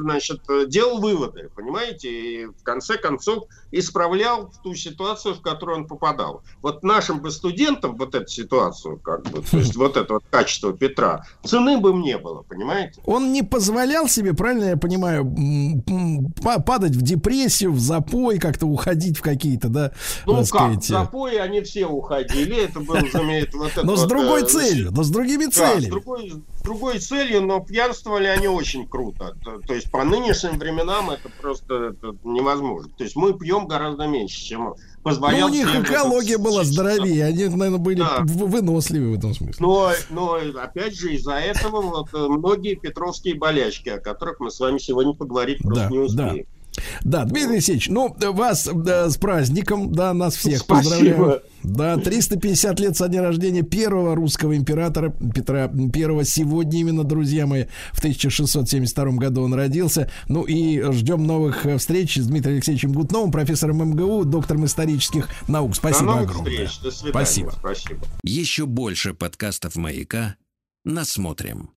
[0.00, 2.10] значит, делал выводы, понимаете?
[2.10, 6.42] И в конце концов исправлял ту ситуацию, в которую он попадал.
[6.62, 10.72] Вот нашим бы студентам вот эту ситуацию, как бы, то есть вот это вот качество
[10.72, 13.00] Петра, цены бы не было, понимаете?
[13.06, 15.24] Он не позволял себе, правильно я понимаю,
[16.64, 19.92] падать в депрессию, в запой, как-то уходить в какие-то, да,
[20.26, 24.00] Ну как, сказать, в запои они все уходили, это был, заметь, вот это но с
[24.00, 25.80] вот, другой э, целью, но с другими Да, с целями.
[25.80, 26.42] с другой
[27.00, 29.36] целью, но пьянствовали они очень круто.
[29.42, 32.90] То, то есть по нынешним временам это просто это невозможно.
[32.96, 37.24] То есть мы пьем гораздо меньше, чем Ну, позволял у них экология этот- была здоровее,
[37.26, 38.20] они, наверное, были Да.
[38.24, 39.54] в- выносливее в этом смысле.
[39.58, 44.60] Но, но опять же из-за этого вот, э, многие петровские болячки, о которых мы с
[44.60, 46.36] вами сегодня поговорить просто Да, не успеем.
[46.36, 46.59] Да,
[47.02, 50.90] Дмитрий Алексеевич, ну, вас да, с праздником, да, нас всех Спасибо.
[50.90, 51.42] поздравляю.
[51.62, 56.24] Да, 350 лет со дня рождения первого русского императора Петра I.
[56.24, 60.10] Сегодня именно, друзья мои, в 1672 году он родился.
[60.28, 65.76] Ну и ждем новых э, встреч с Дмитрием Алексеевичем Гутновым, профессором МГУ, доктором исторических наук.
[65.76, 66.66] Спасибо До новых огромное.
[66.66, 66.80] встреч.
[66.80, 67.12] До свидания.
[67.12, 67.52] Спасибо.
[67.58, 68.00] Спасибо.
[68.22, 70.36] Еще больше подкастов «Маяка»
[70.84, 71.68] насмотрим.